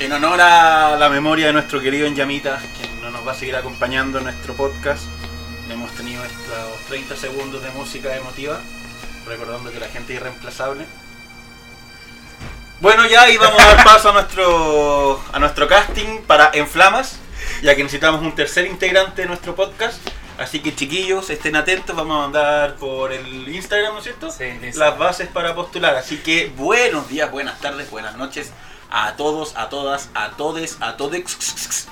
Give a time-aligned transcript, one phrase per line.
[0.00, 3.54] En honor a la memoria de nuestro querido Enyamita, quien no nos va a seguir
[3.54, 5.04] acompañando en nuestro podcast,
[5.70, 8.58] hemos tenido estos 30 segundos de música emotiva,
[9.26, 10.86] recordando que la gente es irreemplazable.
[12.80, 17.18] Bueno, ya y vamos a dar paso a nuestro, a nuestro casting para En Flamas,
[17.62, 19.98] ya que necesitamos un tercer integrante de nuestro podcast.
[20.38, 24.30] Así que chiquillos, estén atentos, vamos a mandar por el Instagram, ¿no es cierto?
[24.30, 24.46] Sí.
[24.76, 25.94] Las bases para postular.
[25.96, 28.50] Así que buenos días, buenas tardes, buenas noches
[28.90, 31.88] a todos, a todas, a todes, a todes.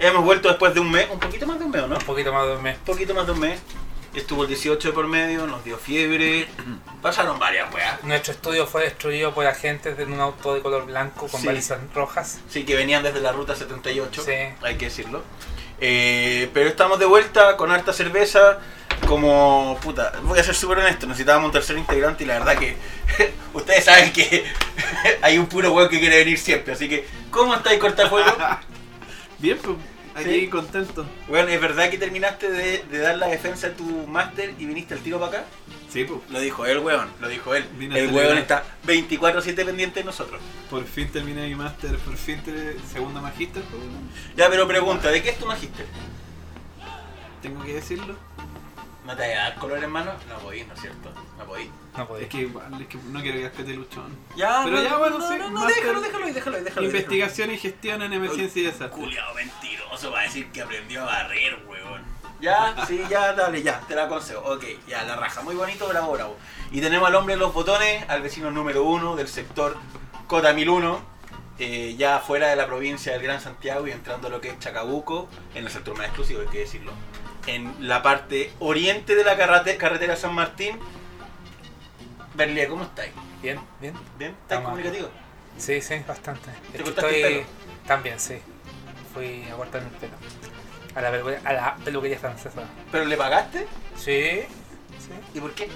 [0.00, 1.96] Hemos vuelto después de un mes, un poquito más de un mes, ¿o ¿no?
[1.96, 2.78] Un poquito más de un mes.
[2.78, 3.60] Un poquito más de un mes.
[4.14, 6.48] Estuvo el 18 de por medio, nos dio fiebre.
[7.02, 8.02] Pasaron varias weas.
[8.04, 11.46] Nuestro estudio fue destruido por agentes en un auto de color blanco con Sí.
[11.46, 12.40] balizas rojas.
[12.48, 14.32] Sí, que venían desde la ruta 78, Sí.
[14.62, 15.22] hay que decirlo.
[15.80, 18.58] Eh, pero estamos de vuelta con harta cerveza.
[19.06, 22.76] Como, puta, voy a ser súper honesto, necesitábamos un tercer integrante y la verdad que
[23.54, 24.44] ustedes saben que
[25.22, 26.74] hay un puro huevo que quiere venir siempre.
[26.74, 28.30] Así que, ¿cómo estáis, Cortafuego?
[29.38, 29.76] Bien, pues,
[30.14, 30.48] aquí Sí.
[30.48, 31.06] contento.
[31.28, 34.92] Bueno, ¿es verdad que terminaste de, de dar la defensa de tu máster y viniste
[34.94, 35.48] al tiro para acá?
[35.90, 37.64] Sí, pues, Lo dijo él, weón, lo dijo él.
[37.92, 40.40] A El weón está 24-7 pendiente de nosotros.
[40.68, 43.82] por fin terminé mi máster, por fin te- segunda magíster, pues,
[44.36, 45.86] Ya, pero pregunta, ¿de qué es tu magíster?
[47.40, 48.16] tengo que decirlo.
[49.08, 50.12] ¿No te vas a dar color en mano?
[50.28, 51.10] No podís, ¿no es cierto?
[51.38, 51.70] No podís.
[51.96, 52.24] No podía.
[52.24, 54.14] Es que igual, es que no quiero que casquete luchón.
[54.36, 57.50] Ya, Pero no, ya, bueno, no, sí, no, déjalo, déjalo ahí, déjalo ahí, déjalo Investigación
[57.50, 58.90] y gestión en emergencia y desastre.
[58.90, 62.02] Culeado mentiroso va a decir que aprendió a barrer, weón.
[62.42, 64.42] Ya, sí, ya, dale, ya, te la aconsejo.
[64.42, 66.36] Ok, ya, la raja, muy bonito, bravo, bravo.
[66.70, 69.78] Y tenemos al hombre de los botones, al vecino número uno del sector
[70.26, 71.00] Cota 1001,
[71.60, 74.58] eh, ya fuera de la provincia del Gran Santiago y entrando a lo que es
[74.58, 76.92] Chacabuco, en el sector más exclusivo, hay que decirlo.
[77.48, 80.78] En la parte oriente de la carrete- carretera San Martín.
[82.34, 83.12] Berlía, ¿cómo estáis?
[83.42, 83.94] Bien, bien.
[84.18, 84.32] ¿Bien?
[84.32, 85.10] ¿Estáis Estamos- comunicativos?
[85.56, 86.50] Sí, sí, bastante.
[86.50, 87.46] ¿Te Es que cortaste el pelo?
[87.86, 88.38] También, sí.
[89.14, 90.12] Fui a cortarme el pelo.
[90.94, 92.62] A la, peluquería- a la peluquería francesa.
[92.92, 93.66] ¿Pero le pagaste?
[93.96, 94.42] Sí,
[94.98, 95.10] sí.
[95.34, 95.68] ¿Y por qué?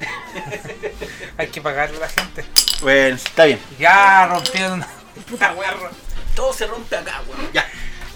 [1.38, 2.44] Hay que pagarle a la gente.
[2.82, 3.60] Bueno, está bien.
[3.78, 4.84] Ya rompieron.
[5.30, 5.90] Puta ro-
[6.34, 7.52] Todo se rompe acá, weón.
[7.52, 7.64] Ya.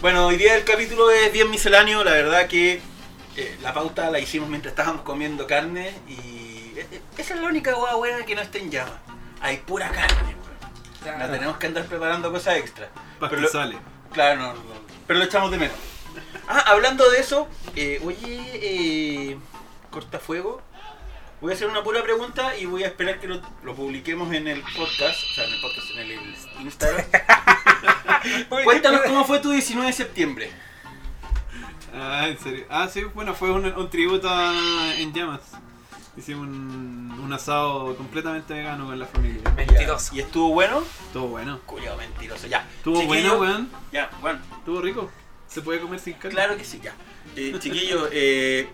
[0.04, 2.04] Bueno, hoy día el capítulo es bien misceláneo.
[2.04, 2.78] La verdad que
[3.38, 7.48] eh, la pauta la hicimos mientras estábamos comiendo carne y eh, eh, esa es la
[7.48, 9.00] única hueá buena que no está en llama.
[9.40, 10.36] Hay pura carne,
[11.06, 11.18] weón.
[11.18, 12.90] No tenemos que andar preparando cosas extra.
[13.18, 13.78] Pero lo- Pastizales.
[14.12, 14.60] Claro, no, no,
[15.06, 15.76] pero lo echamos de menos.
[16.48, 19.38] Ah, hablando de eso, eh, oye, eh,
[19.90, 20.60] Cortafuego,
[21.40, 24.48] voy a hacer una pura pregunta y voy a esperar que lo, lo publiquemos en
[24.48, 27.06] el podcast, o sea, en el podcast, en el, el Instagram.
[28.64, 30.50] Cuéntanos cómo fue tu 19 de septiembre.
[31.94, 32.66] Ah, en serio.
[32.68, 35.40] Ah, sí, bueno, fue un, un tributo a En Llamas.
[36.16, 39.50] Hicimos un, un asado completamente vegano con la familia.
[39.50, 40.14] Mentiroso.
[40.14, 40.82] ¿Y estuvo bueno?
[41.06, 41.60] Estuvo bueno.
[41.66, 42.66] Culiao mentiroso, ya.
[42.76, 43.70] Estuvo Chiquillo, bueno, weón.
[43.92, 45.10] Ya, bueno, Estuvo rico.
[45.48, 46.30] ¿Se puede comer sin carne?
[46.30, 46.94] claro que sí, ya.
[47.36, 48.68] Eh, chiquillos, eh,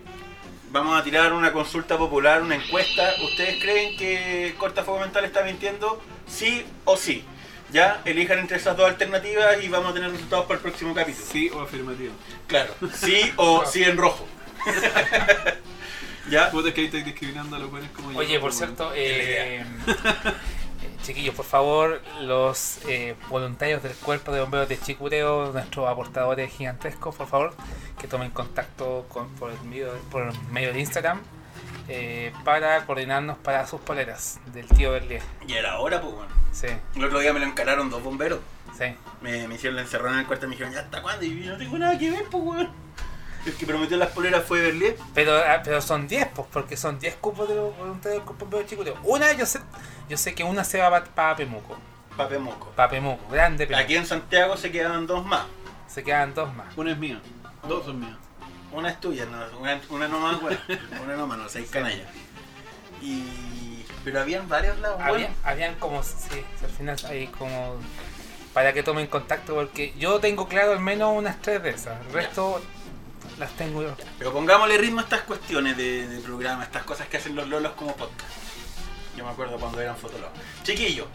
[0.71, 3.13] vamos a tirar una consulta popular, una encuesta.
[3.23, 6.01] ¿Ustedes creen que Cortafuego Mental está mintiendo?
[6.27, 7.23] ¿Sí o sí?
[7.71, 11.25] Ya, elijan entre esas dos alternativas y vamos a tener resultados para el próximo capítulo.
[11.25, 12.13] Sí o afirmativo.
[12.47, 14.27] Claro, sí o sí en rojo.
[16.29, 16.51] ¿Ya?
[16.51, 18.19] Puta, que ahí estoy discriminando a los buenos como yo.
[18.19, 19.65] Oye, por cierto, eh,
[21.03, 27.15] chiquillos, por favor, los eh, voluntarios del Cuerpo de Bomberos de Chicureo, nuestros aportadores gigantescos,
[27.15, 27.53] por favor,
[27.99, 31.21] que tomen contacto con, por, el medio, por el medio de Instagram
[31.87, 35.21] eh, para coordinarnos para sus poleras del tío Berlier.
[35.47, 36.31] Y era hora, pues bueno.
[36.51, 38.39] Sí, El otro día me lo encararon dos bomberos.
[38.77, 38.85] sí.
[39.21, 41.25] Me, me hicieron la encerrona en el cuarto y me dijeron, ¿ya hasta cuándo?
[41.25, 42.69] Y yo no tengo nada que ver, pues weón.
[43.45, 44.95] El que prometió las poleras fue Berlier.
[45.15, 48.45] Pero, ah, pero son 10, pues, porque son 10 cupos de los voluntarios del Cuerpo
[48.45, 48.97] de Bomberos de Chicureo.
[49.03, 49.59] Una, yo sé,
[50.11, 51.77] yo sé que una se va para Pemuco.
[52.17, 52.69] Pape Moco.
[52.75, 53.81] Para Pemuco, grande Pemuco.
[53.83, 55.45] Aquí en Santiago se quedan dos más.
[55.87, 56.67] Se quedan dos más.
[56.77, 57.21] Una es mía.
[57.65, 58.17] Dos son mías.
[58.73, 60.59] Una es tuya, no, una, una nomás, weón.
[61.03, 62.07] Una nomás, no, seis canallas.
[63.01, 63.85] Y...
[64.03, 65.35] Pero habían varios lados, Había- bueno.
[65.43, 67.75] habían como, sí, al final hay como
[68.53, 72.11] para que tomen contacto porque yo tengo claro al menos unas tres de esas, el
[72.11, 72.61] resto
[73.39, 73.95] las tengo yo.
[74.17, 77.73] Pero pongámosle ritmo a estas cuestiones de, de programa, estas cosas que hacen los lolos
[77.73, 78.31] como podcast.
[79.15, 80.33] Yo me acuerdo cuando eran fotólogos.
[80.63, 81.07] Chiquillo,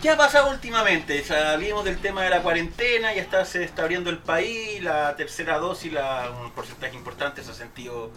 [0.00, 1.22] ¿qué ha pasado últimamente?
[1.24, 5.58] Salimos del tema de la cuarentena, ya está, se está abriendo el país, la tercera
[5.58, 8.10] dosis, la, un porcentaje importante se ha sentido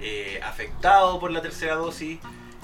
[0.00, 2.18] eh, afectado por la tercera dosis.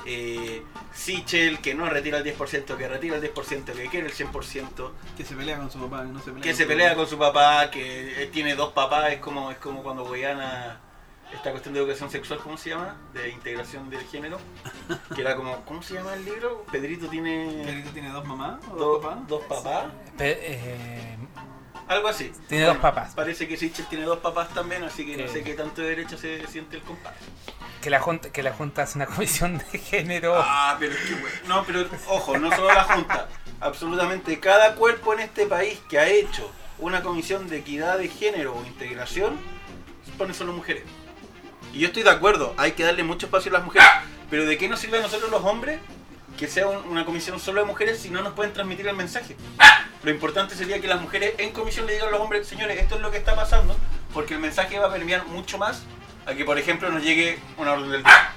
[0.04, 0.62] Eh,
[0.92, 4.90] Sichel, que no retira el 10%, que retira el 10%, que quiere el 100%.
[5.16, 6.96] Que se pelea con su papá, que no se pelea que con se pelea papá.
[6.96, 10.80] con su papá, que eh, tiene dos papás, es como, es como cuando Guayana
[11.34, 12.96] esta cuestión de educación sexual, ¿cómo se llama?
[13.14, 14.38] De integración del género.
[15.14, 16.64] Que era como, ¿cómo se llama el libro?
[16.70, 19.28] Pedrito tiene ¿Pedrito tiene dos mamás o do- dos papás?
[19.28, 19.84] dos papás.
[20.18, 21.16] Pe- eh,
[21.88, 22.32] Algo así.
[22.48, 23.14] Tiene dos papás.
[23.14, 26.16] Parece que Sichel tiene dos papás también, así que no sé qué tanto de derecha
[26.16, 27.16] se siente el compadre.
[27.80, 30.34] que, la junta, que la Junta hace una comisión de género.
[30.36, 31.36] Ah, pero que bueno.
[31.48, 33.28] No, pero ojo, no solo la Junta.
[33.60, 38.54] Absolutamente cada cuerpo en este país que ha hecho una comisión de equidad de género
[38.56, 39.38] o integración
[40.18, 40.84] pone solo mujeres.
[41.72, 43.88] Y yo estoy de acuerdo, hay que darle mucho espacio a las mujeres.
[44.30, 45.78] Pero ¿de qué nos sirve a nosotros los hombres
[46.38, 49.36] que sea un- una comisión solo de mujeres si no nos pueden transmitir el mensaje?
[50.02, 52.96] Lo importante sería que las mujeres en comisión le digan a los hombres, señores, esto
[52.96, 53.76] es lo que está pasando,
[54.12, 55.82] porque el mensaje va a permear mucho más
[56.26, 58.30] a que, por ejemplo, nos llegue una orden del día.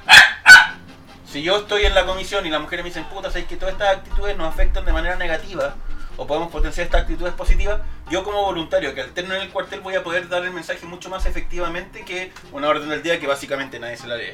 [1.32, 3.74] Si yo estoy en la comisión y las mujeres me dicen, puta, sabes que todas
[3.74, 5.76] estas actitudes nos afectan de manera negativa,
[6.18, 9.96] o podemos potenciar estas actitudes positivas, yo como voluntario que alterno en el cuartel voy
[9.96, 13.80] a poder dar el mensaje mucho más efectivamente que una orden del día que básicamente
[13.80, 14.34] nadie se la lee.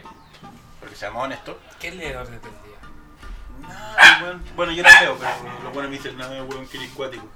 [0.80, 1.56] Porque seamos honestos.
[1.80, 3.68] ¿Qué lee el orden del día?
[3.68, 4.40] Nada.
[4.56, 7.28] Bueno, yo la leo, pero los buenos me dicen, nada, weón, que cuático.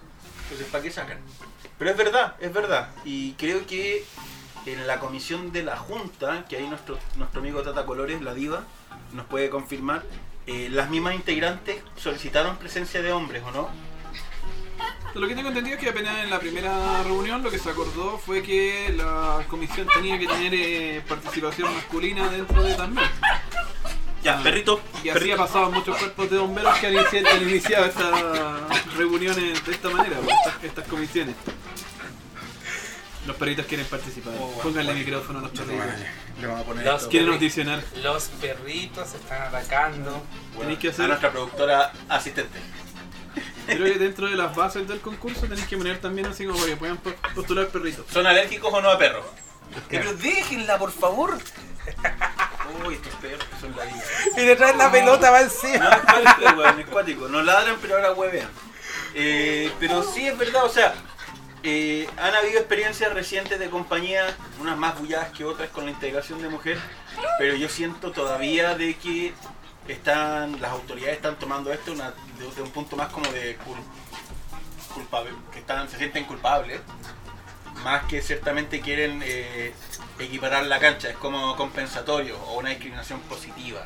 [0.43, 1.19] Entonces, ¿para qué sacan?
[1.77, 2.89] Pero es verdad, es verdad.
[3.03, 4.05] Y creo que
[4.65, 8.63] en la comisión de la Junta, que ahí nuestro, nuestro amigo Tata Colores, la diva,
[9.13, 10.03] nos puede confirmar,
[10.47, 13.69] eh, las mismas integrantes solicitaron presencia de hombres, ¿o no?
[15.15, 18.17] Lo que tengo entendido es que apenas en la primera reunión lo que se acordó
[18.17, 23.07] fue que la comisión tenía que tener eh, participación masculina dentro de también.
[24.21, 24.43] Ya, Ah.
[24.43, 24.81] perrito.
[25.03, 28.93] Y así ha pasado en muchos cuerpos de bomberos que han iniciado, han iniciado estas
[28.97, 31.35] reuniones de esta manera, pues, estas, estas comisiones.
[33.25, 34.33] Los perritos quieren participar.
[34.37, 35.05] Oh, bueno, Pónganle bueno.
[35.05, 35.85] micrófono a los perritos.
[36.41, 37.09] Le vamos a poner Los esto.
[37.09, 37.83] Quieren audicionar.
[38.03, 40.11] Los perritos se están atacando.
[40.55, 42.59] Bueno, tenéis que A nuestra productora asistente.
[43.65, 46.69] Creo que dentro de las bases del concurso tenéis que poner también así como para
[46.71, 48.05] que puedan po- postular perritos.
[48.11, 49.25] ¿Son alérgicos o no a perros?
[49.89, 51.37] Pero déjenla, por favor.
[52.85, 54.03] Uy, estos perros que son la vida.
[54.37, 55.77] Y detrás la pelota va encima.
[55.89, 57.27] No, es cuático, weón, es cuático.
[57.27, 58.49] No ladran, pero ahora huevean.
[59.13, 60.93] Eh, pero sí es verdad, o sea,
[61.63, 66.41] eh, han habido experiencias recientes de compañías, unas más bulladas que otras con la integración
[66.41, 66.77] de mujer,
[67.39, 69.33] pero yo siento todavía de que
[69.87, 75.59] están las autoridades están tomando esto de, un punto más como de cul- culpable, que
[75.59, 76.81] están, se sienten culpables,
[77.83, 79.73] más que ciertamente quieren eh,
[80.19, 83.85] equiparar la cancha, es como compensatorio o una discriminación positiva.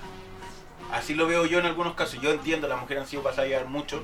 [0.92, 2.19] Así lo veo yo en algunos casos.
[2.22, 4.04] Yo entiendo, las mujeres han sido pasadas a llevar mucho,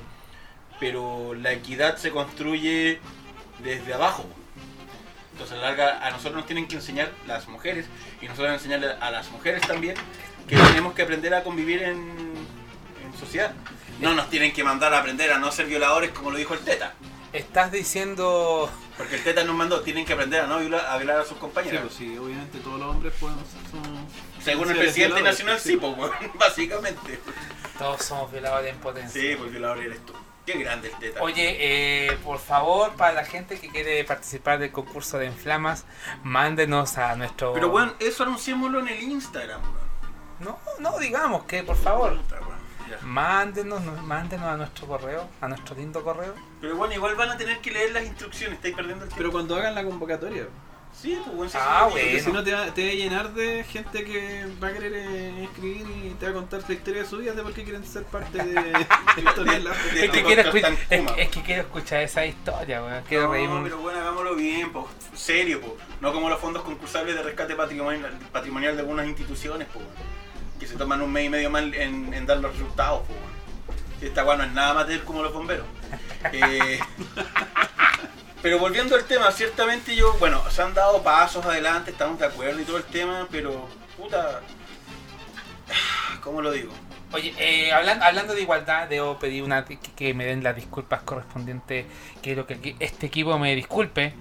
[0.78, 3.00] pero la equidad se construye
[3.60, 4.24] desde abajo.
[5.32, 7.86] Entonces, a a nosotros nos tienen que enseñar las mujeres
[8.20, 9.96] y nosotros enseñarle a las mujeres también
[10.48, 11.98] que tenemos que aprender a convivir en,
[13.04, 13.52] en sociedad.
[14.00, 16.60] No nos tienen que mandar a aprender a no ser violadores como lo dijo el
[16.60, 16.94] Teta.
[17.32, 18.70] Estás diciendo.
[18.96, 21.34] Porque el Teta nos mandó, tienen que aprender a no violar a, violar a sus
[21.34, 21.80] Sí, compañeros.
[21.82, 24.06] pues sí, obviamente todos los hombres pueden ser son-
[24.42, 25.94] Según el presidente nacional, sí, pues,
[26.34, 27.18] básicamente.
[27.78, 29.20] Todos somos violadores en potencia.
[29.20, 30.14] Sí, pues violador eres tú.
[30.46, 31.22] Qué grande el Teta.
[31.22, 35.84] Oye, eh, por favor, para la gente que quiere participar del concurso de Inflamas,
[36.22, 37.52] mándenos a nuestro.
[37.52, 39.85] Pero bueno, eso anunciémoslo en el Instagram, weón.
[40.40, 42.18] No, no digamos que, por favor.
[42.88, 42.98] Ya.
[43.02, 46.34] Mándenos, no- mándenos a nuestro correo, a nuestro lindo correo.
[46.60, 49.16] Pero bueno, igual van a tener que leer las instrucciones, estáis perdiendo el tiempo.
[49.18, 50.46] Pero cuando hagan la convocatoria.
[50.92, 51.96] sí, pues bueno, Ah, bueno.
[52.06, 54.92] Porque si no te va, te va a llenar de gente que va a querer
[54.94, 57.64] eh, escribir y te va a contar la historia de su vida de por qué
[57.64, 60.72] quieren ser parte de esta historia de la- De Es que, quiero podcast escu- tan
[60.88, 61.20] es, kuma.
[61.20, 63.02] es que quiero escuchar esa historia, weón.
[63.08, 63.60] Quiero no, reírme.
[63.64, 65.72] pero bueno, hagámoslo bien, pues, serio, pues.
[66.00, 69.84] No como los fondos concursables de rescate patrimonial, patrimonial de algunas instituciones, pues,
[70.58, 73.18] que se toman un mes y medio más en, en dar los resultados, pues.
[74.02, 75.66] Esta weá no es nada amateur como los bomberos.
[76.32, 76.80] Eh,
[78.42, 82.60] pero volviendo al tema, ciertamente yo, bueno, se han dado pasos adelante, estamos de acuerdo
[82.60, 84.40] y todo el tema, pero, puta,
[86.22, 86.72] ¿cómo lo digo?
[87.12, 91.02] Oye, eh, hablan- hablando de igualdad, debo pedir una que, que me den las disculpas
[91.02, 91.86] correspondientes.
[92.22, 94.14] Quiero que este equipo me disculpe.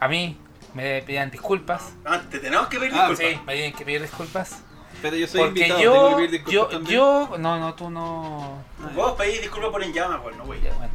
[0.00, 0.36] A mí
[0.74, 1.92] me pidan disculpas.
[2.04, 3.34] Ah, te tenemos que pedir Ah, disculpas.
[3.38, 4.62] Sí, me tienen que pedir disculpas.
[5.02, 6.96] Pero yo soy Porque invitado, tengo que yo, pedir disculpas yo, también.
[6.96, 8.62] yo, no, no, tú no.
[8.94, 10.60] Vos pedís disculpas por en llama, pues no, güey.
[10.62, 10.92] Ya, bueno.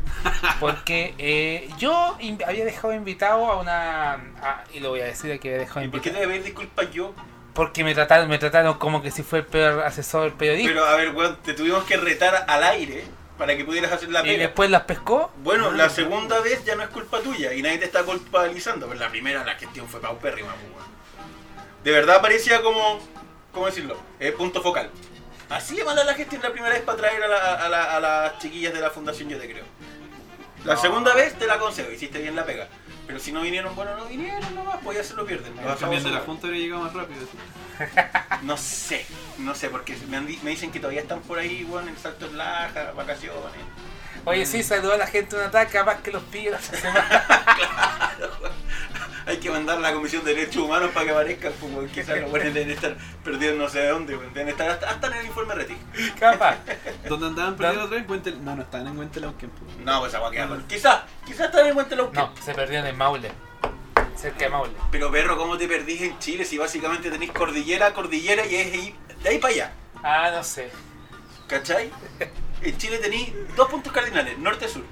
[0.60, 4.14] Porque eh, yo in- había dejado invitado a una.
[4.14, 6.26] a- y lo voy a decir que había dejado ¿Y por qué te invitado.
[6.30, 7.14] voy a pedir disculpas yo?
[7.54, 10.70] Porque me trataron, me trataron como que si fuera el peor asesor periodista.
[10.72, 13.04] Pero a ver, weón, te tuvimos que retar al aire
[13.38, 14.38] para que pudieras hacer la y pega.
[14.44, 15.32] después las pescó.
[15.44, 19.00] Bueno, la segunda vez ya no es culpa tuya y nadie te está culpabilizando, pero
[19.00, 20.98] la primera la gestión fue paupérrima, pues, weón.
[21.84, 23.00] De verdad parecía como,
[23.58, 23.98] ¿cómo decirlo?
[24.20, 24.90] Eh, punto focal.
[25.50, 28.00] Así de mala la gestión la primera vez para traer a, la- a la- a
[28.00, 29.64] las chiquillas de la fundación, yo te creo.
[30.66, 30.82] La No.
[30.82, 32.68] segunda vez te la concedo, hiciste bien la pega.
[33.08, 35.56] Pero si no vinieron, bueno, no vinieron nomás, pues ya se lo pierden.
[35.56, 36.20] Dejamos También de la.
[36.20, 37.26] Junta habría llegado más rápido.
[38.42, 39.06] No sé,
[39.38, 41.98] no sé, porque me, han di- me dicen que todavía están por ahí, bueno, en
[41.98, 43.40] Salto en Laja, vacaciones.
[44.26, 47.26] Oye, sí, saludó a la gente de un ataque, capaz que los la semana.
[49.30, 52.20] Hay que mandar a la Comisión de Derechos Humanos para que aparezcan, pues, porque quizás
[52.22, 55.14] los buenos deben estar perdidos no sé de dónde, pues, deben estar hasta, hasta en
[55.14, 55.76] el informe Reti.
[56.20, 56.58] Capaz.
[57.08, 58.36] ¿Dónde andaban perdidos otra vez?
[58.38, 59.50] No, no estaban en Huentelauquen.
[59.50, 59.66] po.
[59.84, 60.58] No, pues agua queda.
[60.68, 62.16] Quizás, quizás están en Huentelauquen.
[62.16, 63.32] No, se perdieron en Maule.
[64.16, 64.74] Cerca de Maule.
[64.92, 68.96] Pero perro, ¿cómo te perdís en Chile si básicamente tenéis cordillera, cordillera y es ahí,
[69.22, 69.74] de ahí para allá?
[70.02, 70.72] Ah, no sé.
[71.48, 71.92] ¿Cachai?
[72.62, 74.84] En Chile tenéis dos puntos cardinales, norte-sur.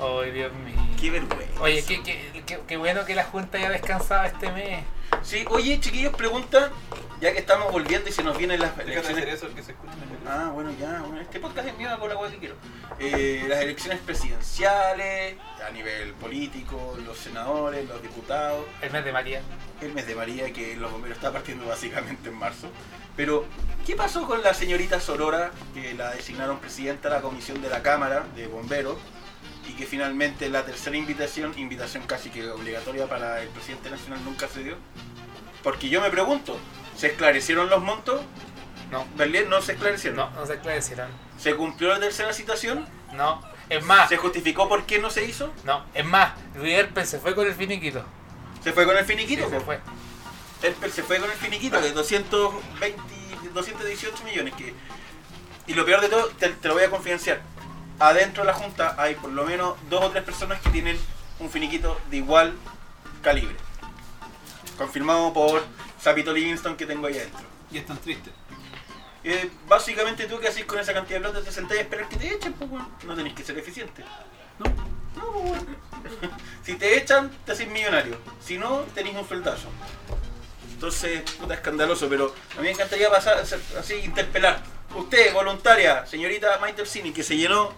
[0.00, 0.76] Ay, Dios mío.
[1.00, 1.60] Qué vergüenza.
[1.60, 4.82] Oye, qué, qué, qué, qué bueno que la Junta haya descansado este mes.
[5.22, 6.70] Sí, oye, chiquillos, pregunta,
[7.20, 9.26] ya que estamos volviendo y se nos vienen las elecciones.
[9.26, 9.76] eso, que se el-
[10.26, 12.54] Ah, bueno, ya, bueno, este podcast es mío, hago la hueá que quiero.
[12.98, 15.36] Eh, las elecciones presidenciales,
[15.66, 19.40] a nivel político, los senadores, los diputados, El mes de María.
[19.80, 22.68] el mes de María, que los bomberos está partiendo básicamente en marzo.
[23.16, 23.44] Pero,
[23.86, 27.82] ¿qué pasó con la señorita Sorora, que la designaron presidenta de la comisión de la
[27.82, 28.96] Cámara de Bomberos?
[29.68, 34.48] Y que finalmente la tercera invitación, invitación casi que obligatoria para el presidente nacional, nunca
[34.48, 34.76] se dio.
[35.62, 36.58] Porque yo me pregunto,
[36.96, 38.20] ¿se esclarecieron los montos?
[38.90, 40.16] No, Berlín no se esclarecieron.
[40.16, 41.10] no, no se esclarecieron.
[41.38, 42.88] ¿Se cumplió la tercera citación?
[43.12, 45.52] No, es más, ¿Se justificó por qué no se hizo?
[45.64, 48.02] no, es más, Rierpe se fue con el finiquito.
[48.64, 49.48] ¿Se fue con el Sí, finiquito?
[49.50, 49.78] se fue.
[50.62, 52.98] Él se fue con el finiquito de 220,
[53.52, 54.54] 218 millones.
[54.54, 54.74] Que,
[55.66, 57.42] y lo peor de todo, te, te lo voy a confidenciar.
[57.98, 60.98] Adentro de la Junta hay por lo menos dos o tres personas que tienen
[61.40, 62.54] un finiquito de igual
[63.22, 63.56] calibre.
[64.76, 65.64] Confirmado por
[66.00, 67.46] Sapito Livingston que tengo ahí adentro.
[67.72, 68.32] Y están tristes.
[69.24, 72.16] Eh, básicamente tú que haces con esa cantidad de plata te sentás a esperar que
[72.16, 72.88] te echen, pues weón.
[73.04, 74.04] no tenés que ser eficiente.
[74.58, 74.66] ¿No?
[75.16, 75.76] No, pues, weón.
[76.64, 78.18] Si te echan, te haces millonario.
[78.40, 79.68] Si no, tenés un sueldazo.
[80.72, 84.62] Entonces, puta escandaloso, pero a mí me encantaría pasar así, interpelar.
[84.94, 87.72] Usted, voluntaria, señorita Maite que se llenó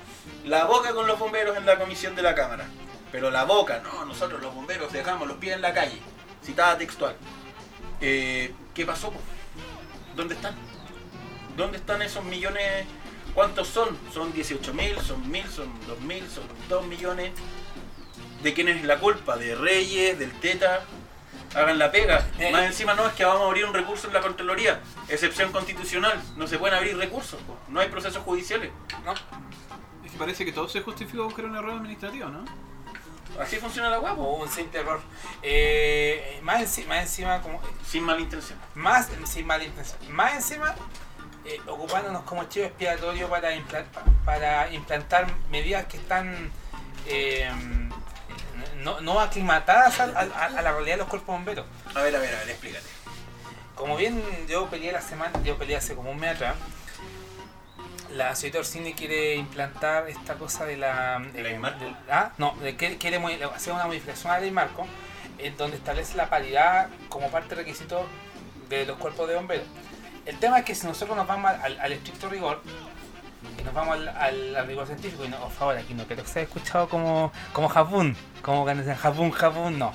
[0.44, 2.66] la boca con los bomberos en la comisión de la Cámara.
[3.10, 5.98] Pero la boca, no, nosotros los bomberos dejamos los pies en la calle.
[6.44, 7.16] Citada textual.
[8.00, 9.12] Eh, ¿Qué pasó?
[10.14, 10.54] ¿Dónde están?
[11.56, 12.86] ¿Dónde están esos millones?
[13.34, 13.98] ¿Cuántos son?
[14.12, 14.98] ¿Son 18 mil?
[15.00, 15.46] ¿Son mil?
[15.48, 16.28] ¿Son dos mil?
[16.30, 17.32] ¿Son dos millones?
[18.42, 19.36] ¿De quién es la culpa?
[19.36, 20.18] ¿De Reyes?
[20.18, 20.84] ¿Del Teta?
[21.54, 22.24] Hagan la pega.
[22.38, 22.50] Eh.
[22.52, 24.80] Más encima no es que vamos a abrir un recurso en la Contraloría.
[25.08, 26.20] Excepción constitucional.
[26.36, 27.40] No se pueden abrir recursos.
[27.42, 27.56] po.
[27.68, 28.70] No hay procesos judiciales.
[29.04, 29.12] No,
[30.04, 32.44] Es que parece que todo se justifica buscar un error administrativo, ¿no?
[33.40, 34.22] Así funciona la guapo.
[34.22, 35.00] hubo un simple error.
[35.42, 38.58] Eh, más, enci- más encima, como, Sin mala intención.
[38.74, 39.98] más sin mala intención.
[40.12, 40.74] Más encima,
[41.44, 43.84] eh, ocupándonos como chivo expiatorio para, impla-
[44.24, 46.50] para implantar medidas que están
[47.06, 47.50] eh,
[48.82, 51.66] no, no aclimatadas a, a- a la realidad de los cuerpos bomberos.
[51.94, 52.86] A ver, a ver, a ver, explícate.
[53.74, 56.54] Como bien yo peleé la semana, yo peleé hace como un mes atrás,
[58.10, 61.22] la señorita Orsini quiere implantar esta cosa de la...
[61.32, 61.84] ¿De la marco?
[61.84, 63.16] del- ah, no, de quiere
[63.54, 64.86] hacer una modificación a la ley marco,
[65.38, 68.06] en donde establece la paridad como parte requisito
[68.68, 69.66] de los cuerpos de bomberos.
[70.26, 72.62] El tema es que si nosotros nos vamos al, al estricto rigor,
[73.58, 76.22] y nos vamos al, al- al rigor científico, y no, por favor, aquí no quiero
[76.22, 79.92] que sea escuchado como, como Japón, como que dicen Japón, Japón, no.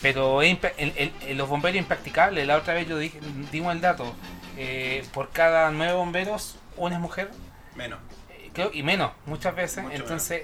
[0.00, 3.20] Pero el- el- el- los bomberos impracticables, la otra vez yo dije,
[3.52, 4.12] dimos el dato,
[4.56, 7.30] eh, por cada nueve bomberos, una es mujer,
[7.76, 8.00] Menos.
[8.30, 9.84] eh, creo, y menos, muchas veces.
[9.84, 10.42] Mucho Entonces,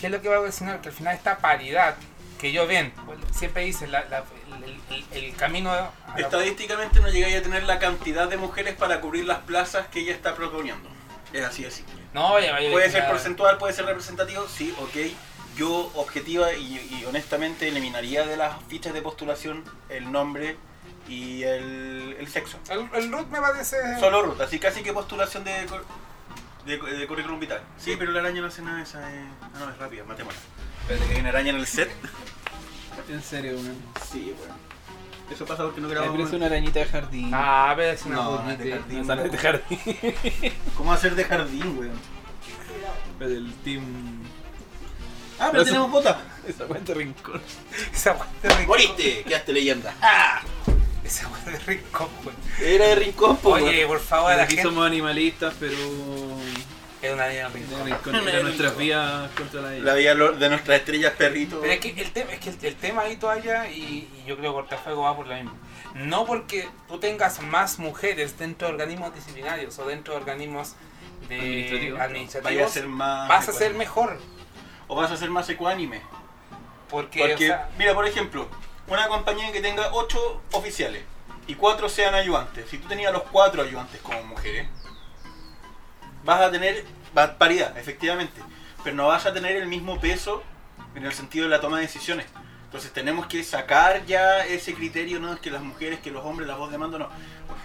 [0.00, 0.80] ¿qué es lo que va a ocasionar?
[0.80, 1.96] Que al final esta paridad
[2.40, 4.24] que yo ven, pues, siempre dice la- la-
[5.12, 9.38] el, camino la- Estadísticamente no llegáis a tener la cantidad de mujeres para cubrir las
[9.40, 10.88] plazas que ella está proponiendo.
[11.34, 11.96] Es así de simple.
[12.14, 14.96] No, ya vaya Puede ser porcentual, puede ser representativo, sí, ok.
[15.56, 20.56] Yo objetiva y, y honestamente eliminaría de las fichas de postulación el nombre
[21.08, 22.58] y el, el sexo.
[22.70, 23.76] El, el root me parece.
[23.98, 25.66] Solo ruta, así casi que postulación de,
[26.66, 27.62] de, de currículum vital.
[27.78, 29.26] Sí, pero la araña no hace nada, esa es...
[29.42, 30.40] Ah, no, es rápida, matémosla.
[30.82, 31.90] Espérate que hay una araña en el set.
[33.08, 33.82] En serio, weón.
[34.10, 34.54] Sí, bueno.
[35.30, 36.16] Eso pasa porque no Me grabamos...
[36.18, 37.30] parece una arañita de jardín.
[37.32, 38.98] Ah, pero es una No, es de jardín.
[38.98, 39.78] No sale de jardín.
[40.76, 41.92] ¿Cómo hacer de jardín, weón?
[43.18, 43.82] Pero del team.
[45.38, 46.20] Ah, pero tenemos bota.
[46.46, 47.40] Esa cuenta rincón.
[47.92, 48.66] Esa weá de rincón.
[48.66, 49.22] ¡Moriste!
[49.26, 49.94] Quedaste leyenda.
[50.02, 50.40] ¡Ah!
[51.02, 52.36] Esa weá de rincón, weón.
[52.60, 54.68] Era de rincón, po, Oye, por favor, a la Aquí gente.
[54.68, 55.74] somos animalistas, pero.
[57.06, 57.84] Es una rincón.
[57.86, 58.28] rincón.
[58.28, 61.60] Era nuestras vías contra la La vida lo- de nuestras estrellas perrito.
[61.60, 64.36] Pero es que el tema, es que el, el tema ahí todavía, y, y yo
[64.38, 65.52] creo que Cortafuego va por lo mismo.
[65.94, 70.74] No porque tú tengas más mujeres dentro de organismos disciplinarios o dentro de organismos
[71.28, 72.00] de Administrativos.
[72.00, 73.28] administrativos, Vaya a ser más.
[73.28, 74.18] vas a ser mejor.
[74.88, 76.00] O vas a ser más ecuánime.
[76.88, 78.48] Porque, Porque, o sea, mira, por ejemplo,
[78.86, 81.02] una compañía que tenga 8 oficiales
[81.46, 82.68] y 4 sean ayudantes.
[82.70, 84.66] Si tú tenías los 4 ayudantes como mujeres,
[86.24, 86.84] vas a tener
[87.38, 88.40] paridad, efectivamente.
[88.82, 90.42] Pero no vas a tener el mismo peso
[90.94, 92.26] en el sentido de la toma de decisiones.
[92.64, 96.48] Entonces tenemos que sacar ya ese criterio, no es que las mujeres, que los hombres,
[96.48, 97.08] la voz de mando, no.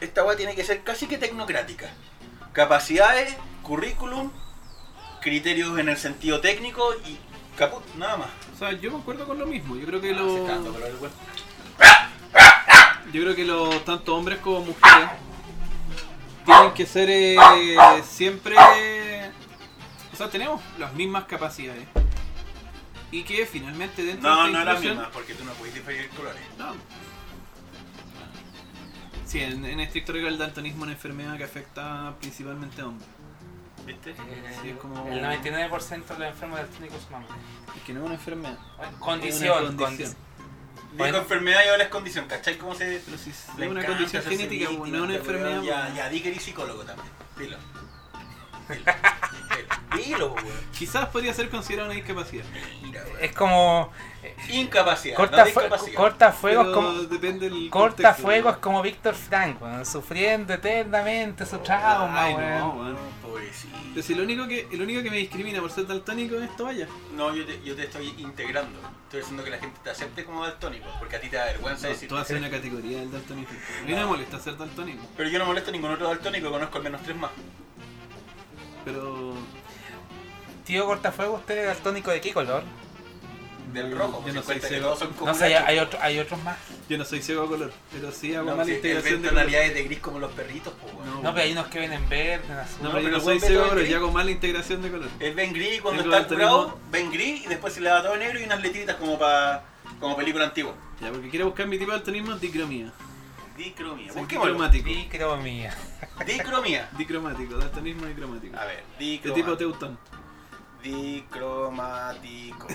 [0.01, 1.89] Esta weá tiene que ser casi que tecnocrática.
[2.54, 4.32] Capacidades, currículum,
[5.22, 7.18] criterios en el sentido técnico y
[7.58, 8.30] caput, nada más.
[8.54, 9.75] O sea, yo concuerdo con lo mismo.
[9.75, 11.12] Yo creo que Ah, los.
[13.12, 15.10] Yo creo que los tanto hombres como mujeres
[16.53, 17.38] tienen que ser eh,
[18.03, 18.56] siempre.
[20.13, 21.88] O sea, tenemos las mismas capacidades.
[23.12, 25.51] Y que finalmente dentro No, de no esta es la inclusión- misma, porque tú no
[25.53, 26.41] puedes diferir colores.
[26.58, 26.74] No.
[29.25, 33.08] Sí, en, en estricto rigor el daltonismo es una enfermedad que afecta principalmente a hombres.
[33.86, 34.12] ¿Viste?
[34.12, 37.36] eh, Sí, es como- el 99% de los enfermos daltónicos son hombres.
[37.75, 38.58] Es que no es una enfermedad.
[39.00, 40.12] Condición, Es una condición.
[40.12, 40.15] condi-
[41.00, 41.18] Dijo Bueno.
[41.20, 42.58] enfermedad y ahora es condición, ¿cachai?
[42.58, 43.01] ¿Cómo se.?
[43.06, 45.62] Pero si es una encanta condición genética, víctima, no una enfermedad.
[45.63, 45.96] Ya, weón.
[45.96, 47.08] ya, di que eres psicólogo también.
[47.38, 47.58] Dilo.
[49.96, 50.34] Dilo.
[50.34, 50.48] Weón.
[50.78, 52.46] Quizás podría ser considerada una discapacidad.
[52.84, 53.18] Mira, weón.
[53.22, 53.92] Es como.
[54.24, 55.16] eh, Incapacidad.
[55.16, 56.92] corta, no fue- corta fuegos Pero como.
[57.04, 58.62] depende del Corta contexto, fuegos weón.
[58.62, 62.80] como Víctor Frank, weón, sufriendo eternamente su trauma, Ay, no, weón.
[62.80, 62.98] weón.
[63.22, 64.02] Pobrecito.
[64.02, 66.88] Si lo único que, el único que me discrimina por ser daltónico es toalla.
[67.16, 68.80] No, yo te, yo te estoy integrando.
[69.06, 71.88] Estoy haciendo que la gente te acepte como daltónico, porque a ti te da vergüenza
[71.88, 72.08] decir.
[72.08, 73.58] Tú haces una categoría del daltonismo.
[73.82, 75.04] A mí no me molesta ser daltónico.
[75.17, 77.32] Pero yo no molesto a ningún otro daltónico, conozco al menos tres más.
[78.86, 79.34] Pero
[80.65, 82.63] Tío Cortafuegos, ¿usted es daltónico de qué color?
[83.74, 84.86] Del rojo, yo no se soy ciego.
[84.86, 86.58] todos son como No sé, hay, otro- hay otros más.
[86.89, 87.72] yo no soy ciego a color.
[87.92, 89.44] Pero sí hago No, mala integración de color.
[89.44, 90.94] tonalidades de gris como los perritos, pues.
[91.06, 91.22] No.
[91.22, 92.78] No, pero hay unos que vienen verde, en azul.
[92.82, 94.89] No, No, pero yo no soy ciego a todo color, yo hago mala integración de
[94.89, 95.10] color.
[95.20, 98.02] Él ve en gris cuando está curado, ve en gris y después se le da
[98.02, 99.63] todo negro y unas letritas como para
[100.00, 100.74] como película antigua.
[101.00, 102.92] Ya, porque quiero buscar mi tipo de daltonismo, dicromía.
[103.63, 104.13] Dicromía.
[104.13, 104.54] Busquémoslo.
[104.54, 104.88] dicromático.
[104.89, 105.74] Dicromía.
[106.26, 106.89] Dicromía.
[106.98, 108.58] Dicromático, daltonismo dicromático.
[108.58, 109.36] A ver, De dicromático.
[109.36, 110.00] tipo teutón.
[110.82, 112.67] Dicromático.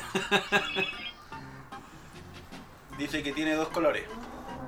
[2.99, 4.05] Dice que tiene dos colores.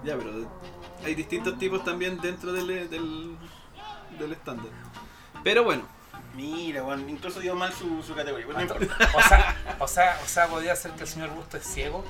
[0.05, 0.51] Ya, pero
[1.05, 3.37] hay distintos tipos también dentro del, del,
[4.19, 4.71] del estándar.
[5.45, 5.83] Pero bueno,
[6.35, 8.45] Mira, bueno, incluso dio mal su, su categoría.
[8.47, 9.23] Bueno, no O importa.
[9.29, 12.05] sea, o sea, o sea, podría ser que el señor Busto es ciego.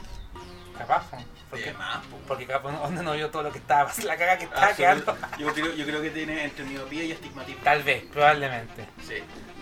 [0.78, 1.16] Capaz, po,
[1.50, 2.16] porque, más, po.
[2.28, 5.16] porque capaz donde no vio todo lo que estaba, la caga que estaba quedando.
[5.38, 7.60] Yo creo, yo creo que tiene entre miopía y astigmatismo.
[7.64, 8.86] Tal vez, probablemente.
[9.06, 9.14] Sí,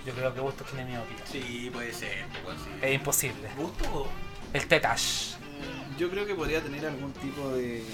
[0.06, 1.16] Yo creo que Busto tiene miopía.
[1.24, 2.26] sí, puede ser.
[2.44, 2.56] pues.
[2.82, 3.48] Es imposible.
[3.56, 4.08] ¿Gusto o?
[4.52, 5.34] El tetash.
[5.98, 7.84] yo creo que podría tener algún tipo de.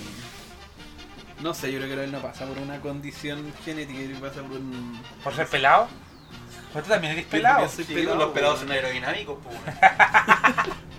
[1.40, 4.52] No sé, yo creo que él no pasa por una condición genética, que pasa por
[4.52, 5.02] un.
[5.24, 5.88] ¿Por ser pelado?
[6.72, 7.68] Pero tú también eres Yo pelado.
[7.68, 9.56] Soy Sí, pelado, los pelados son aerodinámicos, pues.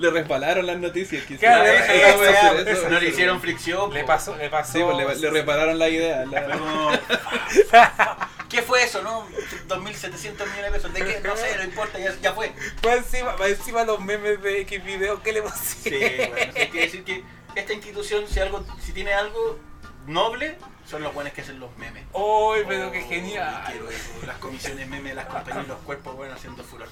[0.00, 1.24] Le resbalaron las noticias.
[1.24, 1.40] quizás.
[1.40, 3.00] Claro, Ah, eso, eso, eso, eso, eso, eso, No eso.
[3.00, 3.92] le hicieron fricción.
[3.92, 4.72] Le pasó, le pasó.
[4.72, 6.24] Sí, pues le, le repararon la idea.
[6.26, 7.00] La-
[8.48, 9.26] ¿Qué fue eso, no?
[9.68, 10.92] 2.700 millones de pesos.
[10.92, 11.20] ¿De qué?
[11.22, 12.52] No sé, no importa, ya, ya fue.
[12.84, 16.30] Va encima, va encima los memes de X video, ¿qué le Sí, pusieron?
[16.30, 17.22] bueno, hay que decir que
[17.54, 19.58] esta institución, si algo, si tiene algo
[20.06, 20.56] noble,
[20.88, 22.04] son los buenos que hacen los memes.
[22.12, 23.62] ¡Uy, pero qué Oh, genial!
[23.70, 26.88] quiero eso, Las comisiones memes, las compañías y los cuerpos, bueno, haciendo furor.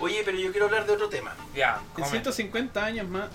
[0.00, 1.34] Oye, pero yo quiero hablar de otro tema.
[1.54, 2.06] Ya, En come.
[2.08, 3.28] 150 años más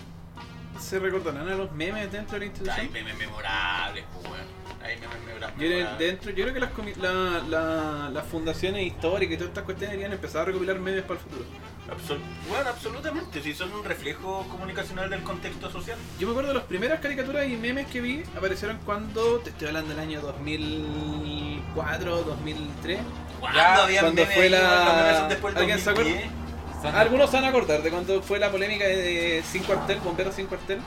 [0.80, 2.92] se recordarán a los memes dentro de la Hay institución.
[2.94, 4.44] memes memorables, pues, bueno.
[4.84, 6.00] Hay memes memora- Yo, memorables.
[6.00, 9.92] dentro, yo creo que las, comi- la- la- las fundaciones históricas y todas estas cuestiones
[9.92, 11.46] deberían empezar a recopilar memes para el futuro.
[11.90, 12.20] Absol-
[12.50, 15.98] bueno, absolutamente, si son un reflejo comunicacional del contexto social.
[16.20, 19.68] Yo me acuerdo de las primeras caricaturas y memes que vi aparecieron cuando, te estoy
[19.68, 23.00] hablando del año 2004, 2003.
[23.40, 26.12] ¿Cuándo Ya, había cuando memes fue la- después del ¿Alguien se acuerda?
[26.82, 26.92] 2010.
[26.92, 30.36] Son- Algunos se van a acordar de cuando fue la polémica de Sin Cuartel, Bomberos
[30.36, 30.80] Sin Cuartel.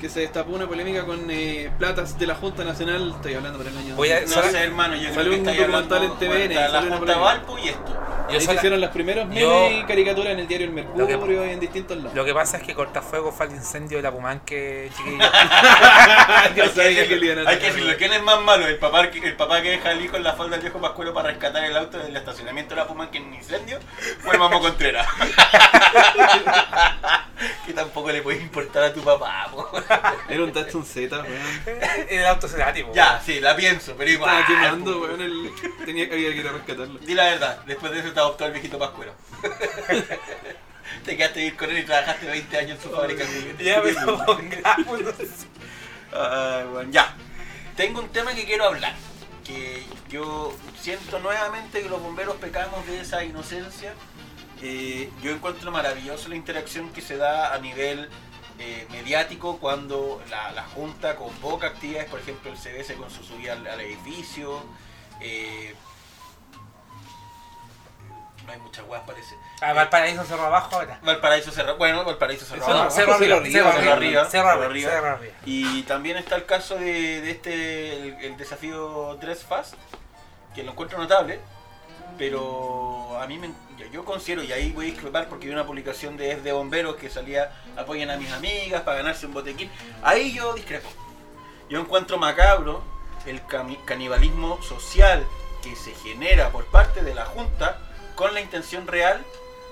[0.00, 3.12] Que se destapó una polémica con eh, platas de la Junta Nacional.
[3.16, 3.94] Estoy hablando para el año.
[3.96, 6.54] Voy a- No sé, hermano, yo creo salió que un estáis documental hablando- en TVN,
[6.72, 7.16] la Junta.
[7.18, 7.96] Valpo y esto.
[8.30, 11.06] Yo Ahí se hicieron los primeros memes Yo- y caricaturas en el diario El Mercurio
[11.06, 11.12] que-
[11.46, 12.14] y en distintos lados.
[12.14, 15.18] Lo que pasa es que Cortafuego fue al incendio de la Pumanque, chiquillo.
[15.18, 18.40] Yo Hay que sabía que decirlo, le iban a hay que decirlo, ¿quién es más
[18.40, 18.66] malo?
[18.66, 21.12] ¿El papá, que- ¿El papá que deja al hijo en la falda del viejo pascuero
[21.12, 23.78] para rescatar el auto del estacionamiento de la Puma que en un incendio?
[24.26, 25.06] ¿O el mamá Contreras?
[27.66, 29.70] que tampoco le puede importar a tu papá, po.
[30.28, 32.08] Era un Datsun Z, weón.
[32.08, 32.92] el auto se da tipo.
[32.92, 34.40] Ya, sí, la pienso, pero igual.
[34.40, 35.20] Estaba quemando, weón.
[35.20, 35.50] El...
[35.84, 36.98] Tenía que había que ir a rescatarlo.
[37.00, 39.14] Di la verdad, después de eso te adoptó el viejito pascuero.
[41.04, 43.66] te quedaste a vivir con él y trabajaste 20 años en su fábrica de juguetes.
[43.66, 45.14] Ya, pero pongámonos.
[46.12, 47.14] Ah, bueno, ya.
[47.76, 48.94] Tengo un tema que quiero hablar.
[49.44, 53.92] Que yo siento nuevamente que los bomberos pecamos de esa inocencia
[54.64, 58.08] eh, yo encuentro maravilloso la interacción que se da a nivel
[58.58, 63.52] eh, mediático cuando la, la Junta convoca actividades, por ejemplo el CBS con su subida
[63.52, 64.62] al, al edificio.
[65.20, 65.74] eh,
[68.46, 69.34] no hay muchas weas parece.
[69.62, 70.98] Ah, Valparaíso cerró abajo ahora.
[71.02, 72.44] Valparaíso cerró, bueno, Valparaíso.
[72.44, 72.90] Cerro abajo.
[72.90, 75.18] Cerro Cerro arriba, cerro Cerro arriba, cerro cerro cerro.
[75.46, 79.74] Y también está el caso de, de este, el, el desafío Dress Fast,
[80.54, 81.40] que lo encuentro notable,
[82.18, 85.66] pero a mí me, yo, yo considero, y ahí voy a discrepar porque vi una
[85.66, 89.70] publicación de, de bomberos que salía apoyen a mis amigas para ganarse un botequín,
[90.02, 90.88] ahí yo discrepo.
[91.68, 92.82] Yo encuentro macabro
[93.26, 93.40] el
[93.84, 95.26] canibalismo social
[95.62, 97.78] que se genera por parte de la Junta
[98.14, 99.24] con la intención real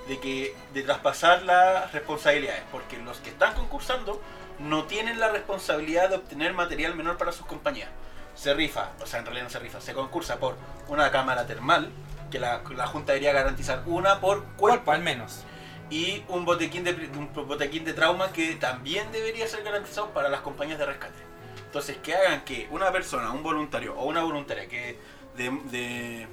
[0.08, 4.20] de que de traspasar las responsabilidades, porque los que están concursando
[4.58, 7.88] no tienen la responsabilidad de obtener material menor para sus compañías.
[8.34, 10.56] Se rifa, o sea, en realidad no se rifa, se concursa por
[10.88, 11.90] una cámara termal,
[12.32, 15.44] que la, la Junta debería garantizar una por Cuerpo, cuerpo, al menos.
[15.90, 20.40] y un botequín de, un botequín de trauma que también debería ser garantizado para las
[20.40, 21.22] compañías de rescate.
[21.66, 24.98] Entonces, que hagan que una persona, un voluntario o una voluntaria que
[25.36, 26.26] de, de,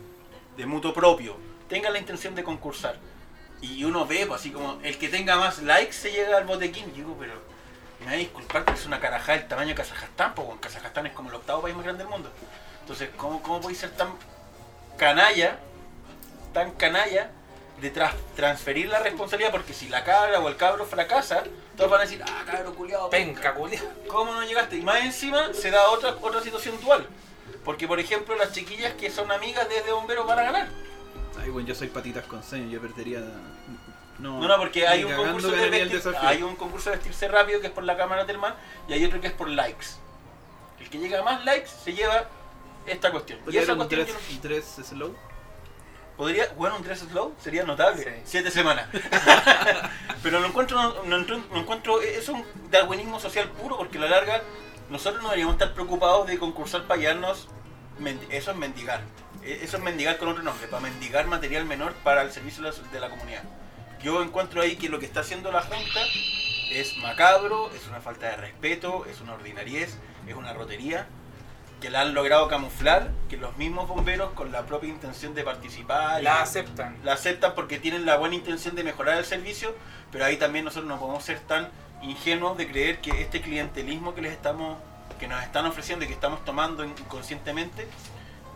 [0.57, 2.95] de mutuo propio tenga la intención de concursar
[3.61, 6.93] y uno ve, pues, así como el que tenga más likes se llega al botequín,
[6.93, 7.33] digo, pero
[7.99, 11.13] me va a disculpar que es una carajada del tamaño de Kazajstán, porque Kazajstán es
[11.13, 12.31] como el octavo país más grande del mundo.
[12.81, 14.09] Entonces, ¿cómo, cómo podéis ser tan
[14.97, 15.59] canalla,
[16.53, 17.31] tan canalla
[17.81, 17.91] de
[18.35, 19.51] transferir la responsabilidad?
[19.51, 21.43] Porque si la cabra o el cabro fracasa,
[21.77, 23.81] todos van a decir, ah, cabro culiado, Penca, culia.
[24.07, 24.77] ¿Cómo no llegaste?
[24.77, 27.07] Y más encima se da otra, otra situación dual.
[27.63, 30.67] Porque, por ejemplo, las chiquillas que son amigas de, bomberos van a ganar.
[31.41, 33.19] Ay, bueno, yo soy patitas con señas, yo perdería.
[34.17, 37.61] No, No, no, porque hay un, concurso de vestir- hay un concurso de vestirse rápido
[37.61, 38.55] que es por la cámara termal
[38.87, 39.85] y hay otro que es por likes.
[40.79, 42.27] El que llega a más likes se lleva
[42.85, 43.39] esta cuestión.
[43.39, 45.15] Y ¿Podría esa cuestión no- slow?
[46.19, 48.03] Podría, bueno, un dress slow sería notable.
[48.03, 48.21] Sí.
[48.25, 48.89] Siete semanas.
[50.21, 54.09] Pero no encuentro, no, no encuentro, encuentro- es un darwinismo social puro porque a la
[54.09, 54.41] larga
[54.89, 57.47] nosotros no deberíamos estar preocupados de concursar para hallarnos,
[58.31, 59.01] eso es mendigar.
[59.43, 62.71] E- Eso es mendigar con otro nombre, para mendigar material menor para el servicio de
[62.71, 63.43] la, de la comunidad.
[64.03, 66.01] Yo encuentro ahí que lo que está haciendo la Junta
[66.71, 71.07] es macabro, es una falta de respeto, es una ordinariez, es una rotería,
[71.81, 76.21] que la han logrado camuflar, que los mismos bomberos con la propia intención de participar
[76.21, 76.97] La aceptan.
[77.03, 79.73] la aceptan porque tienen la buena intención de mejorar el servicio,
[80.11, 81.69] pero ahí también nosotros no podemos ser tan
[82.01, 84.77] ingenuos de creer que este clientelismo que les estamos,
[85.19, 87.87] que nos están ofreciendo y que estamos tomando inconscientemente,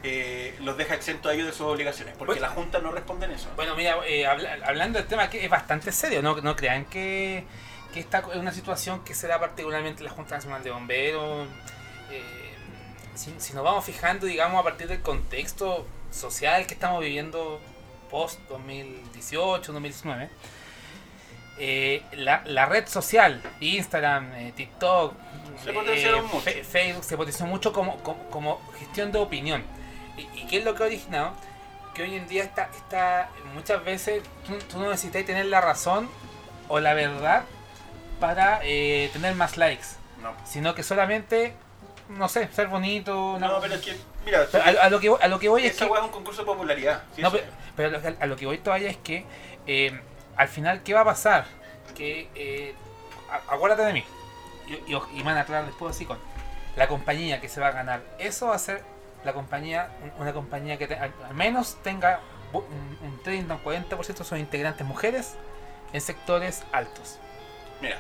[0.04, 3.26] eh, los deja exentos a ellos de sus obligaciones, porque Pues- la Junta no responde
[3.26, 3.48] en eso.
[3.56, 7.46] Bueno, mira, eh, habla- hablando del tema que es bastante serio, no, no crean que,
[7.94, 11.48] que esta es una situación que se da particularmente en la Junta Nacional de Bomberos.
[12.12, 12.43] eh,
[13.16, 17.60] si, si nos vamos fijando, digamos, a partir del contexto social que estamos viviendo
[18.10, 20.30] post 2018, 2019,
[21.60, 25.14] eh, la, la red social, Instagram, eh, TikTok,
[25.64, 26.40] Se potenciaron mucho.
[26.42, 29.64] Fe- Facebook se potenció mucho como, como, como gestión de opinión.
[30.18, 31.34] ¿Y, y qué es lo que ha originado?
[31.94, 36.10] Que hoy en día está, está muchas veces tú, tú no necesitas tener la razón
[36.68, 37.44] o la verdad
[38.20, 39.86] para eh, tener más likes,
[40.22, 41.54] No, sino que solamente,
[42.10, 43.38] no sé, ser bonito.
[43.40, 45.76] no, pero es que, mira, a, a lo que, voy- a lo que voy es
[45.76, 45.92] esa que...
[45.92, 47.04] weá es un concurso de popularidad.
[47.18, 47.32] No,
[47.76, 49.26] pero, a lo que voy todavía es que
[49.68, 50.00] eh,
[50.36, 51.46] al final, ¿qué va a pasar?
[51.96, 52.76] Que, eh,
[53.50, 54.04] acuérdate de mí,
[54.68, 56.18] y, y, y van a aclarar después así con
[56.76, 58.02] la compañía que se va a ganar.
[58.20, 58.84] Eso va a ser
[59.24, 62.20] la compañía, un- una compañía que te- al, al menos tenga
[62.52, 62.64] un,
[63.02, 65.36] un 30 o un 40% son integrantes mujeres
[65.94, 67.18] en sectores altos.
[67.82, 67.98] Mira,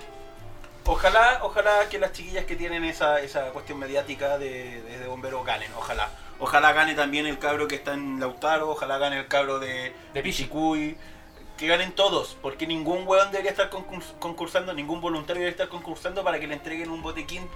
[0.86, 5.46] ojalá, ojalá que las chiquillas que tienen esa, esa cuestión mediática de, de, de bomberos
[5.46, 6.10] ganen, ojalá.
[6.40, 10.22] Ojalá gane también el cabro que está en Lautaro, ojalá gane el cabro de, De
[10.22, 10.44] Pichi.
[10.44, 10.98] Pichicuy,
[11.58, 16.24] que ganen todos, porque ningún weón debería estar concurs- concursando, ningún voluntario debería estar concursando
[16.24, 17.48] para que le entreguen un botequín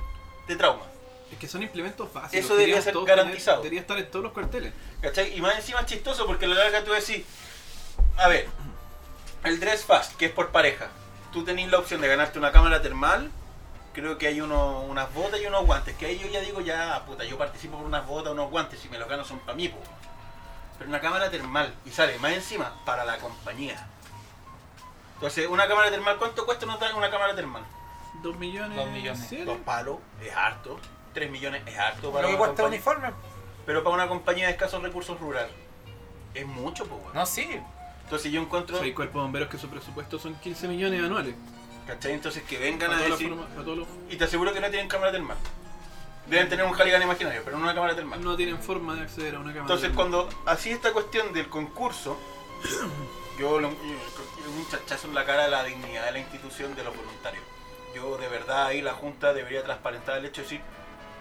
[0.48, 0.86] de trauma.
[1.32, 2.46] Es que son implementos básicos.
[2.46, 3.58] Eso debería ser garantizado.
[3.58, 4.72] debería estar en todos los cuarteles.
[5.02, 5.36] ¿Cachai?
[5.36, 7.26] Y más encima es chistoso porque a la larga tú decís,
[8.16, 8.48] a ver,
[9.44, 10.90] el Dress Fast, que es por pareja,
[11.38, 13.30] tú tenés la opción de ganarte una cámara termal,
[13.94, 17.04] creo que hay uno, unas botas y unos guantes, que ahí yo ya digo, ya,
[17.06, 19.68] puta, yo participo por unas botas, unos guantes, si me los gano son para mí,
[19.70, 19.78] po.
[20.80, 23.88] Pero una cámara termal, y sale más encima, para la compañía.
[25.14, 27.64] Entonces, una cámara termal, ¿cuánto cuesta una, una cámara termal?
[28.24, 28.76] Dos millones.
[28.76, 29.28] Dos millones.
[29.28, 29.38] ¿sí?
[29.44, 30.80] Dos palos, es harto.
[31.14, 33.12] Tres millones es harto para Lo que una cuesta uniforme.
[33.64, 35.54] Pero para una compañía de escasos recursos rurales,
[36.34, 37.62] es mucho, pues, No, sí.
[38.08, 41.36] Entonces yo encuentro, Hay cuerpos de bomberos que su presupuesto son 15 millones anuales.
[41.86, 42.14] ¿cachai?
[42.14, 45.36] Entonces que vengan a las decir, los- y te aseguro que no tienen cámara termal.
[46.26, 48.22] Deben tener un Halligan imaginario, pero no una cámara termal.
[48.24, 49.62] no tienen forma de acceder a una cámara.
[49.74, 49.96] Entonces termal.
[50.12, 52.18] cuando así esta cuestión del concurso,
[53.40, 56.84] Yo lo- es un chachazo en la cara a la dignidad de la institución de
[56.84, 57.44] los voluntarios.
[57.96, 60.62] Yo de verdad ahí la Junta debería transparentar el hecho de decir,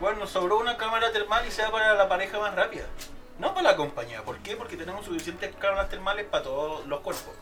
[0.01, 2.85] bueno, nos sobró una cámara termal y sea para la pareja más rápida.
[3.39, 4.23] No para la compañía.
[4.23, 4.57] ¿Por qué?
[4.57, 7.35] Porque tenemos suficientes cámaras termales para todos los cuerpos.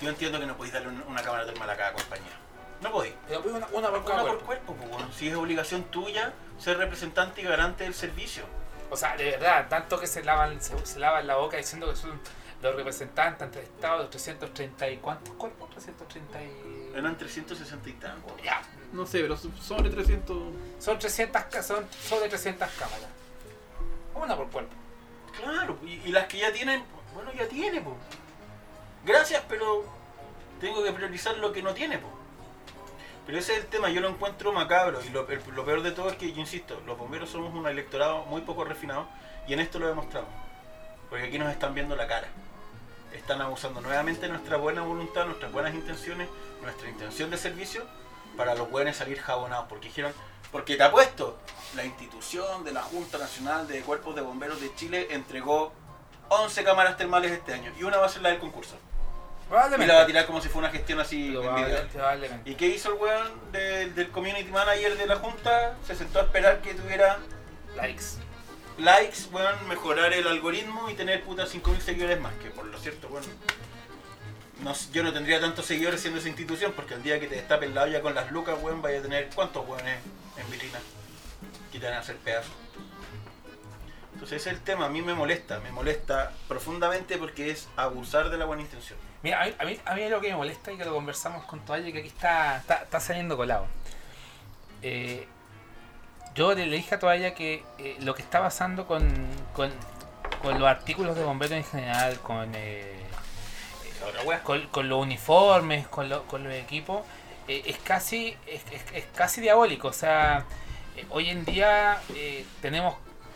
[0.00, 2.38] Yo entiendo que no podéis darle un- una cámara termal a cada compañía.
[2.80, 3.14] No podéis.
[3.26, 4.46] Pero una, una por cada Una por cuerpo.
[4.46, 5.12] cuerpo, pues, bueno.
[5.12, 8.44] si es obligación tuya ser representante y garante del servicio.
[8.90, 11.96] O sea, de verdad, tanto que se lavan, se, se lavan la boca diciendo que
[11.96, 12.20] son
[12.62, 15.68] los representantes ante el Estado de 330 y cuántos cuerpos?
[15.70, 16.92] 330 y...
[16.94, 18.36] Eran 360 y tanto.
[18.42, 20.36] Ya, No sé, pero sobre 300.
[20.78, 23.08] son 300, ca- son sobre 300 cámaras.
[24.14, 24.74] Una por cuerpo.
[25.38, 26.82] Claro, y, las que ya tienen,
[27.14, 27.96] bueno, ya tiene, pues.
[29.04, 29.84] Gracias, pero
[30.60, 32.12] tengo que priorizar lo que no tiene, pues.
[33.24, 36.10] Pero ese es el tema, yo lo encuentro macabro y lo, lo peor de todo
[36.10, 39.06] es que, yo insisto, los bomberos somos un electorado muy poco refinado
[39.46, 40.30] y en esto lo demostramos.
[41.08, 42.26] Porque aquí nos están viendo la cara.
[43.14, 46.28] Están abusando nuevamente nuestra buena voluntad, nuestras buenas intenciones,
[46.62, 47.84] nuestra intención de servicio
[48.36, 49.66] para los buenos salir jabonados.
[49.68, 50.12] Porque dijeron,
[50.52, 51.38] porque te apuesto,
[51.76, 55.72] la institución de la Junta Nacional de Cuerpos de Bomberos de Chile entregó
[56.28, 58.76] 11 cámaras termales este año y una va a ser la del concurso.
[59.84, 61.34] Y la va a tirar como si fuera una gestión así.
[62.44, 65.74] ¿Y qué hizo el weón del, del community manager de la Junta?
[65.86, 67.18] Se sentó a esperar que tuviera
[67.76, 68.04] Likes.
[68.78, 72.34] likes, weón, mejorar el algoritmo y tener puta 5.000 seguidores más.
[72.42, 73.26] Que por lo cierto, bueno,
[74.92, 77.82] yo no tendría tantos seguidores siendo esa institución porque el día que te destapen la
[77.84, 79.98] olla con las lucas, weón, vaya a tener cuántos weones
[80.36, 80.78] en vitrina
[81.72, 82.52] que te van a hacer pedazos.
[84.14, 88.30] Entonces ese es el tema, a mí me molesta, me molesta profundamente porque es abusar
[88.30, 88.98] de la buena intención.
[89.22, 91.44] Mira, a mí, a mí, a mí lo que me molesta y que lo conversamos
[91.44, 93.66] con Toalla, que aquí está, está, está saliendo colado.
[94.82, 95.28] Eh,
[96.34, 99.08] yo le, dije a Toalla que eh, lo que está pasando con,
[99.52, 99.70] con,
[100.42, 102.97] con los artículos de bomberos en general, con, eh,
[104.44, 107.02] con, con los uniformes, con, lo- con los equipos,
[107.48, 109.88] eh, es casi es, es- es casi diabólico.
[109.88, 110.44] O sea,
[110.96, 112.94] eh, hoy en día eh, tenemos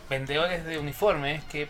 [0.09, 1.67] vendedores de uniformes que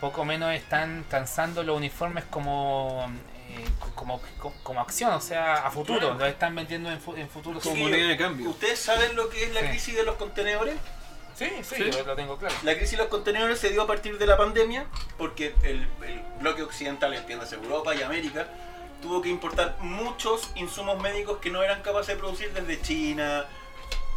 [0.00, 3.06] poco menos están transando los uniformes como
[3.50, 6.14] eh, como, como, como acción, o sea, a futuro, Claro.
[6.18, 7.60] los están vendiendo en, fu- en futuro.
[7.60, 8.50] Como Sí, moneda de cambio.
[8.50, 9.66] ¿Ustedes saben lo que es la Sí.
[9.68, 10.74] crisis de los contenedores?
[11.36, 11.90] Sí, sí, Sí.
[11.90, 12.54] yo lo tengo claro.
[12.62, 14.86] La crisis de los contenedores se dio a partir de la pandemia
[15.18, 18.46] porque el, el bloque occidental, entiéndase Europa y América,
[19.00, 23.46] tuvo que importar muchos insumos médicos que no eran capaces de producir desde China,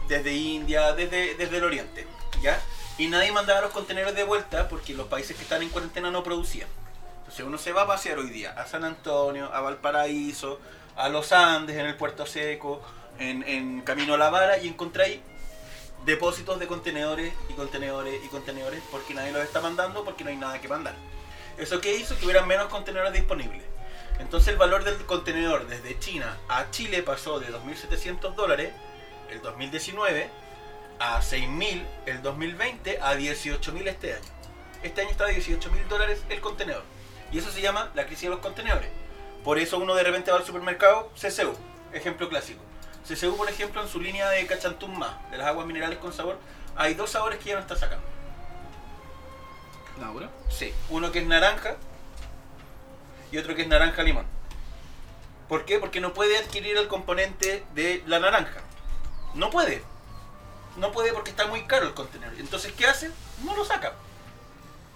[0.08, 2.06] desde India, desde, desde el Oriente.
[2.42, 2.62] ¿ya?
[2.98, 6.24] Y nadie mandaba los contenedores de vuelta porque los países que están en cuarentena no
[6.24, 6.68] producían.
[7.20, 10.60] Entonces uno se va a pasear hoy día a San Antonio, a Valparaíso,
[10.96, 12.82] a los Andes, en el Puerto Seco,
[13.18, 15.20] en, en Camino a la Vara y encontráis
[16.06, 20.38] depósitos de contenedores y contenedores y contenedores porque nadie los está mandando porque no hay
[20.38, 20.96] nada que mandar.
[21.58, 22.18] ¿Eso qué hizo?
[22.18, 23.64] Que hubieran menos contenedores disponibles.
[24.20, 28.72] Entonces el valor del contenedor desde China a Chile pasó de 2.700 dólares
[29.30, 30.30] el 2019
[31.00, 34.24] a 6.000 el 2020 a 18.000 este año.
[34.84, 36.84] Este año está a 18.000 dólares el contenedor.
[37.32, 38.90] Y eso se llama la crisis de los contenedores.
[39.44, 41.54] Por eso uno de repente va al supermercado, CCU,
[41.92, 42.62] ejemplo clásico.
[43.08, 46.40] CCU, por ejemplo, en su línea de Cachantún más, de las aguas minerales con sabor,
[46.76, 48.06] hay dos sabores que ya no está sacando.
[50.00, 50.30] Laura.
[50.50, 51.76] Sí, uno que es naranja
[53.32, 54.26] y otro que es naranja limón.
[55.48, 55.80] ¿Por qué?
[55.80, 58.62] Porque no puede adquirir el componente de la naranja.
[59.36, 59.84] No puede.
[60.78, 62.34] No puede porque está muy caro el contenedor.
[62.40, 63.12] Entonces, ¿qué hace?
[63.44, 63.94] No lo saca.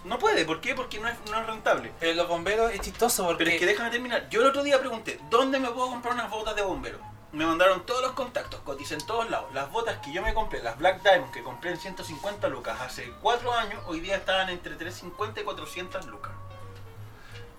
[0.04, 0.46] No puede.
[0.46, 0.74] ¿Por qué?
[0.76, 1.92] Porque no es, no es rentable.
[2.00, 4.28] Pero los bomberos es chistoso porque Pero es que déjame terminar.
[4.30, 7.00] Yo el otro día pregunté, ¿dónde me puedo comprar unas botas de bombero?
[7.32, 9.54] Me mandaron todos los contactos, coticé en todos lados.
[9.54, 13.14] Las botas que yo me compré, las Black Diamond, que compré en 150 lucas hace
[13.22, 16.32] 4 años, hoy día estaban entre 350 y 400 lucas.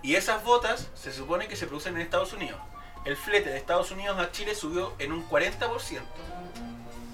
[0.02, 2.58] Y esas botas se supone que se producen en Estados Unidos.
[3.04, 6.00] El flete de Estados Unidos a Chile subió en un 40%.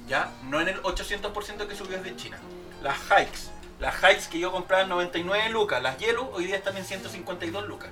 [0.08, 2.38] Ya, no en el 800% que subió desde China.
[2.82, 6.78] Las Hikes, las Hikes que yo compraba en 99 lucas, las Yellow hoy día están
[6.78, 7.90] en 152 lucas.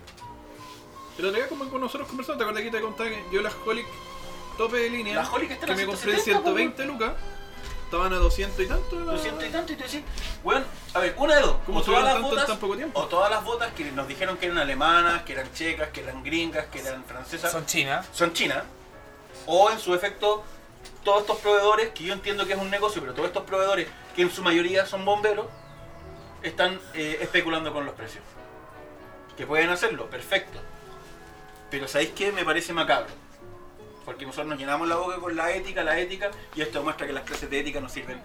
[1.19, 3.55] El otro día como con nosotros conversamos, ¿te acuerdas que te contaba que yo las
[3.67, 3.87] Holic
[4.57, 7.13] tope de línea Las Holic están que a me compré en 170, 120 lucas,
[7.85, 9.01] estaban a 200 y tanto.
[9.01, 10.03] la- 200 y tanto, y tú decís,
[10.43, 10.65] bueno,
[10.95, 11.57] a ver, una de dos.
[11.67, 13.01] ¿Cómo O todas las tanto botas, tan poco tiempo?
[13.01, 16.23] o todas las botas que nos dijeron que eran alemanas, que eran checas, que eran
[16.23, 18.07] gringas, que eran francesas, son chinas.
[18.13, 18.65] son chinas.
[19.47, 20.43] O en su efecto,
[21.05, 24.23] todos estos proveedores, que yo entiendo que es un negocio, pero todos estos proveedores, que
[24.23, 25.47] en su mayoría son bomberos,
[26.43, 28.23] están eh, especulando con los precios.
[29.37, 30.59] Que pueden hacerlo, perfecto.
[31.71, 32.31] Pero ¿sabéis qué?
[32.33, 33.09] Me parece macabro.
[34.05, 37.13] Porque nosotros nos llenamos la boca con la ética, la ética, y esto demuestra que
[37.13, 38.21] las clases de ética no sirven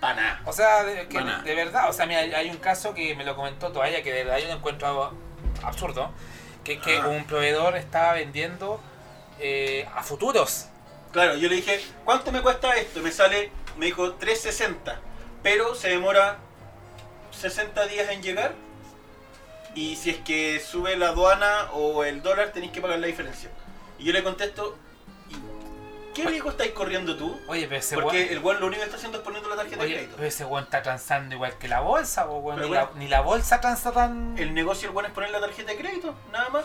[0.00, 0.42] para nada.
[0.44, 3.72] O sea, de, que- verdad, o sea, mira, hay un caso que me lo comentó
[3.72, 5.12] Toalla que de verdad yo lo encuentro
[5.62, 6.10] absurdo,
[6.62, 7.08] Que, que Ah.
[7.08, 8.80] un proveedor estaba vendiendo
[9.40, 10.66] eh, a futuros.
[11.12, 13.00] Claro, yo le dije, ¿cuánto me cuesta esto?
[13.00, 14.98] Me sale, me dijo 360,
[15.42, 16.38] pero se demora
[17.32, 18.52] 60 días en llegar.
[19.74, 23.50] Y si es que sube la aduana o el dólar, tenéis que pagar la diferencia.
[23.98, 24.93] Y yo le contesto, ¿y
[26.14, 27.38] ¿qué riesgo estáis corriendo tú?
[27.48, 29.82] Oye, pero ese Porque el weón lo único que está haciendo es poniendo la tarjeta
[29.82, 30.12] de crédito.
[30.16, 32.60] pero ese weón está transando igual que la bolsa, po, weón.
[32.60, 32.90] Ni, la, bueno.
[33.00, 34.38] ni la bolsa transa tan.
[34.38, 36.64] El negocio del weón es poner la tarjeta de crédito, nada más.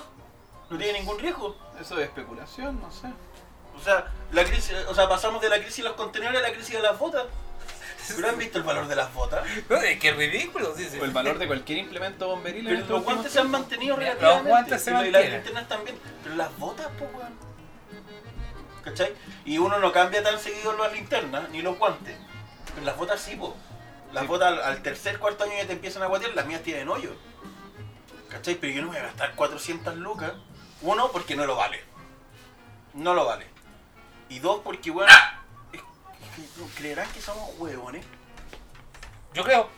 [0.70, 1.58] No tiene ningún riesgo.
[1.82, 3.08] Eso de especulación, no sé.
[3.76, 6.54] O sea, la crisis, o sea, pasamos de la crisis de los contenedores a la
[6.54, 7.26] crisis de las botas.
[8.16, 9.46] ¿Pero han visto el valor de las botas?
[9.70, 10.98] No, es que es ridículo, sí, sí.
[11.00, 14.50] O el valor de cualquier implemento bomberil Pero los guantes se han mantenido Los relativamente.
[14.50, 15.34] guantes se lo- y las mantienen.
[15.44, 15.98] linternas también.
[16.24, 17.49] Pero las botas, pues, weón.
[18.90, 19.14] ¿Cachai?
[19.46, 22.18] Y uno no cambia tan seguido las linternas ni los guantes.
[22.74, 23.52] Pero las botas sí, pues.
[24.14, 24.28] Las Sí.
[24.28, 27.12] botas al, al tercer, cuarto año ya te empiezan a guatear, las mías tienen hoyo.
[28.30, 28.56] ¿Cachai?
[28.56, 30.34] Pero yo no voy a gastar 400 lucas.
[30.82, 31.84] Uno, porque no lo vale.
[32.94, 33.46] No lo vale.
[34.30, 35.12] Y dos, porque, bueno,
[35.74, 35.82] es-
[36.76, 38.06] creerán que somos huevones.
[39.34, 39.70] Yo creo.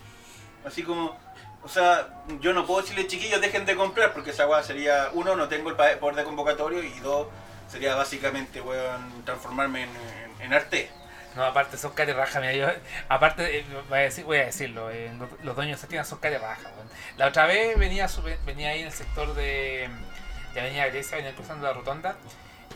[0.65, 1.17] Así como,
[1.63, 5.35] o sea, yo no puedo decirle chiquillos dejen de comprar porque esa weá sería, uno,
[5.35, 7.27] no tengo el poder de convocatorio y dos,
[7.71, 10.89] sería básicamente, weón, transformarme en, en, en arte.
[11.35, 12.67] No, aparte son raja, mira, yo,
[13.07, 15.11] aparte, eh, voy a, decir, voy a decirlo, eh,
[15.43, 16.89] los, dueños de tiendas son raja, weón.
[17.15, 19.89] La otra vez venía, su- venía ahí en el sector de,
[20.53, 22.17] de Avenida Grecia, venía cruzando la rotonda,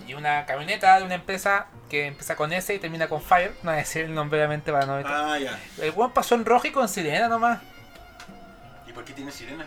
[0.08, 3.71] y una camioneta de una empresa que empieza con S y termina con Fire, no
[3.71, 5.01] voy a decir el nombre obviamente para no.
[5.05, 5.60] Ah, ya.
[5.81, 7.60] El weón pasó en rojo y con sirena nomás.
[8.88, 9.65] ¿Y por qué tiene sirena?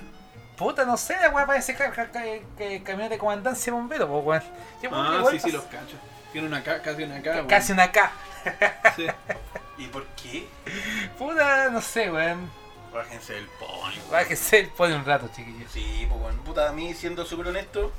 [0.59, 4.43] Puta, no sé, la weá parece que, que, que camioneta de comandancia bombero, pues weón.
[4.83, 5.97] Yo, Ah, sí, sí, los cacho.
[6.33, 7.23] Tiene una K, casi una K.
[7.23, 7.47] ca- weón.
[7.47, 8.13] Casi una K.
[8.97, 9.07] Sí.
[9.79, 10.49] ¿Y por qué?
[11.19, 12.51] Puta, no sé, weón.
[12.93, 13.93] Bájense del pony.
[14.13, 15.71] Va que ser pone un rato, chiquillos.
[15.71, 17.93] Sí, pues bueno, puta, a mí siendo súper honesto,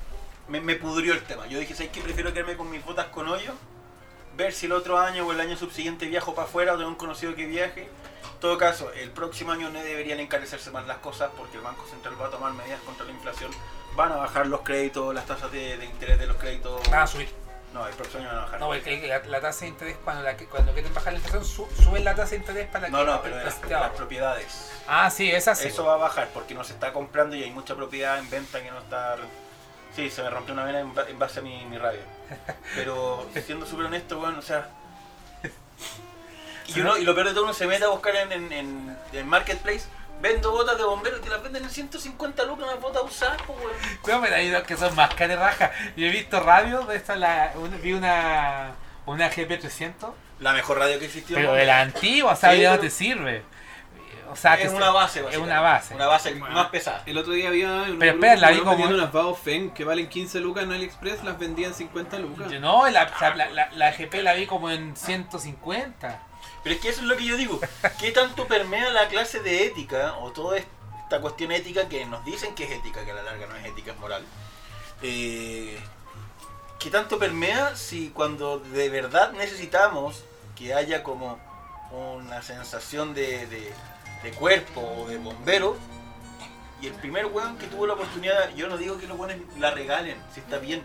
[0.47, 1.45] me, me pudrió el tema.
[1.47, 2.01] Yo dije, ¿sabes qué?
[2.01, 3.53] Prefiero quedarme con mis botas con hoyo,
[4.39, 6.95] ver si el otro año o el año subsiguiente viajo para afuera o tengo un
[6.95, 7.83] conocido que viaje.
[7.83, 11.85] En todo caso, el próximo año no deberían encarecerse más las cosas porque el Banco
[11.87, 13.51] Central va a tomar medidas contra la inflación.
[13.95, 16.81] Van a bajar los créditos, las tasas de, de interés de los créditos.
[16.89, 17.29] Van a subir.
[17.73, 18.59] No, el próximo año van a bajar.
[18.61, 21.67] No, porque la, la tasa de interés, cuando, la, cuando quieren bajar la inflación, su-
[21.83, 23.55] suben la tasa de interés para que no, no, pero de las,
[23.95, 24.71] propiedades.
[24.87, 25.67] Ah, sí, esa sí.
[25.67, 28.63] Eso va a bajar porque no se está comprando y hay mucha propiedad en venta
[28.63, 29.17] que no está.
[29.95, 32.01] Sí, se me rompió una vena en, ba- en base a mi, mi rabia.
[32.75, 34.69] Pero siendo súper honesto, bueno, o sea.
[36.75, 38.97] Y, uno, y lo peor de todo, uno se mete a buscar en, en, en,
[39.11, 39.85] en Marketplace.
[40.21, 43.57] Vendo botas de bomberos y te las venden en 150 lucas, unas botas usadas, pues,
[43.57, 43.71] weón.
[44.07, 45.71] No, pero hay dos que son más caras raja.
[45.95, 48.73] Yo he visto radio, de esta la, vi una,
[49.07, 50.11] una GP300,
[50.41, 51.37] La mejor radio que existió.
[51.37, 53.43] pero de la antigua, o sea, Sí, ya no pero- te sirve.
[54.31, 55.95] O sea, que es una base, Es una base.
[55.95, 56.53] Una base Bueno.
[56.55, 57.01] más pesada.
[57.05, 60.07] El otro día había un Pero espera, la vi como- vendiendo unas Baofeng que valen
[60.07, 62.51] 15 lucas en AliExpress, las vendían 50 lucas.
[62.51, 66.23] Yo no, la, la, la, la GP la vi como en 150.
[66.63, 67.59] Pero es que eso es lo que yo digo.
[67.99, 72.53] ¿Qué tanto permea la clase de ética o toda esta cuestión ética que nos dicen
[72.53, 74.23] que es ética, que a la larga no es ética, es moral?
[75.01, 75.79] Eh,
[76.79, 80.23] ¿Qué tanto permea si cuando de verdad necesitamos
[80.55, 81.39] que haya como
[81.91, 83.73] una sensación de, de-
[84.23, 85.77] de cuerpo o de bombero?
[86.81, 89.71] Y el primer weón que tuvo la oportunidad, yo no digo que los weones la
[89.71, 90.81] regalen, si está bien,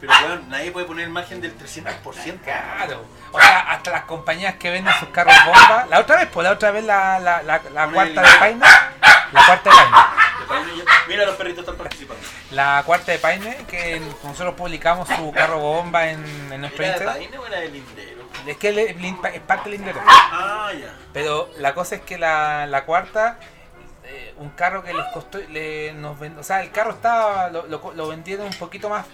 [0.00, 2.40] pero weón, nadie puede poner el margen del 300%.
[2.42, 3.04] Claro.
[3.32, 5.86] O sea, hasta las compañías que venden sus carros bomba.
[5.88, 8.60] La otra vez, pues la otra vez la, la, la, cuarta de- Paine.
[9.32, 10.76] La cuarta de Paine.
[11.08, 12.22] Mira, los perritos están participando.
[12.50, 17.04] La cuarta de Paine, que nosotros publicamos su carro bomba en, en nuestro ¿Era de.
[17.04, 18.15] Paine o era de Lindero?
[18.46, 18.96] Es que es,
[19.34, 20.00] es parte del Lindero.
[20.06, 20.94] Ah, ya.
[21.12, 23.38] Pero la cosa es que la, la cuarta,
[24.04, 27.66] eh, un carro que les costó, le, nos ven- o sea, el carro estaba, lo,
[27.66, 29.04] lo, lo vendieron un poquito más,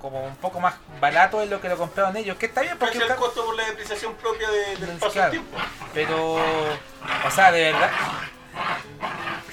[0.00, 2.98] como un poco más barato de lo que lo compraron ellos, que está bien porque
[2.98, 5.30] el costo por la depreciación propia de- del paso Claro.
[5.32, 5.58] del tiempo.
[5.92, 7.90] pero, o sea, de verdad,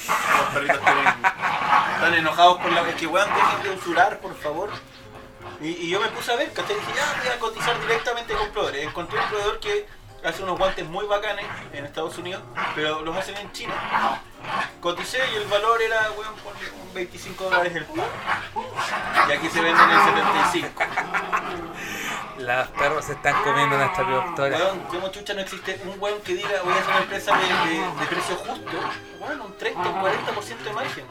[0.08, 4.70] Los perritos están enojados con la que weón, dejen de usurar, por favor.
[5.62, 6.76] Y, yo me puse a ver, ¿cachai?
[6.76, 8.88] Dije, ya voy a cotizar directamente con proveedores.
[8.88, 9.86] Encontré un proveedor que
[10.24, 12.42] hace unos guantes muy bacanes en Estados Unidos,
[12.76, 13.74] pero los hacen en China.
[14.82, 16.34] Coticé y el valor era, weón,
[16.88, 18.08] un 25 dólares el par.
[19.30, 20.84] Y aquí se venden en 75.
[22.40, 24.58] los perros se están comiendo nuestra productora.
[24.58, 27.44] Weón, como chucha no existe un weón que diga voy a hacer una empresa de,
[27.70, 28.72] de- de precio justo.
[29.20, 31.06] Weón, un 30, un 40% de margen.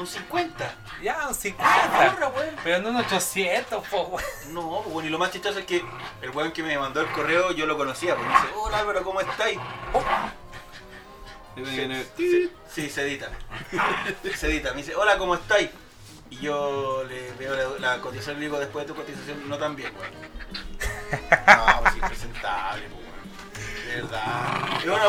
[0.00, 0.74] Un 50.
[1.02, 2.06] Ya, un 50.
[2.10, 2.56] Ahorra, weón.
[2.64, 4.24] Pero no un 800, po, weón.
[4.48, 5.84] No, pues, bueno, y lo más chistoso es que
[6.22, 9.02] el weón que me mandó el correo yo lo conocía, porque me dice, hola Álvaro,
[9.04, 9.58] ¿cómo estáis?
[9.58, 10.41] Y
[12.16, 13.28] Sí, sí, se edita.
[14.36, 14.70] Se edita.
[14.72, 15.68] Me dice, hola, ¿cómo estáis?
[16.30, 19.58] Y yo le veo la, la cotización y le digo después de tu cotización no
[19.58, 20.12] tan bien, weón.
[21.46, 23.86] No, pues impresentable, pues, weón.
[23.86, 24.68] De verdad.
[24.78, 25.08] Es una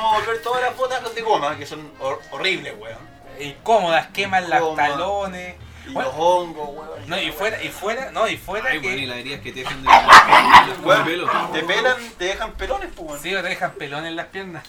[0.00, 2.98] Vamos a volver todas las botas de goma, que son hor- horribles, weón.
[3.40, 5.56] Incómodas, queman los talones.
[5.86, 7.08] Y Bueno, los hongos, weón.
[7.08, 9.06] no, y fuera, y fuera, no, y fuera Ay, weón, y que.
[9.06, 9.88] la heridas que te dejan de,
[10.72, 11.30] de Weón, pelo.
[11.52, 13.22] te pelan, te dejan pelones, pues, weón.
[13.22, 14.64] Sí, te dejan pelón en las piernas.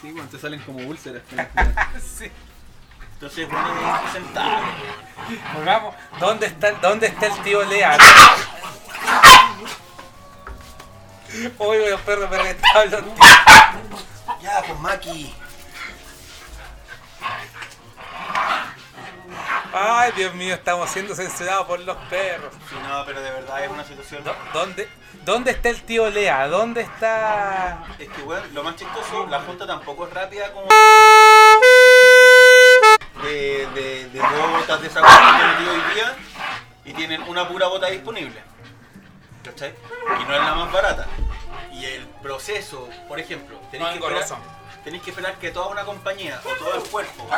[0.00, 1.22] Sí, weón, te salen como úlceras.
[2.18, 2.30] Sí.
[3.14, 4.66] Entonces, bueno, impresentable.
[5.54, 5.94] Volvamos.
[6.18, 7.96] ¿Dónde está, ¿Dónde está el tío Lea?
[11.58, 13.00] Uy, los perros me tío.
[14.42, 15.34] Ya, pues, Maki.
[19.74, 22.52] Ay, Dios mío, estamos siendo censurados por los perros.
[22.68, 24.22] Sí, no, pero de verdad es una situación.
[24.24, 24.88] ¿Dó- ¿Dónde,
[25.24, 26.46] ¿Dónde está el tío Lea?
[26.48, 27.84] ¿Dónde está...?
[27.98, 30.68] Es que, weón, lo más chistoso, la junta tampoco es rápida como.
[33.22, 36.16] De, de, de botas de esa weá que hoy día
[36.84, 38.42] y tienen una pura bota disponible.
[39.44, 39.74] ¿Cachai?
[40.20, 41.06] Y no es la más barata.
[41.72, 44.38] Y el proceso, por ejemplo, tenéis No, que, esperar.
[44.84, 47.28] Tenéis que esperar que toda una compañía o todo el cuerpo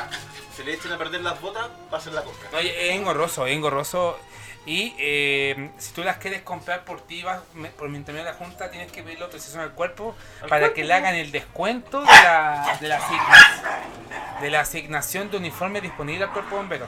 [0.57, 2.49] se le echen a perder las botas para hacer la compra.
[2.53, 4.19] No, es engorroso, es engorroso.
[4.67, 8.33] Y eh, si tú las quieres comprar por ti, vas, me- por mi intermedio de
[8.33, 11.31] la junta, tienes que pedirle autorización al cuerpo Al para cuerpo, que le hagan el
[11.33, 16.87] descuento de la, de la, asigna- de la asignación de uniforme disponible al cuerpo bombero.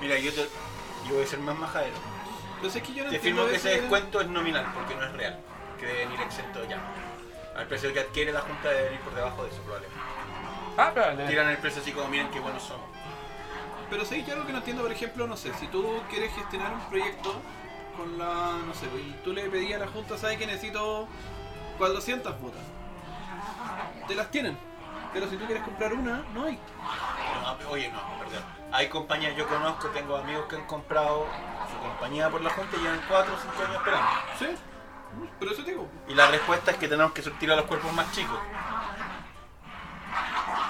[0.00, 0.40] Mira, yo, te,
[1.08, 1.94] yo voy a ser más majadero.
[2.56, 5.04] Entonces es que yo no Te firmo que ese ese- descuento es nominal porque no
[5.06, 5.38] es real.
[5.78, 6.78] Que deben ir exento ya.
[7.56, 10.00] Al precio que adquiere la Junta debe ir por debajo de eso probablemente.
[10.76, 12.86] Ah, le- Tiran el precio así como miren qué buenos somos.
[13.90, 16.72] Pero sí, yo algo que no entiendo, por ejemplo, no sé, si tú quieres gestionar
[16.72, 17.34] un proyecto
[17.96, 21.06] con la, no sé, y tú le pedías a la Junta, ¿sabes que necesito
[21.78, 22.60] 400 botas?
[24.08, 24.58] Te las tienen.
[25.12, 26.58] Pero si tú quieres comprar una, no hay.
[27.62, 28.42] No, oye, no, perdón.
[28.72, 31.26] Hay compañías, yo conozco, tengo amigos que han comprado
[31.70, 34.08] su compañía por la Junta y llevan 4 o 5 años esperando.
[34.40, 34.46] ¿Sí?
[35.38, 35.88] Pero eso te digo.
[36.08, 38.38] Y la respuesta es que tenemos que surtir a los cuerpos más chicos.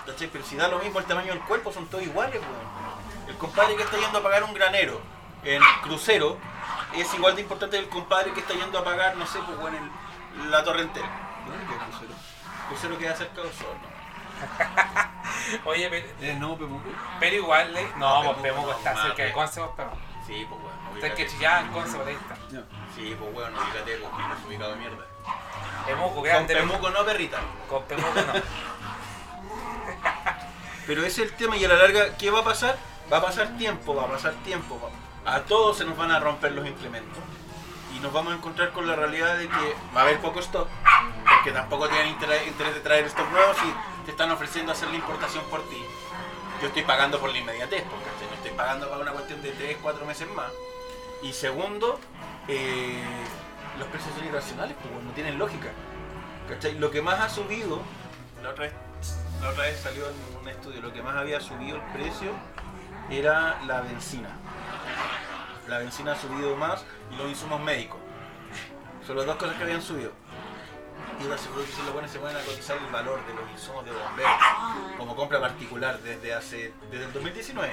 [0.06, 0.28] ¿Cachai?
[0.28, 3.28] Pero si da lo mismo el tamaño del cuerpo, son todos iguales, weón.
[3.28, 5.00] El compadre que está yendo a pagar un granero
[5.44, 6.38] en crucero
[6.94, 9.58] es igual de importante que el compadre que está yendo a pagar, no sé, pues
[9.58, 9.78] bueno,
[10.36, 11.08] en la torre entera.
[11.46, 12.12] ¿Dónde queda crucero?
[12.68, 13.94] Crucero queda cerca del sol, ¿no?
[15.70, 16.84] Oye, pero, ¿Es no, Pemuco?
[17.20, 19.90] pero igual, le- no, No, pues Pemuco Pemuco no, está cerca de Conce, vos, pero.
[20.26, 21.26] Sí, pues bueno, Está que ubícate.
[21.36, 22.34] chillaban Conce, por ahí está.
[22.94, 25.06] Sí, pues bueno, ubícate, pues que no es ubicado de mierda.
[25.86, 26.54] Pemuco, Con grande.
[26.54, 27.40] Pemuco no, perrita.
[27.68, 28.32] Con Pemuco no.
[30.86, 32.76] Pero ese es el tema y a la larga, ¿qué va a pasar?
[33.12, 34.90] Va a pasar tiempo, va a pasar tiempo.
[35.24, 37.22] A todos se nos van a romper los implementos.
[37.96, 40.68] Y nos vamos a encontrar con la realidad de que va a haber poco stock.
[41.36, 44.96] Porque tampoco tienen interés, interés de traer stock nuevos y te están ofreciendo hacer la
[44.96, 45.82] importación por ti.
[46.60, 49.78] Yo estoy pagando por la inmediatez, porque no estoy pagando para una cuestión de 3,
[49.82, 50.50] 4 meses más.
[51.22, 51.98] Y segundo,
[52.48, 53.02] eh,
[53.78, 55.68] los precios son irracionales, pues no tienen lógica.
[56.78, 57.80] Lo que más ha subido,
[58.42, 58.74] la otra, vez,
[59.40, 62.32] la salió en un estudio, lo que más había subido el precio
[63.10, 64.28] era la benzina.
[65.68, 67.98] La benzina ha subido más y los insumos médicos.
[69.06, 70.12] Son las dos cosas que habían subido.
[71.20, 74.32] Y seguro que se pueden cotizar el valor de los insumos de bomberos
[74.98, 77.72] como compra particular desde hace desde el 2019.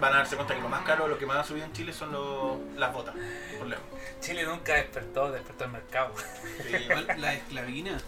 [0.00, 1.92] Van a darse cuenta que lo más caro, lo que más ha subido en Chile
[1.92, 3.14] son los- las botas,
[3.58, 3.84] por lejos.
[4.20, 6.14] Chile nunca despertó, despertó el mercado.
[6.16, 7.98] Sí, Igual, La esclavina.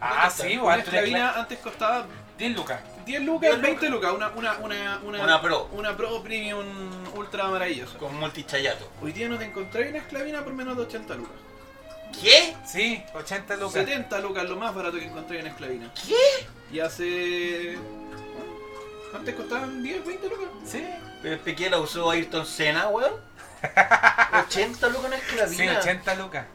[0.00, 2.06] Ah, sí, Una igual le esclavina cla- antes costaba
[2.38, 2.80] 10 lucas.
[3.06, 4.12] 10 lucas, 10 20 lucas.
[4.12, 5.68] Una, una, una, una, Una Pro.
[5.72, 6.66] Una Pro Premium
[7.14, 7.96] ultra maravillosa.
[7.98, 8.90] con multichayato.
[9.02, 11.36] Hoy día no te encontré una esclavina por menos de 80 lucas.
[12.20, 12.54] ¿Qué?
[12.66, 13.72] Sí, 80 lucas.
[13.72, 15.92] 70 lucas, lo más barato que encontré en esclavina.
[16.06, 16.46] ¿Qué?
[16.72, 17.78] Y hace.
[19.14, 20.48] Antes costaban 10, 20 lucas.
[20.66, 20.84] Sí,
[21.22, 23.12] Pero es que la usó Ayrton Senna, weón.
[24.48, 25.78] 80 lucas una sí, esclavina.
[25.78, 26.46] 80 lucas.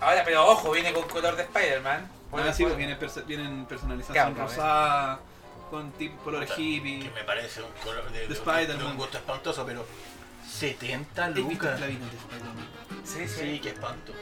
[0.00, 2.08] Ahora, pero ojo, viene con color de Spider-Man.
[2.32, 4.34] Ah, el- sí, pues vienen, perso- vienen personalización eh.
[4.40, 5.20] rosada,
[5.70, 7.00] con tip colores hippie.
[7.04, 8.78] Que me parece un color de, De de- Spider-Man.
[8.78, 9.86] de un gusto espantoso, pero
[10.50, 11.72] 70 ¿Has visto lucas.
[11.74, 12.68] esclavinas de Spider-Man?
[13.04, 13.40] Sí, sí.
[13.52, 14.12] Sí, qué espanto.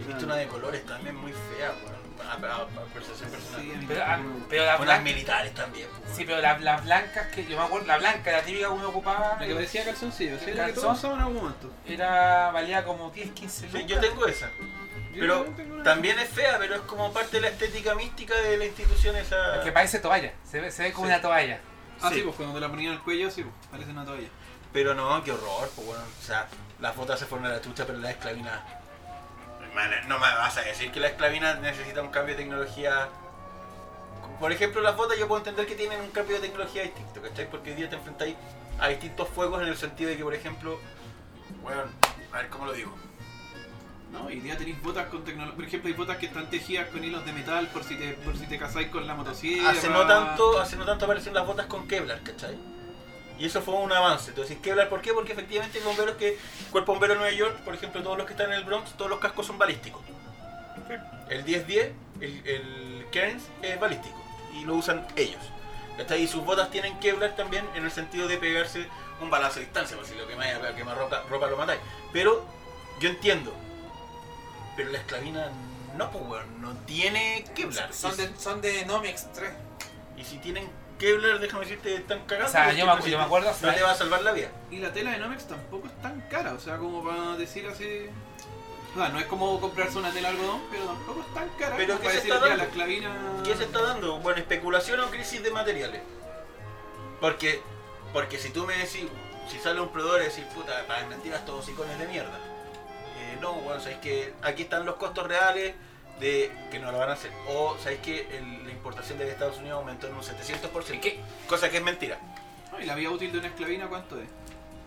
[0.00, 1.99] He visto una de colores también muy fea, weón.
[2.28, 3.60] A, a- a percepción personal.
[3.62, 4.46] Sí, a mí Pero, tampoco ah, me gusta.
[4.50, 5.04] pero las blancas.
[5.04, 5.88] militares también.
[6.00, 8.72] pues, Sí, pero las, las blancas que yo me acuerdo, la blanca, la típica que
[8.72, 11.70] uno ocupaba, La que parecía calzoncillo, sí, la que todos usaban en algún momento.
[11.86, 13.80] era valía como 10, 15 lucas.
[13.82, 14.50] Sí, yo tengo esa.
[15.12, 15.44] Pero
[15.82, 19.56] también es fea, pero es como parte de la estética mística de la institución esa.
[19.56, 21.12] Es que parece toalla, se ve, se ve como Sí.
[21.12, 21.60] una toalla.
[22.00, 22.22] Ah, sí, Sí.
[22.22, 24.28] pues cuando te la ponían al cuello, sí, pues parece una toalla.
[24.72, 26.46] Pero no, qué horror, pues bueno, o sea,
[26.78, 28.62] las botas se fueron a la chucha, pero la esclavina.
[30.08, 33.08] No me vas a decir que la esclavina necesita un cambio de tecnología
[34.40, 37.48] por ejemplo, las botas yo puedo entender que tienen un cambio de tecnología distinto, ¿cachai?
[37.50, 38.36] Porque hoy día te enfrentáis
[38.78, 40.80] a distintos fuegos en el sentido de que, por ejemplo,
[41.62, 41.82] bueno,
[42.32, 42.90] a ver cómo lo digo.
[44.10, 45.54] No, y ya tenéis botas con tecnología.
[45.54, 48.34] Por ejemplo, hay botas que están tejidas con hilos de metal por si te, por
[48.34, 49.70] si te casáis con la motosierra.
[49.70, 52.58] Hace no tanto, hace no tanto aparecen las botas con Kevlar, ¿cachai?
[53.40, 54.30] Y eso fue un avance.
[54.30, 55.14] Entonces, Kevlar, ¿por qué?
[55.14, 56.38] Porque efectivamente hay bomberos que,
[56.70, 59.10] Cuerpo Bombero de Nueva York, por ejemplo, todos los que están en el Bronx, todos
[59.10, 60.02] los cascos son balísticos.
[61.30, 64.22] El 1010, el, el Cairns es balístico
[64.54, 65.40] y lo usan ellos.
[65.96, 66.22] ¿Cachai?
[66.22, 68.86] Y sus botas tienen Kevlar también en el sentido de pegarse
[69.22, 71.80] un balazo a distancia, por si lo que más, que más ropa, ropa lo matáis.
[72.12, 72.44] Pero
[73.00, 73.54] yo entiendo.
[74.76, 75.50] Pero la esclavina
[75.96, 77.92] no, pues, weón, no tiene Kevlar.
[77.92, 79.50] Son Y de, son de Nomex 3.
[80.16, 80.68] y si tienen
[81.00, 82.50] Kevlar, déjame decirte, están cagados.
[82.50, 84.22] O sea, yo me acu- si yo me te- acuerdo, No te va a salvar
[84.22, 84.48] la vida.
[84.70, 88.06] Y la tela de Nomex tampoco es tan cara, o sea, como para decir así.
[88.94, 91.76] O sea, no es como comprarse una tela de algodón, pero tampoco es tan cara.
[91.76, 92.76] Pero como ¿qué para se decir, está ya, dando?
[92.76, 93.42] la.
[93.44, 94.18] ¿Qué se está dando?
[94.18, 96.02] Bueno, especulación o crisis de materiales.
[97.20, 97.60] Porque,
[98.12, 99.06] porque si tú me decís,
[99.48, 102.36] si sale un proveedor y decís, puta, para mentiras todos icones de mierda.
[103.18, 105.74] Eh, no, bueno, sabéis que aquí están los costos reales
[106.18, 107.30] de que no lo van a hacer.
[107.48, 110.94] O sabéis que el- importación de Estados Unidos aumentó en un 700%.
[110.94, 111.20] ¿Y qué?
[111.48, 112.18] Cosa que es mentira.
[112.72, 114.28] No, ¿Y la vida útil de una esclavina cuánto es?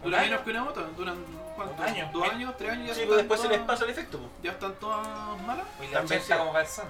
[0.04, 0.82] ¿Un ¿Dura menos que una bota?
[0.98, 1.16] ¿Duran
[1.56, 1.76] cuánto?
[1.82, 2.10] Un año.
[2.12, 2.58] ¿Dos años?
[2.58, 2.88] ¿Tres años?
[2.88, 4.18] Ya Sí, están pues después se les todas- pasa el efecto.
[4.20, 4.32] pues.
[4.42, 5.66] ¿Ya están todas malas?
[5.80, 6.40] Y la También 80 sí.
[6.40, 6.86] como calzón.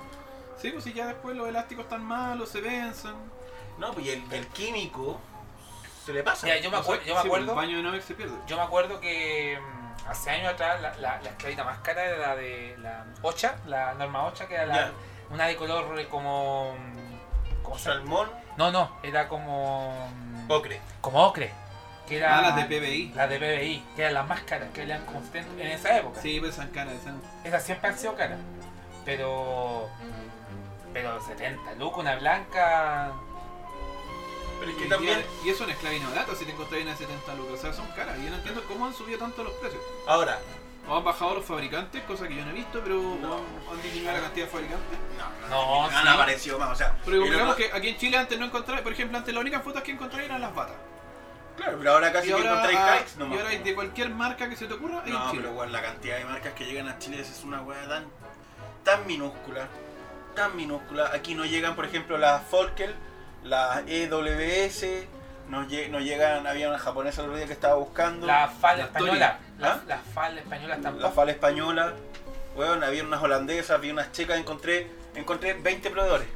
[0.60, 3.14] Sí, pues si ya después los elásticos están malos, se vencen.
[3.78, 5.20] No, pues y el, el químico
[6.06, 6.45] se le pasa.
[6.45, 7.51] Mira, yo me, O sea, acuer- yo me sí, pues, acuerdo.
[7.51, 8.34] El baño de Nomex se pierde.
[8.47, 12.18] Yo me acuerdo que mm, hace años atrás la, la, la esclavita más cara era
[12.18, 14.91] la de la Ocha, la norma Ocha, que era la, Ya.
[15.34, 16.74] Una de color eh, como.
[16.76, 18.00] mm, ¿Cómo se llama?
[18.02, 20.08] Salmón, No, no, era como.
[20.48, 20.80] mm, ocre.
[21.02, 21.52] Como ocre.
[22.08, 23.14] Que era Ah, las de PBI.
[23.16, 26.22] Las de PBI, que eran las más caras, que eran como 70 en esa época.
[26.22, 26.94] Sí, pues esas caras.
[26.96, 27.14] Esas...
[27.46, 28.40] Esas siempre han sido caras.
[29.06, 29.90] Pero.
[30.94, 33.12] Pero 70 lucas, una blanca.
[34.60, 36.92] Pero es Y, que hoy también, y eso en esclavina barata si te encontrás una
[36.92, 37.54] de 70 lucas.
[37.54, 38.18] O sea, son caras.
[38.20, 39.82] Y yo no entiendo cómo han subido tanto los precios.
[40.08, 40.40] ahora,
[40.88, 43.36] O han bajado los fabricantes, cosa que yo no he visto, pero No.
[43.36, 43.44] han,
[43.78, 44.98] han disminuido la cantidad de fabricantes.
[45.50, 46.08] no, No, han sí.
[46.10, 49.18] aparecido más, o sea, Pero digamos que aquí en Chile antes no encontraba, por ejemplo,
[49.18, 50.76] antes las únicas fotos que encontraba eran las batas.
[51.56, 53.38] Claro, pero ahora casi Y que encontráis ah, kites y nomás.
[53.38, 55.42] ahora hay de cualquier marca que se te ocurra, hay en No, Chile.
[55.44, 58.06] pero bueno, la cantidad de marcas que llegan a Chile es una weá tan,
[58.84, 59.68] tan minúscula,
[60.36, 61.12] tan minúscula.
[61.14, 62.94] Aquí no llegan, por ejemplo, las Folkel,
[63.44, 64.86] las EWS,
[65.50, 68.78] no, lle- no llegan, había una japonesa el otro día que estaba buscando, La FAL
[68.80, 69.39] La española.
[69.60, 69.82] La, ¿Ah?
[69.88, 71.12] la FAL española la tampoco.
[71.12, 71.94] FAL española,
[72.56, 76.28] weón, había unas holandesas, había unas checas, encontré, encontré 20 proveedores.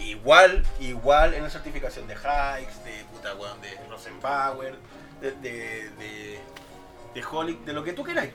[0.00, 4.76] Igual, igual en la certificación de Hikes, de puta weón, de Rosenbauer,
[5.20, 6.40] de, de, de,
[7.14, 8.32] de Holic, de lo que tú queráis.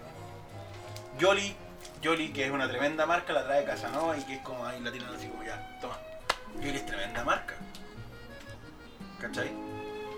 [1.19, 1.53] Jolly,
[2.03, 4.89] Jolly, que es una tremenda marca, la trae Casanova y que es como ahí la
[4.89, 5.97] tienen así como ya, toma.
[6.55, 7.55] Jolly es tremenda marca.
[9.21, 9.51] ¿Cachai?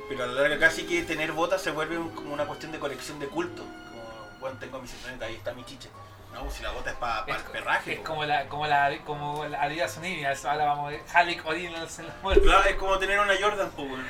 [0.10, 2.80] Pero a la larga casi que tener botas se vuelve un- como una cuestión de
[2.80, 3.64] colección de culto.
[3.64, 5.89] Como, bueno, tengo mi cinturita, ahí está mi chiche.
[6.34, 7.93] No, si la bota es para Es, el perraje.
[7.93, 8.06] es po.
[8.06, 12.08] como la, como la, como la Adidas Originals, ahora vamos a ver Halik Originals en
[12.08, 12.41] la muerte.
[12.43, 14.06] Claro, es como tener una Jordan, po, weón.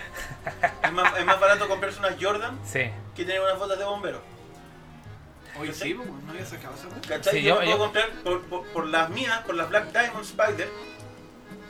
[0.83, 2.91] es, más, es más barato comprarse una Jordan Sí.
[3.15, 4.21] que tener unas botas de bombero.
[5.59, 7.07] Hoy sí, pues, no había sacado esa.
[7.07, 7.33] ¿Cachai?
[7.33, 9.91] Sí, yo, yo- me puedo yo- comprar por, por- por las mías, por las Black
[9.91, 10.69] Diamond Spider,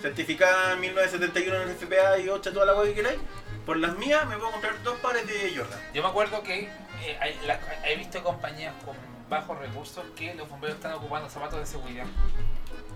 [0.01, 3.19] certificada en 1971 en el FPA y 8, toda la web que queráis.
[3.65, 5.79] Por las mías me puedo comprar dos pares de Jordan.
[5.93, 6.69] Yo me acuerdo que
[7.03, 8.95] eh, hay- la- he visto compañías con
[9.29, 12.05] bajos recursos que los bomberos están ocupando zapatos de seguridad.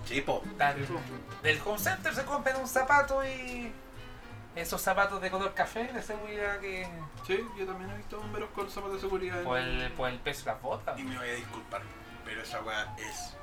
[0.06, 0.42] Sí, po.
[0.46, 1.00] Están- Sí, po.
[1.44, 3.72] del home center se compran un zapato y
[4.56, 6.88] esos zapatos de color café de seguridad que
[7.28, 9.44] Sí, yo también he visto bomberos con zapatos de seguridad.
[9.44, 11.00] por el, por el peso de las botas.
[11.00, 11.82] Y me voy a disculpar,
[12.26, 13.36] pero esa weá es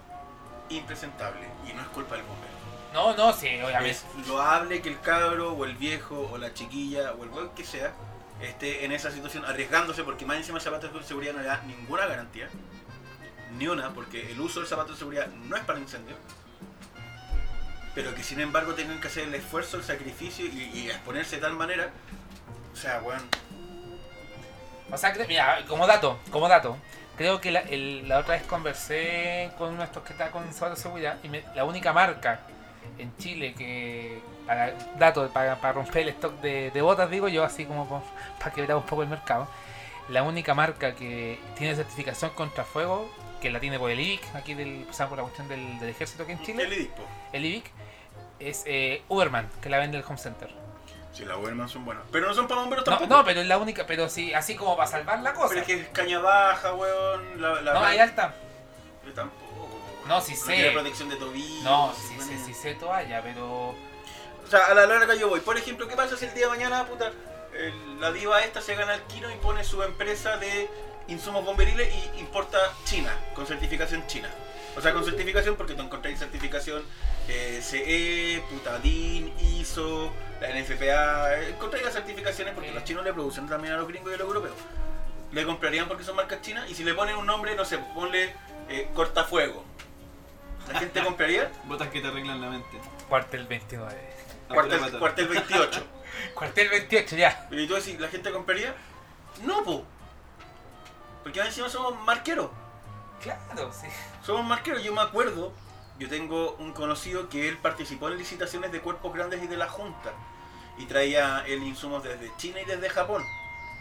[0.69, 2.52] impresentable y no es culpa del bombero.
[2.93, 3.91] No, no, sí, obviamente.
[3.91, 7.65] Es loable que el cabro o el viejo o la chiquilla o el weón que
[7.65, 7.93] sea
[8.41, 11.61] esté en esa situación arriesgándose porque más encima el zapato de seguridad no le da
[11.67, 12.49] ninguna garantía.
[13.57, 16.17] Ni una, porque el uso del zapato de seguridad no es para incendio.
[17.95, 21.43] Pero que sin embargo tengan que hacer el esfuerzo, el sacrificio y, y exponerse de
[21.43, 21.91] tal manera.
[22.73, 23.23] O sea, weón.
[24.91, 26.77] O sea, mira, como dato, como dato,
[27.17, 30.51] creo que la, el- la otra vez conversé con uno de estos que está con
[30.53, 32.41] zapatos de seguridad y me- la única marca
[32.99, 37.45] en Chile que, para dato, para, para romper el stock de, de botas, digo yo,
[37.45, 38.03] así como por-
[38.39, 39.49] para quebrar un poco el mercado,
[40.09, 44.55] la única marca que tiene certificación contra fuego, que la tiene por el IBIC, aquí
[44.55, 47.03] del, sea, por la cuestión del, del ejército aquí en Chile, El IDIC, po.
[47.33, 47.65] el IBIC,
[48.39, 50.51] es eh, Uberman, que la vende el Home Center.
[51.13, 52.05] Si las Uberman son buenas.
[52.11, 53.15] Pero no son para bomberos No, tampoco.
[53.15, 55.49] no, pero es la única, pero sí, así como para salvar la cosa.
[55.51, 57.41] Pero es que es caña baja, weón.
[57.43, 58.35] La, la No, hay alta.
[59.05, 59.31] Weón.
[60.07, 60.53] No, sí No sé.
[60.55, 61.63] tiene protección de tobillo.
[61.65, 63.75] No, se sí, pone- sí, sé toalla, pero.
[64.49, 65.41] sea, a la larga yo voy.
[65.41, 67.13] Por ejemplo, ¿qué pasa si el día de mañana, puta,
[67.55, 70.69] el- la diva esta se gana el kino y pone su empresa de
[71.09, 74.29] insumos bomberiles y importa China, con certificación china?
[74.77, 76.83] O sea, con certificación porque tú encontráis certificación
[77.29, 82.75] eh, CE, puta DIN, ISO, la NFPA, encontráis las certificaciones porque Sí.
[82.75, 84.57] los chinos le producen también a los gringos y a los europeos.
[85.31, 88.35] Le comprarían porque son marcas chinas y si le ponen un nombre, no sé, ponle
[88.69, 89.65] eh, cortafuego.
[90.69, 91.51] ¿La gente compraría?
[91.65, 92.81] Botas que te arreglan la mente.
[93.09, 93.95] Cuartel 29.
[94.49, 95.87] A pura Cuartel, cuartel 28.
[96.35, 97.49] Cuartel 28, ya.
[97.51, 98.75] Y tú decís, ¿la gente compraría?
[99.45, 99.85] No, po.
[101.23, 102.51] Porque encima somos marqueros.
[103.23, 103.87] Claro, sí.
[104.25, 104.83] Somos marqueros.
[104.83, 105.53] Yo me acuerdo,
[105.99, 109.69] yo tengo un conocido que él participó en licitaciones de cuerpos grandes y de la
[109.69, 110.13] Junta.
[110.79, 113.25] Y traía el insumos desde China y desde Japón.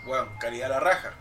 [0.06, 1.14] Bueno, calidad a la raja.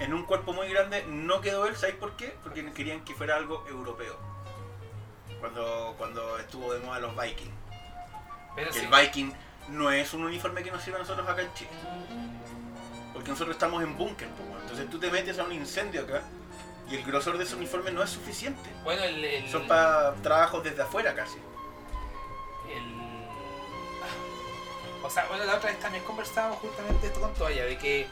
[0.00, 2.36] En un cuerpo muy grande no quedó él, ¿sabéis por qué?
[2.44, 4.16] Porque querían que fuera algo europeo.
[5.40, 7.50] Cuando, cuando estuvo de moda los Vikings.
[8.54, 8.86] Pero Que sí.
[8.86, 9.32] el Viking
[9.68, 11.70] no es un uniforme que nos sirve a nosotros acá en Chile.
[13.12, 14.60] Porque nosotros estamos en búnker, weón.
[14.62, 16.22] entonces tú te metes a un incendio acá
[16.88, 18.70] y el grosor de ese uniforme no es suficiente.
[18.84, 19.24] Bueno, el.
[19.24, 21.38] el Son para trabajos desde afuera casi.
[22.70, 22.98] el-
[25.02, 28.06] O sea, bueno, la otra vez también conversábamos justamente esto con Toalla, de que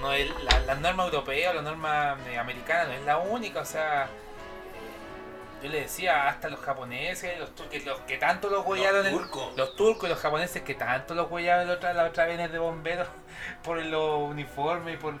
[0.00, 3.60] no es, la, la norma europea o la norma eh, americana no es la única,
[3.60, 8.64] o sea, eh, yo le decía hasta los japoneses, los turcos, los que tanto los
[8.66, 9.56] huellaron, Los turcos.
[9.56, 12.58] los turcos y los japoneses que tanto los huellaron la otra, la otra vez de
[12.58, 13.08] bomberos
[13.62, 15.14] por los uniformes, y por,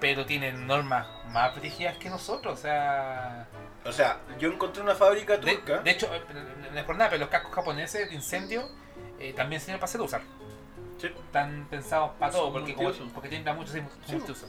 [0.00, 3.46] pero tienen normas más rígidas que nosotros, o sea...
[3.84, 5.78] O sea, yo encontré una fábrica turca.
[5.78, 6.22] de hecho, eh,
[6.72, 8.68] no es por nada, pero los cascos japoneses de incendio
[9.18, 10.22] eh, también sirven para hacer usar.
[11.02, 11.08] Sí.
[11.08, 14.14] Están pensados para todo, porque, como, porque tienen mucho sí, Sí.
[14.14, 14.46] multiuso.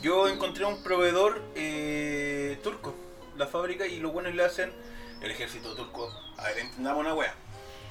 [0.00, 2.94] Yo encontré un proveedor eh, turco,
[3.36, 4.72] la fábrica, y los buenos le hacen
[5.20, 6.10] el ejército turco.
[6.38, 7.34] A ver, entendamos una wea.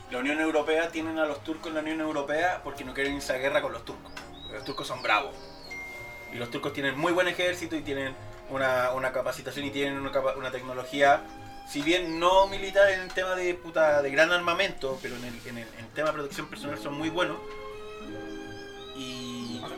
[0.10, 3.34] La Unión Europea tienen a los turcos en la Unión Europea porque no quieren irse
[3.34, 4.12] a guerra con los turcos.
[4.52, 5.36] Los turcos son bravos.
[6.34, 8.14] Y los turcos tienen muy buen ejército y tienen
[8.50, 11.22] una, una capacitación y tienen una, una tecnología,
[11.70, 15.48] si bien no militar en el tema de puta de gran armamento, pero en el,
[15.48, 17.38] en el en tema de protección personal son muy buenos.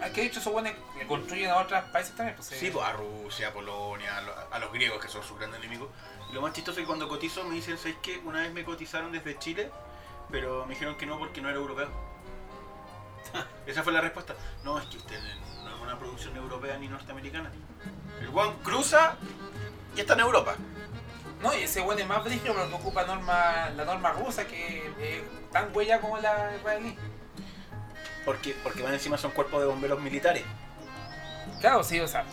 [0.04, 2.36] Sea, que de hecho esos buenos que construyen a otros países también.
[2.36, 5.24] Pues, Sí, eh, pues a Rusia, a Polonia, a lo- a los griegos que son
[5.24, 5.89] sus grandes enemigos.
[6.30, 8.20] Y lo más chistoso es que cuando cotizo me dicen, ¿sabes qué?
[8.26, 9.72] Una vez me cotizaron desde Chile,
[10.32, 11.89] pero me dijeron que no porque no era europeo.
[13.66, 14.36] Esa fue la respuesta.
[14.64, 15.20] No, es que usted
[15.64, 17.51] no es una producción europea ni norteamericana.
[18.22, 19.16] El One cruza
[19.95, 20.56] y está en Europa.
[21.41, 25.51] No, y ese bueno es más brígido porque ocupa norma, la norma rusa que es
[25.51, 26.97] tan huella como la israelí.
[28.26, 30.43] Porque, porque van encima son cuerpos de bomberos militares.
[31.59, 32.26] Claro, sí, o sea,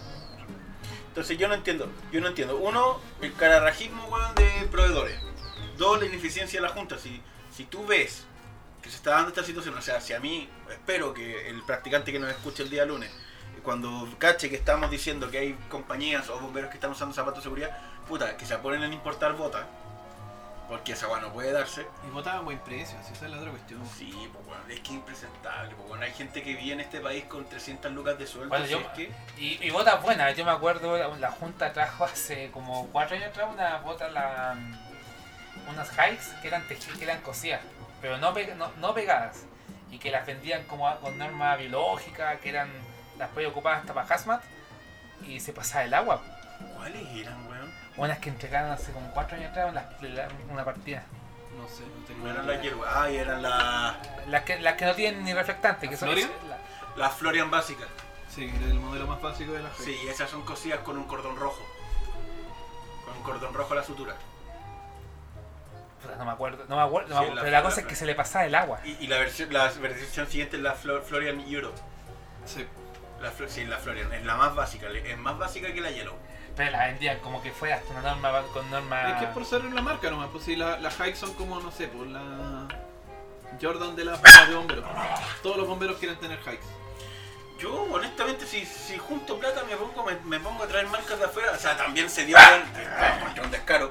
[1.09, 2.57] Entonces yo no entiendo, yo no entiendo.
[2.57, 5.20] Uno, el cararrajismo weón, de proveedores.
[5.76, 6.99] Dos, la ineficiencia de la Junta.
[6.99, 7.20] Si,
[7.55, 8.24] si tú ves
[8.82, 12.12] que se está dando esta situación, o sea, si a mí, espero que el practicante
[12.12, 13.11] que nos escuche el día lunes,
[13.62, 17.43] cuando cache que estamos diciendo que hay compañías o bomberos que están usando zapatos de
[17.43, 17.76] seguridad,
[18.09, 19.66] puta, que se ponen en importar botas,
[20.71, 21.85] porque esa weá no puede darse.
[22.07, 23.83] Y votaban a buen precio, así esa es la otra cuestión.
[23.99, 27.25] Sí, pues weón, es que es impresentable, pues hay gente que vive en este país
[27.25, 29.12] con 300 lucas de sueldo, Bueno, si yo- es que...
[29.37, 33.49] Y, y botas buenas, yo me acuerdo, la, Junta trajo hace como cuatro años atrás
[33.53, 34.55] unas botas, la,
[35.68, 37.61] unas hikes que eran tejidas, que eran cosidas,
[38.01, 39.45] pero no, pe- no, no pegadas,
[39.91, 42.71] y que las vendían como con norma biológica, que eran,
[43.18, 44.43] las podía ocupar hasta para hazmat,
[45.27, 46.23] y se pasaba el agua.
[46.77, 47.73] ¿Cuáles eran, weón?
[48.01, 51.03] Unas que entregaron hace como cuatro años atrás las- la- una partida.
[51.57, 53.96] No sé, no tengo No eran las hierbas, ah, y eran las...
[54.28, 56.30] Las que, las que no tienen ni reflectante, que son ¿Florian?
[56.48, 56.59] la-
[56.96, 57.88] Las Florian básicas.
[58.34, 59.82] Sí, el modelo más básico de la fe.
[59.84, 61.61] Sí, esas son cosidas con un cordón rojo.
[63.05, 64.14] Con un cordón rojo a la sutura.
[66.18, 67.86] no me acuerdo, no me acuerdo, no me acuerdo, la- pero la la- cosa es
[67.86, 68.80] que se le pasaba el agua.
[68.84, 71.72] Y, y la, versión, la versión siguiente es la Flo- Florian Euro.
[72.46, 72.66] Sí.
[73.20, 74.11] La, sí, la Florian.
[74.14, 74.86] Es la más básica.
[74.88, 76.14] Es más básica que la Yellow.
[76.61, 79.12] Pero la vendían como que fuera hasta una norma con norma.
[79.12, 81.58] Es que es por ser la marca nomás, pues si la- las hikes son como,
[81.58, 82.20] no sé, por la
[83.62, 84.84] Jordan de las botas de bomberos.
[85.42, 86.66] Todos los bomberos quieren tener hikes.
[87.58, 91.24] Yo, honestamente, si, si junto plata me pongo, me, me pongo a traer marcas de
[91.24, 91.52] afuera.
[91.52, 92.36] O sea, también se dio
[93.42, 93.90] un descaro.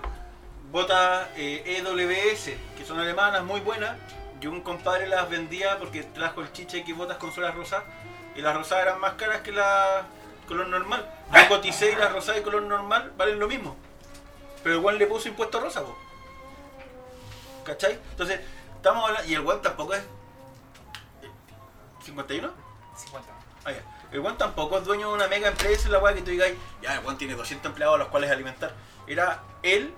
[0.72, 3.96] Botas eh, EWS, que son alemanas, muy buenas.
[4.42, 7.86] Yo un compadre las vendía porque trajo el chiche que botas con suelas rosadas.
[8.36, 10.04] Y las rosadas eran más caras que las
[10.50, 11.10] color normal.
[11.34, 13.76] Yo coticé y las rosadas de color normal valen lo mismo.
[14.64, 15.98] Pero igual le puso impuesto rosa, po.
[17.64, 17.94] ¿Cachai?
[18.12, 18.42] Entonces,
[18.76, 19.30] estamos hablando.
[19.30, 20.02] Y el guan tampoco es.
[21.22, 21.30] eh,
[22.06, 22.52] ¿51?
[22.96, 23.30] 50.
[23.66, 23.82] Ah, ya.
[24.12, 26.50] El Juan tampoco es dueño de una mega empresa, la weá que tú digas,
[26.82, 28.74] ya, el Juan tiene 200 empleados a los cuales alimentar.
[29.06, 29.94] Era él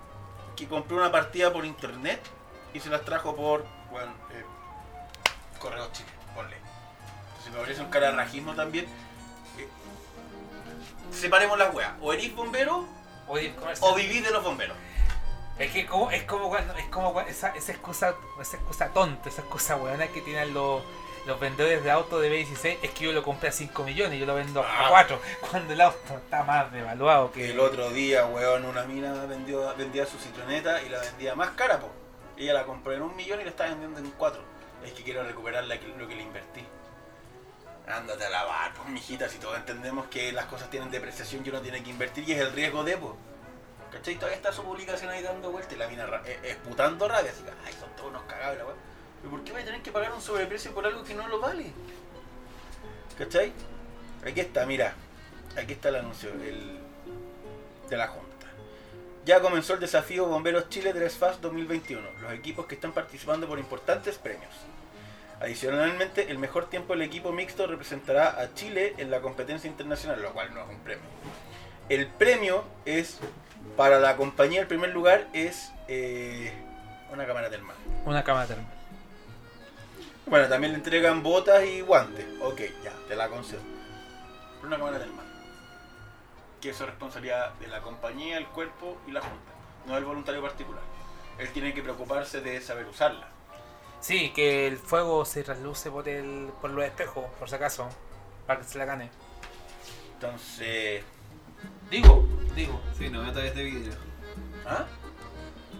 [0.57, 2.21] que compró una partida por internet
[2.73, 4.43] y se las trajo por weón, eh,
[5.59, 6.57] Correos Chile, ponle.
[6.57, 8.85] Entonces me parece un cara de rajismo también.
[11.21, 11.91] Separemos las weas.
[12.01, 12.85] O eres bombero
[13.27, 14.75] o vivís de los bomberos.
[15.59, 19.29] Es que como, es como cuando, es como cuando- esa, esa excusa, esa excusa tonta,
[19.29, 20.81] esa excusa buena que tienen los,
[21.27, 24.19] los vendedores de autos de B16 es que yo lo compré a 5 millones y
[24.19, 24.87] yo lo vendo Ah.
[24.87, 29.13] a 4 cuando el auto está más devaluado que El otro día, weón, una mina
[29.25, 31.91] vendió, vendía su citroneta y la vendía más cara, po.
[32.37, 34.41] Ella la compró en un millón y la está vendiendo en cuatro.
[34.83, 36.65] Es que quiero recuperar la lo que le invertí.
[37.87, 41.61] Ándate a lavar, pues mijita, si todos entendemos que las cosas tienen depreciación y uno
[41.61, 43.13] tiene que invertir y es el riesgo de, pues.
[43.91, 44.15] ¿Cachai?
[44.15, 47.43] Todavía está su publicación ahí dando vueltas y la mina ra- eh, esputando rabia, así
[47.43, 48.63] que, ay, son todos unos cagados, la.
[49.21, 51.39] ¿Pero por qué voy a tener que pagar un sobreprecio por algo que no lo
[51.41, 51.71] vale?
[53.17, 53.51] ¿Cachai?
[54.25, 54.93] Aquí está, mira.
[55.57, 56.79] Aquí está el anuncio el,
[57.89, 58.47] de la Junta.
[59.25, 62.01] Ya comenzó el desafío Bomberos Chile 3 FAS 2021.
[62.21, 64.53] Los equipos que están participando por importantes premios.
[65.41, 70.33] Adicionalmente, el mejor tiempo del equipo mixto representará a Chile en la competencia internacional, lo
[70.33, 71.03] cual no es un premio.
[71.89, 73.19] El premio es,
[73.75, 76.53] para la compañía, el primer lugar es eh,
[77.11, 77.75] una cámara termal.
[78.05, 78.71] una cámara termal.
[80.27, 82.25] Bueno, también le entregan botas y guantes.
[82.41, 83.61] Ok, ya, te la concedo.
[84.63, 85.25] Una cámara del mar.
[86.61, 89.51] Que eso es responsabilidad de la compañía, el cuerpo y la junta.
[89.87, 90.83] No del voluntario particular.
[91.39, 93.27] Él tiene que preocuparse de saber usarla.
[94.01, 97.87] Sí, que el fuego se trasluce por el por los espejos, por si acaso,
[98.47, 99.09] para que se la gane.
[100.13, 101.03] Entonces.
[101.89, 102.81] Digo, digo.
[102.97, 103.93] Sí, no, a través de vidrio.
[104.65, 104.85] ¿Ah?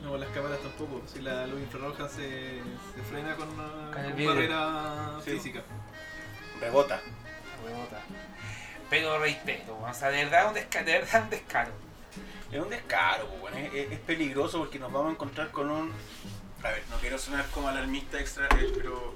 [0.04, 1.02] No, las cámaras tampoco.
[1.08, 2.60] Si la luz infrarroja se,
[2.96, 5.32] se frena con una Con con barrera Sí.
[5.32, 5.62] física.
[6.60, 7.02] Rebota.
[7.66, 8.00] Huevota.
[8.90, 11.72] Pero reitero, o sea, de verdad un descaro, de verdad un descaro.
[12.52, 15.70] Es un descaro, pues, bueno, es, es- es peligroso porque nos vamos a encontrar con
[15.72, 15.92] un.
[16.64, 19.16] A ver, no quiero sonar como alarmista extra, eh, pero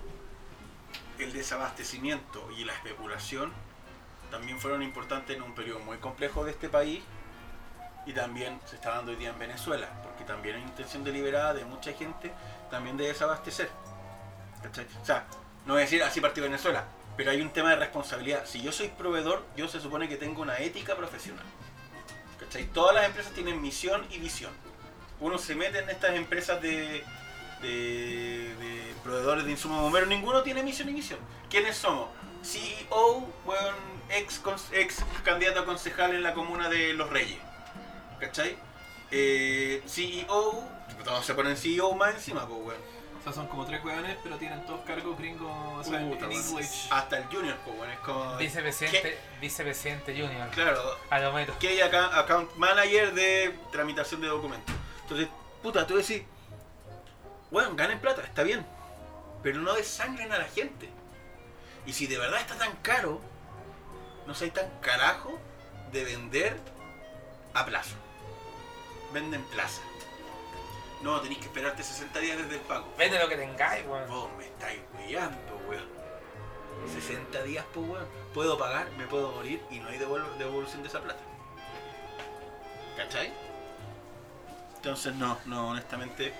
[1.19, 3.53] el desabastecimiento y la especulación
[4.31, 7.03] también fueron importantes en un periodo muy complejo de este país
[8.07, 11.65] y también se está dando hoy día en Venezuela, porque también hay intención deliberada de
[11.65, 12.31] mucha gente
[12.71, 13.69] también de desabastecer.
[14.63, 14.87] ¿Cachai?
[15.01, 15.25] O sea,
[15.67, 16.85] no voy a decir así partido Venezuela,
[17.15, 18.47] pero hay un tema de responsabilidad.
[18.47, 21.45] Si yo soy proveedor, yo se supone que tengo una ética profesional.
[22.39, 22.65] ¿Cachai?
[22.65, 24.51] Todas las empresas tienen misión y visión.
[25.19, 27.03] Uno se mete en estas empresas de,
[27.61, 31.19] de, de proveedores de insumos bomberos, ninguno tiene misión y visión.
[31.49, 32.09] ¿Quiénes somos?
[32.43, 33.75] CEO, weón,
[34.09, 34.41] ex,
[34.71, 37.39] ex candidato a concejal en la comuna de Los Reyes.
[38.19, 38.57] ¿Cachai?
[39.11, 40.63] Eh, CEO,
[41.03, 42.95] todos se ponen CEO más encima, pues weón.
[43.19, 46.25] O sea, son como tres hueones, pero tienen todos cargos gringos o sea, en Puta,
[46.25, 46.43] en weón.
[46.45, 46.87] English.
[46.91, 48.37] Hasta el Junior, pues weón, es como.
[48.37, 50.47] Vicepresidente, vicepresidente junior.
[50.51, 50.79] Claro,
[51.09, 51.55] A lo menos.
[51.57, 54.75] que hay acá account manager de tramitación de documentos.
[55.01, 55.27] Entonces,
[55.63, 56.21] puta, tú decís,
[57.55, 58.65] bueno, ganen plata, está bien,
[59.41, 60.89] pero no desangren a la gente.
[61.85, 63.21] Y si de verdad está tan caro,
[64.27, 65.39] no seáis tan carajo
[65.93, 66.57] de vender
[67.53, 67.95] a plazo.
[69.13, 69.81] Venden plaza.
[71.01, 72.93] No, tenéis que esperarte 60 días desde el pago.
[72.97, 74.09] Vende lo que tengáis, weón.
[74.09, 75.87] Vos me estáis weyando, weón.
[76.93, 78.07] 60 días, pues, weón.
[78.33, 81.21] Puedo pagar, me puedo morir y no hay devol- devolución de esa plata.
[82.97, 83.31] ¿Cachai?
[84.75, 86.33] Entonces, no, no, honestamente.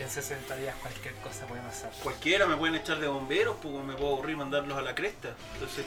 [0.00, 1.90] En 60 días cualquier cosa puede pasar.
[2.02, 5.34] Cualquiera me pueden echar de bomberos, pues me puedo aburrir y mandarlos a la cresta.
[5.54, 5.84] Entonces,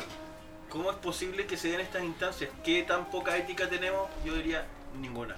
[0.70, 2.50] ¿cómo es posible que se den estas instancias?
[2.64, 4.08] ¿Qué tan poca ética tenemos?
[4.24, 4.66] Yo diría
[5.00, 5.36] ninguna.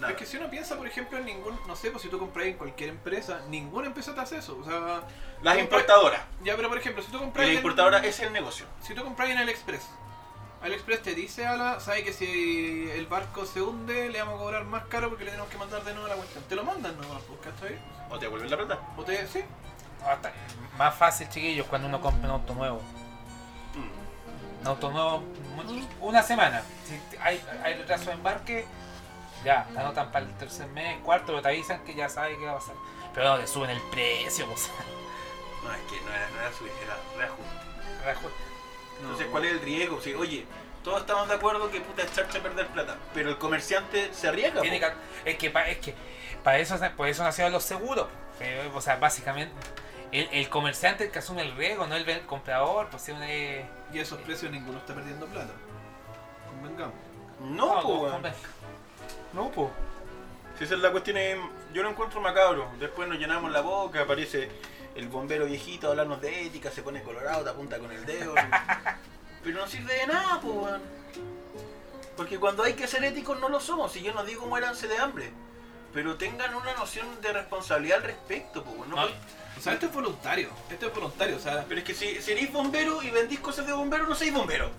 [0.00, 0.12] Nada.
[0.12, 2.46] Es que si uno piensa, por ejemplo, en ningún, no sé, pues si tú compras
[2.46, 4.58] en cualquier empresa, ninguna empresa te hace eso.
[4.58, 5.02] O sea,
[5.42, 6.20] Las importadoras.
[6.44, 8.66] Ya, pero por ejemplo, si tú compras la en- importadora es el negocio.
[8.82, 9.86] Si tú compras en AliExpress,
[10.62, 14.38] AliExpress te dice a la, sabe que si el barco se hunde, le vamos a
[14.44, 16.40] cobrar más caro porque le tenemos que mandar de nuevo la cuenta.
[16.46, 17.78] Te lo mandan nomás, pues, ¿cachai?
[18.10, 18.78] O te vuelven la plata.
[18.96, 19.42] O te, sí,
[20.06, 20.32] Hasta-
[20.78, 22.80] más fácil, chiquillos, cuando uno compra un auto nuevo.
[23.74, 24.60] Mm.
[24.62, 26.62] Un auto nuevo, mu- una semana.
[26.86, 28.64] Si hay, hay retraso de embarque,
[29.44, 32.44] ya, te anotan para el tercer mes, cuarto, pero te avisan que ya sabes qué
[32.46, 32.74] va a pasar.
[33.14, 34.70] Pero no, te suben el precio, pues.
[35.64, 38.04] No, es que no era, no era subir, era reajuste.
[38.04, 38.38] Reajuste.
[39.00, 40.00] Entonces, ¿cuál es el riesgo?
[40.00, 40.46] Si, oye,
[40.84, 44.60] todos estamos de acuerdo que puta echarse a perder plata, pero el comerciante se arriesga.
[44.60, 44.86] Tiene po.
[45.24, 45.94] que- es que pa- es que
[46.46, 48.06] para eso por eso nacieron los seguros
[48.38, 49.52] Eh, o sea básicamente
[50.12, 54.20] el, el comerciante el que asume el riesgo no el, comprador pues es y esos
[54.20, 55.52] precios ninguno está perdiendo plata.
[56.48, 56.94] Convengamos.
[57.40, 58.32] No, no, hombre.
[59.32, 59.72] No, po.
[60.56, 61.36] Si esa es la cuestión, es-
[61.72, 62.68] yo lo encuentro macabro.
[62.78, 64.48] Después nos llenamos la boca, aparece
[64.94, 68.34] el bombero viejito a hablarnos de ética, se pone colorado, te apunta con el dedo.
[69.44, 70.82] Pero no sirve de nada, po, weón.
[72.16, 73.92] Porque cuando hay que ser éticos no lo somos.
[73.92, 75.32] Si yo no digo muéranse de hambre.
[75.92, 78.90] Pero tengan una noción de responsabilidad al respecto, weón.
[78.90, 79.16] No podéis-
[79.58, 80.50] O sea, esto es voluntario.
[80.70, 81.36] Esto es voluntario.
[81.36, 84.14] O sea, Pero es que si, si eres bombero y vendís cosas de bombero, no
[84.14, 84.70] sois bombero.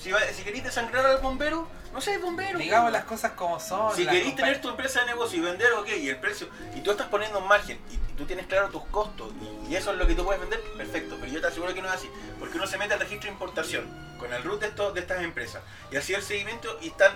[0.00, 2.58] Si, va- si queréis desangrar al bombero, no seis bombero.
[2.58, 3.94] Digamos las cosas como son.
[3.96, 6.90] Si queréis tener tu empresa de negocio y vender, ok, y el precio, y tú
[6.92, 9.32] estás poniendo un margen, y, y tú tienes claro tus costos,
[9.66, 11.16] y, y eso es lo que tú puedes vender, perfecto.
[11.18, 13.32] Pero yo te aseguro que no es así, porque uno se mete al registro de
[13.32, 17.12] importación con el root de, estos- de estas empresas, y hacía el seguimiento, y están,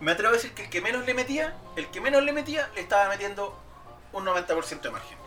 [0.00, 2.68] me atrevo a decir que el que menos le metía, el que menos le metía,
[2.74, 3.56] le estaba metiendo
[4.12, 5.18] un 90% de margen.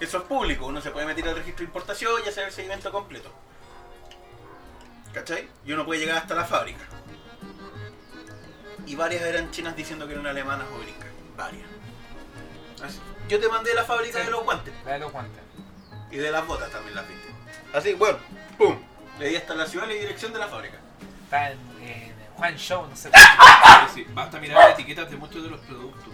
[0.00, 2.90] Eso es público, uno se puede meter al registro de importación y hacer el seguimiento
[2.92, 3.30] completo.
[5.12, 5.48] ¿Cachai?
[5.64, 6.84] Y uno puede llegar hasta la fábrica.
[8.86, 11.08] Y varias eran chinas diciendo que eran alemanas o gringas.
[11.36, 11.66] Varias.
[12.82, 13.00] Así.
[13.28, 14.24] Yo te mandé la fábrica Sí.
[14.26, 14.72] de los guantes.
[14.84, 15.42] La de los guantes.
[16.10, 17.28] Y de las botas también las viste.
[17.74, 18.18] Así, bueno,
[18.56, 18.78] pum.
[19.18, 20.78] Le di hasta la ciudad y la dirección de la fábrica.
[21.82, 22.07] En
[22.38, 23.10] Juan Show, no sé.
[23.94, 26.08] sí, basta mirar las etiquetas de muchos de los productos.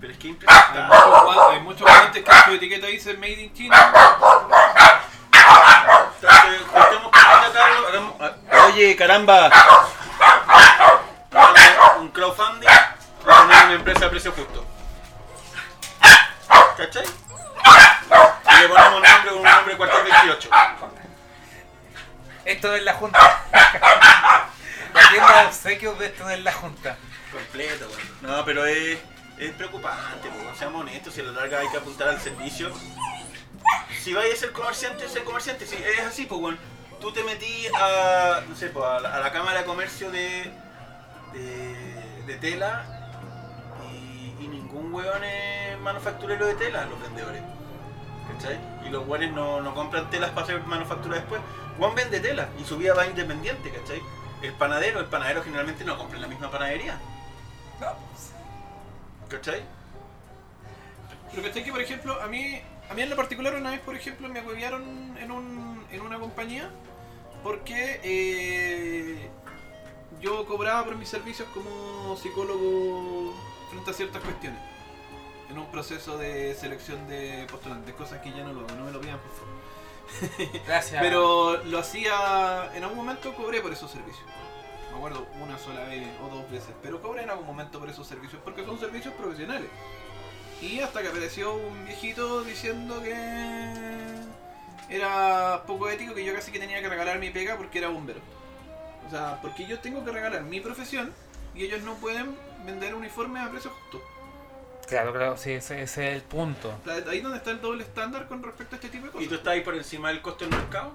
[0.00, 0.80] Pero es que Hay impresionante.
[0.82, 3.76] muchos, guan- hay muchos guantes que su etiqueta dice Made in China.
[5.32, 8.32] Entonces, Carlos, ah,
[8.66, 9.50] Oye, caramba.
[12.00, 14.64] Un crowdfunding y poner una empresa a precio justo.
[16.76, 17.04] ¿Cachai?
[17.04, 20.50] Y le ponemos un nombre con un nombre cuartel 28.
[22.46, 23.38] Esto es la junta.
[24.92, 26.96] De obsequios de esto es la junta.
[27.32, 28.00] Completo, güey.
[28.22, 28.98] No, pero es,
[29.38, 32.70] es preocupante, pues, seamos honestos, si a la larga hay que apuntar al servicio.
[34.02, 36.58] Si vais a ser comerciante, ser comerciante, si es así, pues bueno,
[37.00, 40.52] tú te metí a, no sé, pues, a, la, Cámara de Comercio de,
[42.26, 42.84] de, tela
[43.92, 47.42] y, y ningún weón es manufacturero de tela, los vendedores.
[48.32, 48.58] ¿Cachai?
[48.86, 51.40] Y los weones no, no compran telas para hacer manufactura después.
[51.78, 54.00] Juan vende tela y su vida va independiente, ¿cachai?
[54.42, 56.98] El panadero, el panadero generalmente no compra en la misma panadería.
[57.80, 58.32] No, pues,
[59.28, 59.62] ¿Cachai?
[61.30, 62.60] Pero que que, por ejemplo, a mí,
[62.90, 66.18] a mí en lo particular una vez, por ejemplo, me agobiaron en, un, en una
[66.18, 66.70] compañía
[67.42, 69.30] porque eh,
[70.20, 73.34] yo cobraba por mis servicios como psicólogo
[73.70, 74.60] frente a ciertas cuestiones.
[75.48, 79.00] En un proceso de selección de postulantes, cosas que ya no lo no me lo
[79.00, 79.54] pidan por favor.
[80.66, 81.00] Gracias.
[81.00, 84.24] Pero lo hacía, en algún momento cobré por esos servicios.
[84.90, 88.06] Me acuerdo una sola vez o dos veces, pero cobré en algún momento por esos
[88.06, 89.68] servicios porque son servicios profesionales.
[90.60, 93.14] Y hasta que apareció un viejito diciendo que
[94.90, 98.20] era poco ético, que yo casi que tenía que regalar mi pega porque era bombero.
[99.06, 101.14] O sea, porque yo tengo que regalar mi profesión
[101.54, 102.36] y ellos no pueden
[102.66, 104.02] vender uniformes a precio justo.
[104.90, 106.74] Claro, claro, sí, ese, ese es el punto.
[107.08, 109.18] Ahí es donde está el doble estándar con respecto a este tipo de ¿Y tú
[109.18, 109.32] cosas.
[109.38, 110.92] estás ahí por encima del costo del mercado?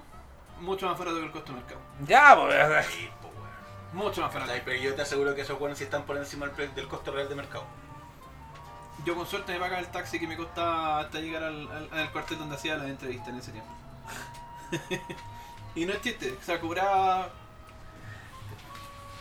[0.60, 1.80] Mucho más barato que el costo de mercado.
[2.06, 2.86] Ya, pues.
[2.86, 4.04] Sí, pues bueno.
[4.04, 4.52] Mucho más barato.
[4.64, 7.28] Pero yo te aseguro que esos buenos sí están por encima del, del costo real
[7.28, 7.64] de mercado.
[9.04, 12.12] Yo con suerte me pagaba el taxi que me costaba hasta llegar al, al, al
[12.12, 13.70] cuartel donde hacía la entrevista en ese tiempo.
[15.74, 17.30] y no es chiste, o sea, cobraba...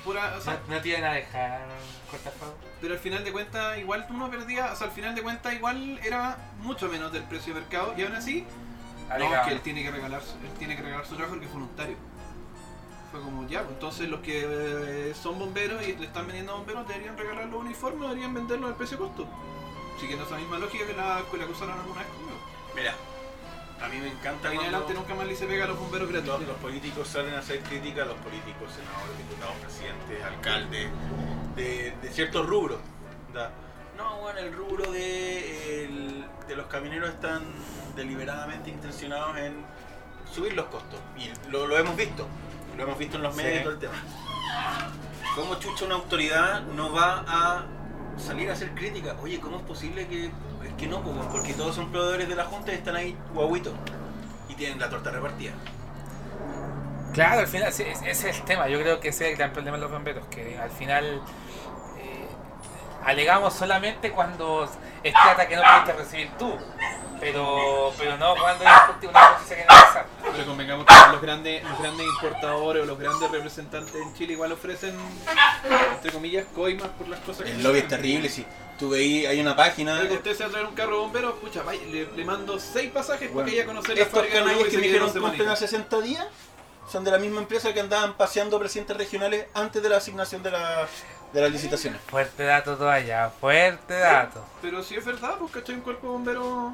[0.06, 1.62] Pura, o sea, No, no te iban a dejar
[2.10, 2.53] cortar fuego.
[2.80, 5.99] pero al final de cuentas igual uno perdía, o sea, al final de cuentas igual
[6.03, 8.45] era mucho menos del precio de mercado y aún así,
[9.10, 11.47] no, es que él tiene que regalar, su- él tiene que regalar su trabajo porque
[11.47, 11.95] es voluntario.
[13.12, 14.43] Fue como ya, pues, entonces los que
[15.10, 18.70] eh, son bomberos y le están vendiendo a bomberos deberían regalar los uniformes, deberían venderlos
[18.70, 19.28] al precio costo.
[19.99, 22.38] Siguiendo esa misma lógica que la, que la que usaron alguna vez conmigo.
[22.76, 22.93] Mira,
[23.82, 26.09] a mí me encanta Ahí en adelante nunca más le hice pega a los bomberos
[26.09, 26.28] gratis.
[26.30, 30.89] los, los políticos salen a hacer crítica a los políticos, senadores, diputados, presidentes, alcaldes,
[31.55, 32.80] de, de ciertos rubros.
[33.34, 33.51] ¿da?
[33.97, 37.43] No, bueno, el rubro de, el- de los camioneros están
[37.95, 39.65] deliberadamente intencionados en
[40.34, 40.99] subir los costos.
[41.17, 42.28] Y lo, lo hemos visto.
[42.78, 43.41] Lo hemos visto en los Sí.
[43.43, 43.93] medios y todo el tema.
[45.36, 47.65] ¿Cómo chucha una autoridad no va a
[48.18, 49.16] salir a hacer crítica?
[49.22, 50.26] Oye, ¿cómo es posible que.?
[50.26, 53.74] Es que no, porque todos son proveedores de la Junta y están ahí guaguitos.
[54.49, 55.53] Y tienen la torta repartida.
[57.13, 58.68] Claro, al final ese es el tema.
[58.68, 61.22] Yo creo que ese es el gran problema de los bomberos, que al final
[61.97, 62.28] eh,
[63.05, 64.70] alegamos solamente cuando
[65.01, 66.57] es plata que no puedes recibir tú,
[67.20, 70.05] pero pero no cuando hay justi- una justicia que no pasa.
[70.32, 74.51] Pero convengamos que los grandes, los grandes importadores o los grandes representantes en Chile igual
[74.51, 74.95] ofrecen,
[75.93, 78.45] entre comillas, coimas por las cosas que El lobby es terrible, si
[78.78, 79.99] tú veis, hay una página.
[79.99, 81.09] Oiga, usted se va a traer un carro
[81.41, 84.84] pucha, vaya, le, le mando seis pasajes Bueno, para que ella Estos Uruguay que me
[84.84, 85.59] dijeron a semanitas.
[85.59, 86.28] 60 días
[86.91, 90.51] son de la misma empresa que andaban paseando presidentes regionales antes de la asignación de,
[90.51, 90.88] la,
[91.34, 91.99] de las licitaciones.
[92.01, 94.43] Fuerte dato todavía, fuerte dato.
[94.61, 96.74] Pero si es verdad, pues cachai, un cuerpo de bomberos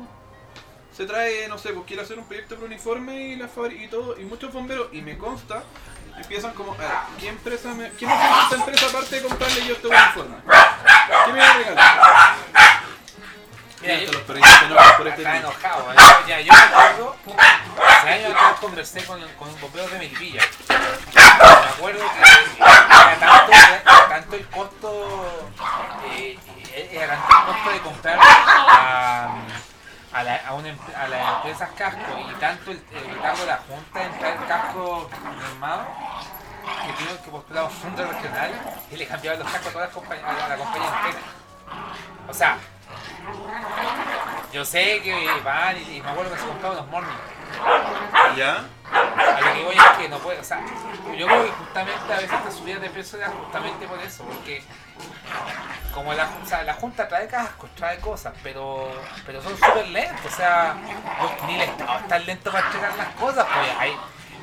[0.95, 4.19] se trae, no sé, pues quiere hacer un proyecto para uniforme y, la y todo,
[4.19, 5.63] y muchos bomberos, y me consta,
[6.17, 6.89] empiezan como, a ver,
[7.19, 10.35] ¿qué empresa me, ¿qué me esta empresa aparte de comprarle yo este uniforme?
[11.25, 12.35] ¿Qué me va a regalar?
[13.81, 15.95] Mira, los perritos que no por este enojado, ¿eh?
[16.27, 17.15] ya, yo me acuerdo,
[17.87, 20.43] hace años atrás conversé con, con un bombero de Melipilla.
[20.67, 25.49] Me acuerdo que era tanto, el costo,
[26.11, 26.37] eh,
[26.73, 29.31] eh, era tanto el costo de comprar la...
[29.33, 29.70] Um,
[30.13, 33.57] a, la- a una a las empresas casco y tanto el, el retardo de la
[33.57, 35.07] Junta en traer cascos
[35.51, 35.87] armados
[36.85, 38.51] que tuvieron que postular un fondo regional
[38.91, 41.23] y le cambiaban los cascos a todas las compañías, a la, a la compañía entera.
[42.29, 42.57] O sea,
[44.51, 47.19] yo sé que van y, me acuerdo que se compraban los mornings.
[48.37, 48.63] ¿Ya?
[48.91, 50.61] A lo que voy es que no puede, o sea,
[51.17, 54.63] yo creo que justamente a veces esta subida de precio era justamente por eso, porque
[55.93, 58.89] como la, o sea, la Junta trae cascos, trae cosas, pero
[59.25, 60.75] pero son súper lentos, o sea,
[61.47, 63.91] ni el Estado es tan lento para entregar las cosas, pues hay,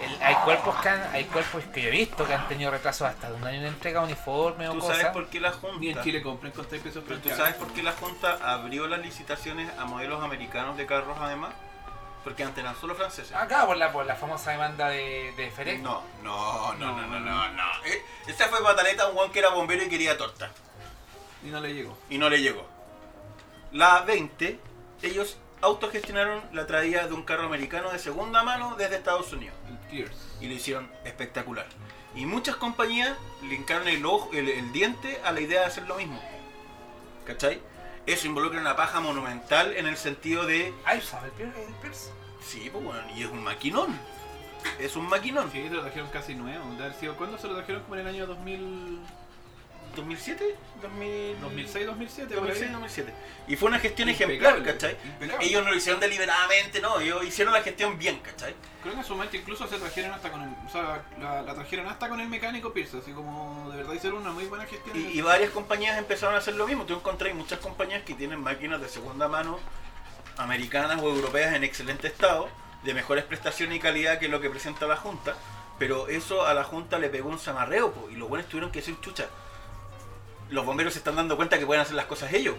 [0.02, 3.09] el- hay cuerpos que han- hay cuerpos que yo he visto que han tenido retrasos
[3.09, 4.96] hasta de un año de entrega de uniforme o ¿Tú cosas.
[4.98, 5.78] sabes por qué la Junta?
[5.80, 8.86] Ni en Chile compren con 6 pesos Pero tú sabes por qué la Junta abrió
[8.86, 11.50] las licitaciones a modelos americanos de carros además?
[12.24, 13.34] Porque antes eran solo franceses.
[13.34, 15.80] Acá por la, por la famosa demanda de, de Ferec.
[15.80, 17.84] No, no, no, no, no, no, no.
[17.86, 20.50] Eh, Esta fue pataleta un guan que era bombero y quería torta.
[21.44, 21.96] Y no le llegó.
[22.10, 22.66] Y no le llegó.
[23.72, 24.58] La 20,
[25.02, 29.56] ellos autogestionaron la traída de un carro americano de segunda mano desde Estados Unidos.
[29.90, 31.66] Y lo hicieron espectacular.
[32.14, 35.84] Y muchas compañías le hincaron el, ojo, el, el diente a la idea de hacer
[35.86, 36.20] lo mismo.
[37.24, 37.60] ¿Cachai?
[38.09, 40.72] Eso involucra una paja monumental en el sentido de...
[40.86, 41.62] Ay, ¿sabes el Pierce?
[41.62, 42.11] el Pierce?
[42.42, 44.00] Sí, pues bueno, y es un maquinón.
[44.78, 45.52] Es un maquinón.
[45.52, 46.64] Sí, lo trajeron casi nuevo.
[47.18, 47.82] ¿Cuándo se lo trajeron?
[47.82, 48.98] Como en el año 2000...
[49.97, 50.55] ¿2007?
[50.82, 51.41] 2000...
[51.41, 52.34] 2006, 2007.
[52.34, 52.49] por ahí.
[52.49, 53.14] 2006, 2007.
[53.49, 54.97] Y fue una gestión Impecable, ejemplar, ¿cachai?
[55.05, 55.47] impecable.
[55.47, 58.55] Ellos no lo hicieron deliberadamente, no, ellos hicieron la gestión bien, ¿cachai?
[58.82, 61.55] Creo que en su momento incluso se trajeron hasta con el, o sea, la, la
[61.55, 64.97] trajeron hasta con el mecánico Pierce, así como de verdad hicieron una muy buena gestión.
[64.97, 66.84] Y, y varias compañías empezaron a hacer lo mismo.
[66.84, 69.59] Tú encontrás muchas compañías que tienen máquinas de segunda mano,
[70.36, 72.49] americanas o europeas en excelente estado,
[72.84, 75.34] de mejores prestaciones y calidad que lo que presenta la Junta.
[75.78, 78.80] Pero eso a la Junta le pegó un zamarreo, po, y los buenos tuvieron que
[78.80, 79.28] decir, chucha,
[80.51, 82.57] los bomberos se están dando cuenta que pueden hacer las cosas ellos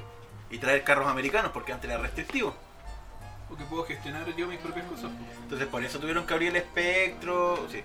[0.50, 2.56] y traer carros americanos porque antes era restrictivo.
[3.48, 5.12] Porque puedo gestionar yo mis propias cosas.
[5.42, 7.68] Entonces por eso tuvieron que abrir el espectro.
[7.72, 7.84] Sí.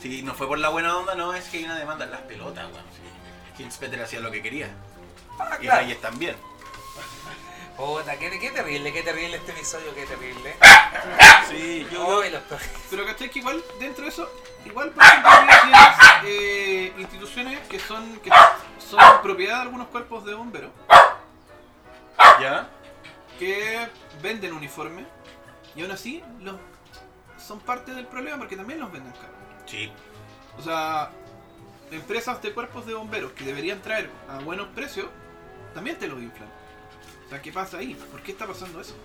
[0.00, 2.20] Si no fue por la buena onda, no, es que hay una demanda en las
[2.22, 2.84] pelotas, weón.
[3.56, 3.62] Sí.
[3.62, 4.68] Hinspeter hacía lo que quería.
[5.38, 5.80] Ah, Y claro.
[5.82, 6.36] Reyes también.
[7.80, 10.54] Puta, qué, qué terrible, qué terrible este episodio, qué terrible.
[11.48, 12.42] Sí, yo, yo- los
[12.90, 14.30] Pero cachai que igual dentro de eso,
[14.66, 15.30] igual por ejemplo
[15.62, 15.88] tienes
[16.24, 18.28] eh, instituciones que son que
[18.78, 20.70] son propiedad de algunos cuerpos de bomberos
[22.38, 22.68] ¿Ya?
[23.38, 23.88] que
[24.22, 25.06] venden uniformes
[25.74, 26.56] y aún así los
[27.38, 29.36] son parte del problema porque también los venden caros.
[29.64, 29.90] Sí.
[30.58, 31.10] O sea,
[31.90, 35.06] empresas de cuerpos de bomberos que deberían traer a buenos precios,
[35.72, 36.59] también te los inflan.
[37.30, 37.94] O sea, ¿qué pasa ahí?
[38.10, 38.96] ¿Por qué está pasando eso?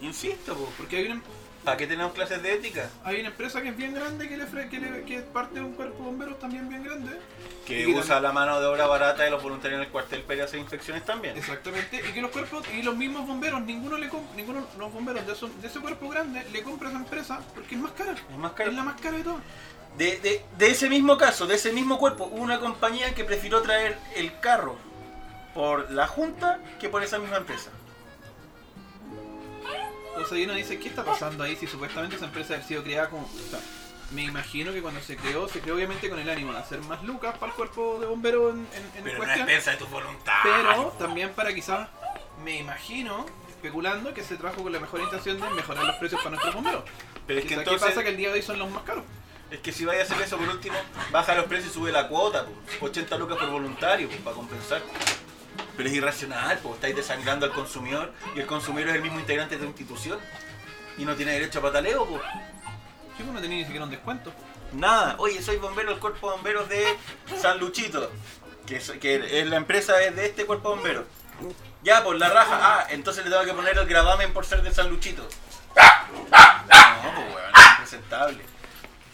[0.00, 1.20] Insisto, po, Porque hay una,
[1.64, 2.88] ¿para qué tenemos clases de ética?
[3.04, 5.60] hay una empresa que es bien grande que, le, que, le- que es parte de
[5.60, 7.18] un cuerpo de bomberos también bien grande.
[7.66, 10.58] Que usa la mano de obra barata de los voluntarios en el cuartel para hacer
[10.60, 11.36] inspecciones también.
[11.36, 15.66] Exactamente, y que los cuerpos y los mismos bomberos, ninguno le ninguno los bomberos de,
[15.68, 18.12] ese cuerpo grande le compra a esa empresa porque es más cara.
[18.12, 18.70] Es más caro.
[18.70, 19.42] Es la más cara de todas.
[19.98, 23.60] De, de, de ese mismo caso, de ese mismo cuerpo, hubo una compañía que prefirió
[23.60, 24.78] traer el carro
[25.54, 27.70] por la Junta que por esa misma empresa.
[30.08, 33.08] Entonces ahí uno dice, ¿qué está pasando ahí si supuestamente esa empresa ha sido creada
[33.08, 33.24] como...
[33.26, 33.60] o sea,
[34.12, 37.02] me imagino que cuando se creó, se creó obviamente con el ánimo de hacer más
[37.04, 39.48] lucas para el cuerpo de bomberos en, en, en Pero no cuestión.
[39.48, 40.40] expensa de tus voluntades.
[40.42, 41.88] Pero también para quizás,
[42.44, 46.30] me imagino, especulando, que se trajo con la mejor intención de mejorar los precios para
[46.30, 46.82] nuestros bomberos.
[47.26, 49.04] Pero es que entonces, ¿Qué pasa que el día de hoy son los más caros?
[49.50, 50.76] es que si vaya a hacer eso por último,
[51.10, 52.86] baja los precios y sube la cuota, po.
[52.86, 54.80] 80 lucas por voluntario, po, para compensar.
[55.76, 59.56] Pero es irracional, pues estáis desangrando al consumidor y el consumidor es el mismo integrante
[59.56, 60.18] de tu institución
[60.98, 62.22] y no tiene derecho a pataleo, pues.
[63.16, 64.32] Sí, pues no tenía ni siquiera un descuento.
[64.72, 66.96] Nada, oye, soy bombero del cuerpo de bomberos de
[67.40, 68.10] San Luchito,
[68.66, 71.04] que es, que es la empresa es de este cuerpo de bomberos.
[71.82, 74.72] Ya, por la raja, ah, entonces le tengo que poner el gravamen por ser de
[74.72, 75.26] San Luchito.
[75.74, 78.44] No, pues weón, es impresentable.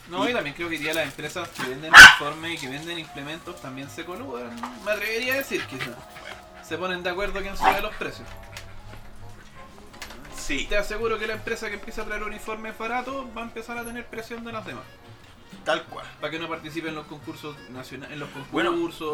[0.09, 3.61] No, y también creo que día las empresas que venden uniformes y que venden implementos
[3.61, 4.55] también se coluden.
[4.84, 5.78] Me atrevería a decir que
[6.67, 8.29] se ponen de acuerdo quién sube los precios.
[10.37, 13.77] Sí, Te aseguro que la empresa que empieza a traer uniformes baratos va a empezar
[13.79, 14.85] a tener presión de las demás.
[15.64, 16.07] tal cual.
[16.21, 18.71] Para que no participe en los concursos nacionales, en los concursos, Bueno,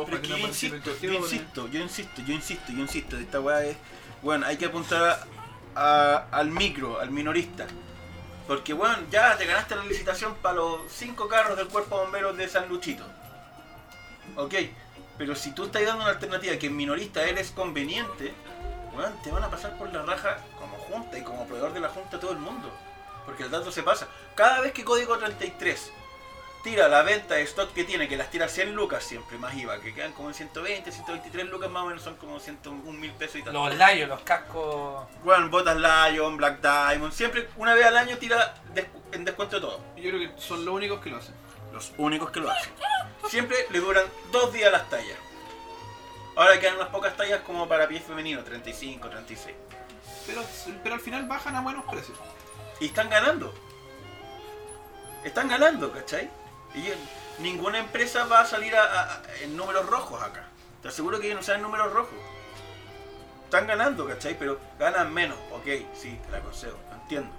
[0.07, 3.65] para que que no insisto, yo insisto, yo insisto, yo insisto, yo insisto, esta weá
[3.65, 3.77] es,
[4.21, 5.27] bueno, hay que apuntar a-
[5.75, 7.67] a- al micro, al minorista.
[8.47, 12.37] Porque, bueno, ya te ganaste la licitación para los cinco carros del cuerpo de bomberos
[12.37, 13.05] de San Luchito.
[14.37, 14.55] Ok,
[15.19, 18.33] pero si tú estás dando una alternativa que en minorista eres conveniente,
[18.95, 21.89] weón, te van a pasar por la raja como junta y como proveedor de la
[21.89, 22.71] junta todo el mundo.
[23.25, 24.09] Porque el dato se pasa.
[24.35, 25.93] Cada vez que Código 33
[26.65, 29.81] tira la venta de stock que tiene, que las tira 100 lucas siempre, más IVA,
[29.81, 33.37] que quedan como en 120, 123 lucas más o menos, son como 101 mil pesos
[33.37, 33.53] y tal.
[33.55, 35.07] Los layos, los cascos.
[35.25, 39.81] Bueno, botas Lion, Black Diamond, siempre una vez al año tira descu- en descuento todo.
[39.97, 41.35] Yo creo que son los únicos que lo hacen.
[41.73, 42.73] Los únicos que lo hacen.
[43.29, 45.17] Siempre le duran dos días las tallas.
[46.37, 49.57] Ahora quedan unas pocas tallas como para pie femenino, 35, 36.
[50.27, 50.43] Pero,
[50.83, 52.19] pero al final bajan a buenos precios.
[52.81, 53.53] Y están ganando.
[55.25, 56.31] Están ganando, ¿cachai?
[56.75, 56.89] Y
[57.43, 60.45] ninguna empresa va a salir a- a- a- en números rojos acá.
[60.83, 62.15] Te aseguro que ellos no salen números rojos.
[63.45, 64.37] Están ganando, ¿cachai?
[64.39, 65.39] Pero ganan menos.
[65.53, 67.31] Ok, sí, te la concedo, lo entiendo.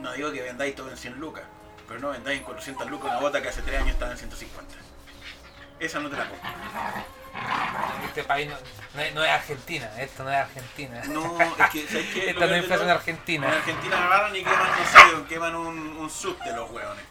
[0.00, 1.44] No digo que vendáis todo en 100 lucas,
[1.92, 4.74] pero no vendáis en 400 lucas una bota que hace 3 años estaba en 150.
[5.78, 6.48] Esa no te la compro.
[8.06, 8.56] Este país no,
[8.94, 11.02] no es, no es Argentina, esto no es Argentina.
[11.08, 12.30] No, es que, ¿sabes qué?
[12.30, 13.46] Esta no es inflación argentina.
[13.46, 17.04] En Argentina agarran y queman, no sé, queman un, un sub de los hueones.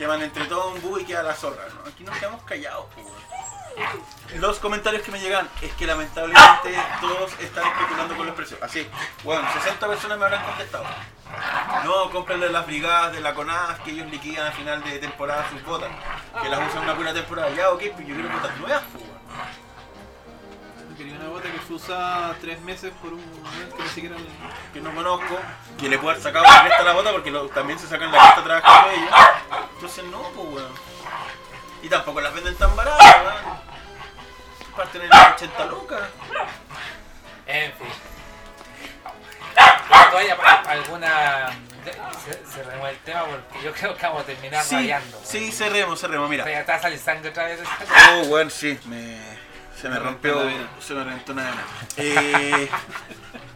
[0.00, 1.86] Queman entre todo un búho y queda la zorra, ¿no?
[1.90, 3.06] Aquí nos quedamos callados, pues.
[4.40, 8.62] Los comentarios que me llegan es que lamentablemente todos están especulando con los precios.
[8.62, 8.88] Así,
[9.24, 10.84] bueno, 60 personas me habrán contestado.
[11.84, 15.62] No, cómprenle las brigadas de la CONAF que ellos liquidan a final de temporada sus
[15.64, 15.90] botas.
[16.42, 17.50] Que las usan una pura temporada.
[17.50, 19.04] Ya, ok, pues yo quiero botas nuevas, pues,
[20.96, 24.70] Quería una bota que se usa tres meses por un momento que ni siquiera le-
[24.74, 25.38] que no conozco,
[25.78, 28.12] que le pueda haber sacado la cresta a la bota porque lo- también se sacan
[28.12, 29.10] la cresta trabajando ellos.
[29.80, 30.72] Entonces no, pues weón.
[31.82, 33.58] Y tampoco las venden tan baratas, weón.
[34.76, 36.00] Parten en las 80 lucas.
[37.46, 37.86] En fin.
[40.10, 40.34] ¿Todavía
[40.68, 41.46] alguna.
[42.56, 45.18] Remueve el tema porque yo creo que vamos a terminar Sí, rayando.
[45.24, 46.44] sí, cerremos, cerremos, mira.
[46.44, 47.60] Ya está saliendo sangre otra vez.
[48.12, 49.18] Oh, weón, sí, me,
[49.80, 50.38] se me Me rompió,
[50.78, 51.64] se me reventó una vena.
[51.96, 52.68] Eh,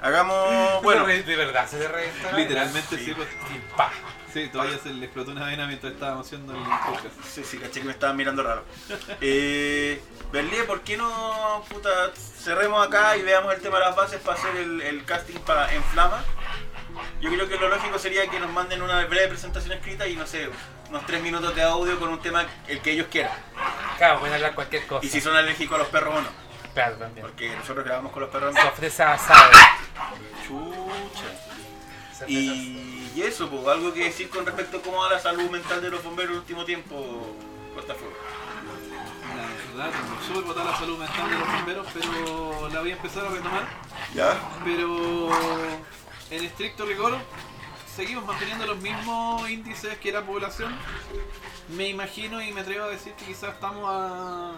[0.03, 2.33] hagamos, bueno, de, de verdad, se te reventó.
[2.35, 3.05] Literalmente Sí.
[3.05, 3.29] sí, pues.
[3.55, 3.91] Y pa.
[4.35, 7.15] Sí, todavía se le explotó una vena mientras estábamos haciendo el podcast.
[7.33, 8.65] Sí, sí, caché que me estaban mirando raro.
[9.21, 14.21] Eh, Berlín, ¿por qué no, puta, cerremos acá y veamos el tema de las bases
[14.21, 16.25] para hacer el, el casting para en Flama?
[17.21, 20.27] Yo creo que lo lógico sería que nos manden una breve presentación escrita y no
[20.27, 20.51] sé,
[20.89, 23.39] unos tres minutos de audio con un tema el que ellos quieran.
[23.99, 25.07] Claro, pueden hablar cualquier cosa.
[25.07, 26.29] Y si son alérgicos a los perros o no.
[26.75, 27.25] Claro, también.
[27.25, 28.53] Porque nosotros grabamos con los perros.
[28.53, 29.53] Se ofrece asado.
[30.45, 31.54] Chucha.
[32.29, 35.81] Y, y eso, pues, algo que decir con respecto a cómo va la salud mental
[35.83, 37.37] de los bomberos en el último tiempo,
[37.75, 38.15] Cortafuego.
[39.77, 43.27] La verdad, súper botada la salud mental de los bomberos, pero la voy a empezar
[43.27, 43.67] a retomar.
[44.15, 44.41] ¿Ya?
[44.65, 45.29] Pero
[46.31, 47.17] en estricto rigor,
[47.97, 50.73] seguimos manteniendo los mismos índices que la población.
[51.77, 54.53] Me imagino y me atrevo a decir que quizás estamos a.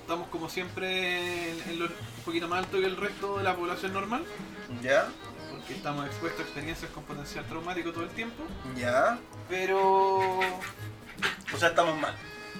[0.00, 3.54] Estamos como siempre en, en lo- un poquito más alto que el resto de la
[3.54, 4.24] población normal,
[4.82, 5.08] ¿Ya?
[5.62, 8.42] Porque estamos expuestos a experiencias con potencial traumático todo el tiempo.
[8.76, 9.18] ¿Ya?
[9.48, 12.14] Pero O sea, estamos mal.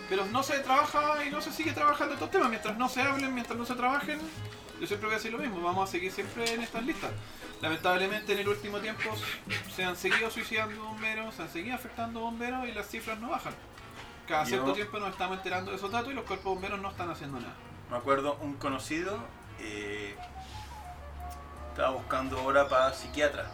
[0.08, 2.48] Pero no se trabaja y no se sigue trabajando estos temas.
[2.48, 4.20] Mientras no se hablen, mientras no se trabajen,
[4.80, 5.60] yo siempre voy a decir lo mismo.
[5.62, 7.10] Vamos a seguir siempre en estas listas.
[7.60, 9.10] Lamentablemente en el último tiempo
[9.74, 13.54] se han seguido suicidando bomberos, se han seguido afectando bomberos y las cifras no bajan.
[14.28, 16.90] Cada Yo- cierto tiempo nos estamos enterando de esos datos y los cuerpos bomberos no
[16.90, 17.54] están haciendo nada.
[17.90, 19.18] Me acuerdo un conocido
[19.60, 20.16] eh,
[21.72, 23.46] estaba buscando hora para psiquiatra,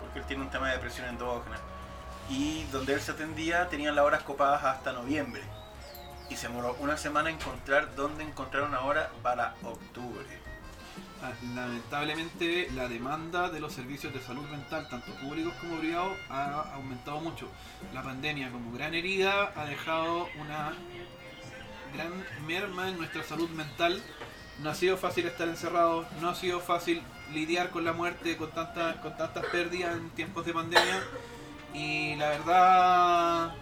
[0.00, 1.56] porque él tiene un tema de depresión endógena.
[2.28, 5.42] Y donde él se atendía tenían las horas copadas hasta noviembre.
[6.28, 10.26] Y se demoró una semana encontrar dónde encontrar una hora para octubre.
[11.22, 16.74] Ah, Lamentablemente la demanda de los servicios de salud mental, tanto públicos como privados, ha
[16.74, 17.48] aumentado mucho.
[17.94, 20.72] La pandemia como gran herida ha dejado una
[21.94, 22.12] gran
[22.46, 24.02] merma en nuestra salud mental.
[24.60, 27.02] No ha sido fácil estar encerrados, no ha sido fácil
[27.32, 31.02] lidiar con la muerte, con tantas, con tantas pérdidas en tiempos de pandemia.
[31.74, 33.54] Y la verdad,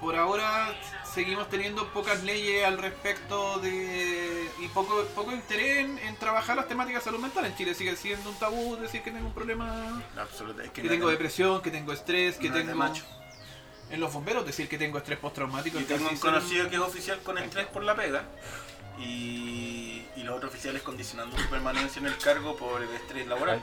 [0.00, 0.74] por ahora
[1.14, 6.66] seguimos teniendo pocas leyes al respecto de y poco poco interés en, en trabajar las
[6.68, 7.44] temáticas de salud mental.
[7.44, 10.02] En Chile sigue siendo un tabú decir que tengo un problema.
[10.64, 13.04] Es que que no tengo es de- depresión, que tengo estrés, que no tengo macho.
[13.90, 15.78] en los bomberos decir que tengo estrés postraumático.
[15.78, 18.24] Yo tengo un conocido que es oficial con estrés por la pega.
[18.98, 23.60] Y, y los otros oficiales condicionando su permanencia en el cargo por el estrés laboral.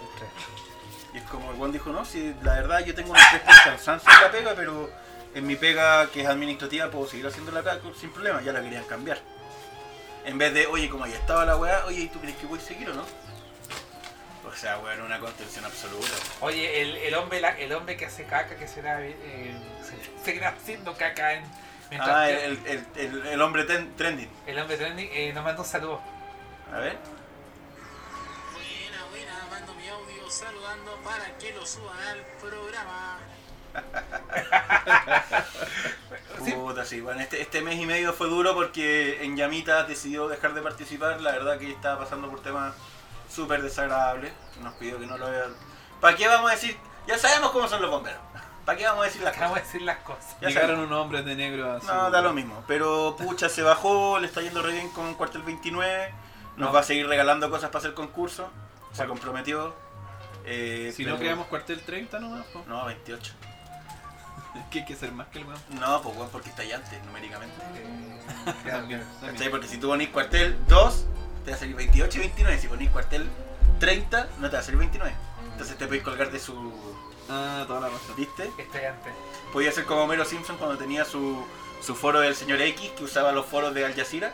[1.14, 3.56] Y es como el Juan dijo, no, si la verdad yo tengo un estrés por
[3.64, 4.89] cansancio en la pega, pero
[5.34, 8.61] en mi pega que es administrativa puedo seguir haciendo la pega sin problema, ya la
[8.61, 9.19] querían cambiar.
[10.26, 12.60] En vez de, oye, como ahí estaba la weá, oye, ¿y tú crees que voy
[12.60, 13.06] a seguir o no?
[14.47, 16.07] O sea, weón, una contención absoluta.
[16.41, 20.49] Oye, el, el hombre la- el hombre que hace caca, que será eh, se- seguirá
[20.49, 21.43] haciendo caca en,
[21.90, 24.30] mientras Ah, que- el, el, el, el hombre ten- trending.
[24.48, 26.02] el hombre trending eh, nos manda un saludo.
[26.74, 26.98] A ver.
[28.53, 33.18] Buena, buena, mando mi audio saludando para que lo suban al programa.
[36.45, 36.53] Sí.
[36.53, 40.53] Puta, sí, bueno, este, este mes y medio fue duro porque en Yamita decidió dejar
[40.53, 41.20] de participar.
[41.20, 42.74] La verdad que estaba pasando por temas
[43.30, 44.32] súper desagradables.
[44.61, 45.53] Nos pidió que no lo vean.
[45.99, 46.78] ¿Para qué vamos a decir?
[47.07, 48.22] Ya sabemos cómo son los bomberos.
[48.70, 49.74] ¿Para qué vamos a decir las Acabo de cosas?
[49.74, 50.36] decir las cosas.
[50.41, 50.88] Ya Llegaron sabemos.
[50.91, 52.64] unos hombres de negro a su- No, da lo mismo.
[52.68, 56.14] Pero pucha, se bajó, le está yendo re bien con Cuartel 29.
[56.56, 56.72] Nos No.
[56.74, 58.52] va a seguir regalando cosas para hacer concurso.
[58.94, 59.74] Se comprometió.
[60.46, 62.64] Eh, Si pero- no creamos cuartel 30 nomás, po.
[62.68, 63.34] No, 28.
[64.70, 65.60] que hay que ser más que el weón.
[65.72, 67.56] No, pues bueno, porque está allá antes, numéricamente.
[68.70, 69.04] También.
[69.50, 71.06] Porque si tú ponís cuartel 2,
[71.44, 72.60] te va a salir 28 y 29.
[72.60, 73.28] Si ponís cuartel
[73.80, 75.16] 30, no te va a salir 29.
[75.54, 76.54] Entonces te podéis colgar de su.
[77.30, 78.15] Ah, toda la razón.
[78.15, 78.51] ¿Viste?
[78.57, 79.14] Estoy antes.
[79.53, 81.45] Podía ser como Homero Simpson cuando tenía su,
[81.81, 84.34] su foro del señor X, que usaba los foros de Al Jazeera.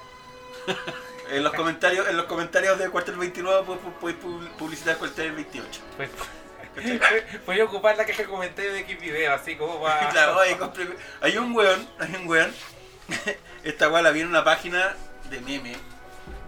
[1.28, 5.82] En los comentarios, en los comentarios de cuartel 29 puedes, puedes pu- publicitar cuartel 28.
[5.98, 6.10] Pues,
[6.76, 7.00] ¿Cachai?
[7.48, 10.08] voy a ocupar la caja de comentarios de X video, así como para.
[10.12, 12.54] Claro, oye, compré- Hay un weón, hay un weón.
[13.64, 14.96] Esta weá la vi en una página
[15.32, 15.76] de meme.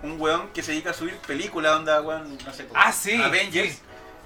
[0.04, 3.20] Un weón que se dedica a subir películas, onda weón, no sé, po, Ah, sí,
[3.20, 3.74] Avengers.
[3.74, 3.82] sí.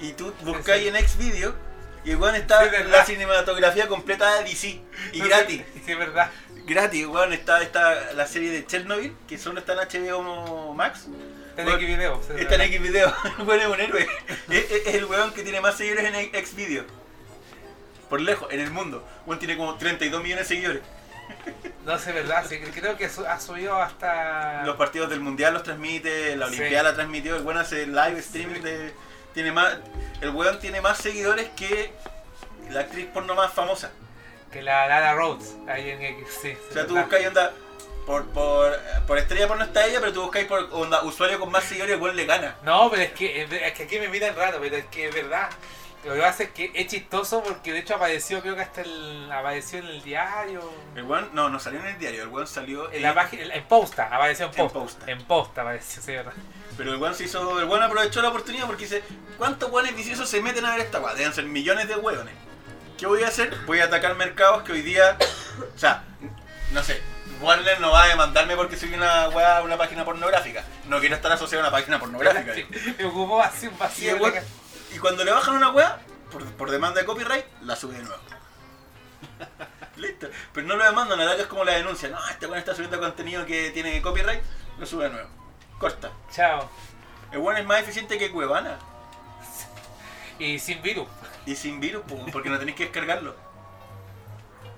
[0.08, 1.56] Y tú buscáis en Xvideo
[2.04, 4.80] y el weón está Sí, la cinematografía completa de DC.
[5.14, 5.62] Y gratis.
[5.86, 6.32] Sí, es verdad.
[6.66, 11.08] Gratis, weón, está, está la serie de Chernobyl, que solo está en HBO Max.
[11.50, 12.22] Está en Bueno, X video.
[12.24, 12.78] sí, es Está en verdad.
[12.78, 13.16] Xvideo.
[13.40, 14.08] El weón es un héroe.
[14.50, 16.86] Es, el weón que tiene más seguidores en Xvideo.
[18.10, 19.08] Por lejos, en el mundo.
[19.26, 20.82] Weón tiene como 32 millones de seguidores.
[21.86, 22.46] No sé, verdad.
[22.48, 24.64] Sí, creo que ha subido hasta.
[24.66, 26.56] Los partidos del mundial los transmite, la Sí.
[26.58, 28.94] olimpiada la transmitió, el weón hace live streaming de.
[29.34, 29.78] Tiene más.
[30.22, 31.94] El weón tiene más seguidores que
[32.70, 33.92] la actriz porno más famosa.
[34.52, 35.56] Que la Lara Rhodes.
[35.68, 36.28] Ahí en X.
[36.42, 37.08] Sí, O sea, tú verdad.
[37.08, 37.52] buscáis onda.
[38.06, 38.78] Por, por,
[39.08, 42.02] por estrella porno está ella, pero tú buscáis por onda, usuario con más seguidores, el
[42.02, 42.56] weón le gana.
[42.64, 45.50] No, pero es que, es que aquí me miran raro, pero es que es verdad.
[46.04, 49.32] Lo que pasa es que es chistoso porque de hecho apareció, creo que hasta el,
[49.32, 50.68] apareció en el diario.
[50.96, 53.64] El weón, no, no salió en el diario, el weón salió En la página, en
[53.66, 54.80] posta, apareció en En posta.
[54.80, 55.12] posta.
[55.12, 56.34] En posta apareció, sí, verdad.
[56.82, 57.60] Pero el weón se hizo.
[57.60, 59.04] El weón aprovechó la oportunidad porque dice:
[59.38, 61.14] ¿Cuántos weones viciosos se meten a ver esta weá?
[61.14, 62.34] Deben ser millones de weones.
[62.98, 63.56] ¿Qué voy a hacer?
[63.68, 65.16] Voy a atacar mercados que hoy día.
[65.76, 66.04] O sea,
[66.72, 67.00] no sé.
[67.40, 70.64] Warner no va a demandarme porque soy una weá, una página pornográfica.
[70.88, 72.52] No quiero estar asociado a una página pornográfica.
[72.98, 74.18] Me ocupó así un vacío.
[74.92, 76.00] y cuando le bajan una weá,
[76.32, 78.24] por, por demanda de copyright, la sube de nuevo.
[79.98, 80.30] Listo.
[80.52, 82.10] Pero no lo demandan, la verdad que es como la denuncia.
[82.10, 84.42] No, este weón está subiendo contenido que tiene copyright,
[84.80, 85.41] lo sube de nuevo.
[85.82, 86.12] Corta.
[86.32, 86.70] Chao.
[87.32, 88.78] El weón es más eficiente que Cuevana.
[90.40, 91.08] Y sin virus.
[91.46, 93.36] Y sin virus, po, porque no tenéis que descargarlo.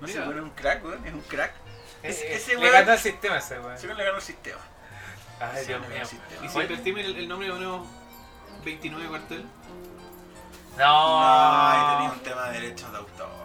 [0.00, 1.52] No sé, weón, es un crack, weón, es un crack.
[2.02, 3.76] Es- Eh, ese le weón- ganó el sistema ese weón.
[3.96, 4.60] Le ganó el sistema.
[5.40, 6.02] Ay, Dios mío.
[6.42, 7.86] ¿Y si invertimos el, el nombre de unos
[8.64, 9.44] 29 cuartel?
[10.78, 10.84] No.
[10.84, 13.43] No, ahí tenía un tema de derechos de autor.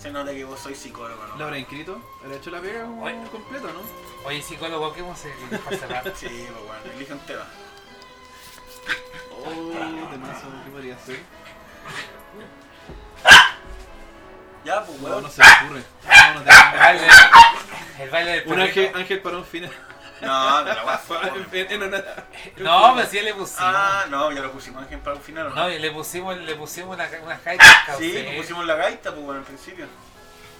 [0.00, 1.36] Se nota que vos sois psicólogo, ¿no?
[1.36, 2.00] ¿Lo habrá inscrito?
[2.24, 3.16] ¿Habrá hecho la pega como Oye.
[3.30, 3.80] completo, no?
[4.26, 6.12] Oye, psicólogo, ¿qué música para cerrar?
[6.16, 7.44] Sí, pues bueno, elige un tema.
[9.32, 11.20] Oh, temazo, ¿qué podría ser?
[14.64, 15.22] Ya, pues No, weón.
[15.22, 15.82] no se me ocurre.
[16.04, 16.78] No, no El tengo.
[16.78, 17.06] baile,
[18.00, 18.62] el baile del Un perrito.
[18.80, 19.72] ángel, ángel para un final.
[20.20, 20.60] No.
[21.52, 22.04] En, en una-
[22.58, 23.56] No, pero sí le pusimos.
[23.60, 25.46] Ah, no, ya lo pusimos Ángel para un final.
[25.48, 27.68] ¿o No, y le pusimos, le pusimos una, unas gaitas
[27.98, 29.86] Sí, pues pusimos la gaita, pues bueno, al principio.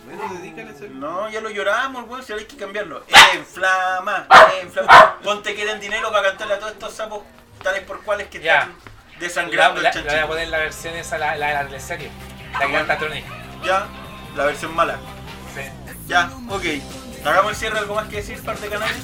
[0.06, 0.72] Bueno, dedícale.
[0.90, 3.04] No, ya lo lloramos, weón, si ahora hay que cambiarlo.
[3.34, 4.26] Enflama,
[4.62, 5.18] enflama.
[5.22, 7.22] Ponte que den dinero para cantarle a todos estos sapos
[7.62, 8.74] tales por cuales que están
[9.18, 10.26] desangrando el le voy a chanchito.
[10.28, 12.10] poner la versión esa, la, la, la serie.
[12.58, 13.24] La que canta Tronic.
[13.62, 13.86] Ya,
[14.36, 14.96] la versión mala.
[15.54, 15.60] Sí.
[16.06, 16.64] Ya, ok.
[17.26, 18.96] Hagamos el cierre, ¿algo más que decir, par de canales?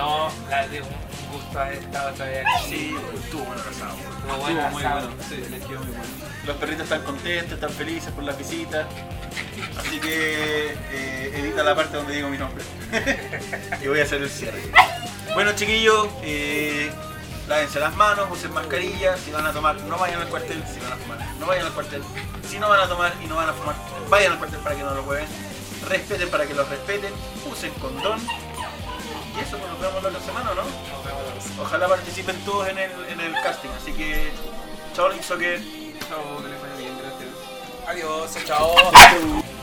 [0.00, 0.88] No, la de un
[1.30, 2.68] gusto haber estado otra vez aquí.
[2.70, 3.92] Sí, estuvo bueno pasado.
[3.98, 5.08] Estuvo Estuvo bueno muy asado.
[5.08, 5.22] bueno.
[5.28, 6.12] Sí, les quedó muy bueno.
[6.46, 8.86] Los perritos están contentos, están felices por las visitas.
[9.78, 12.64] Así que eh, edita la parte donde digo mi nombre.
[13.82, 14.62] y voy a hacer el cierre.
[15.34, 16.90] Bueno chiquillos, eh,
[17.46, 20.94] lávense las manos, usen mascarilla, si van a tomar, no vayan al cuartel, si van
[20.94, 22.02] a fumar, no vayan al cuartel,
[22.48, 23.74] si no van a tomar y no van a fumar,
[24.08, 25.26] vayan al cuartel para que no lo mueven,
[25.88, 27.12] respeten para que los respeten,
[27.52, 28.18] usen condón.
[29.40, 30.62] Y eso, pues nos vemos la otra semana, ¿no?
[30.62, 31.62] Nos vemos la próxima.
[31.62, 34.32] Ojalá participen todos en el, en el casting, así que
[34.94, 35.60] chao Link Soccer.
[36.08, 37.30] Chao, que les vaya bien, gracias.
[37.86, 38.74] Adiós, chao.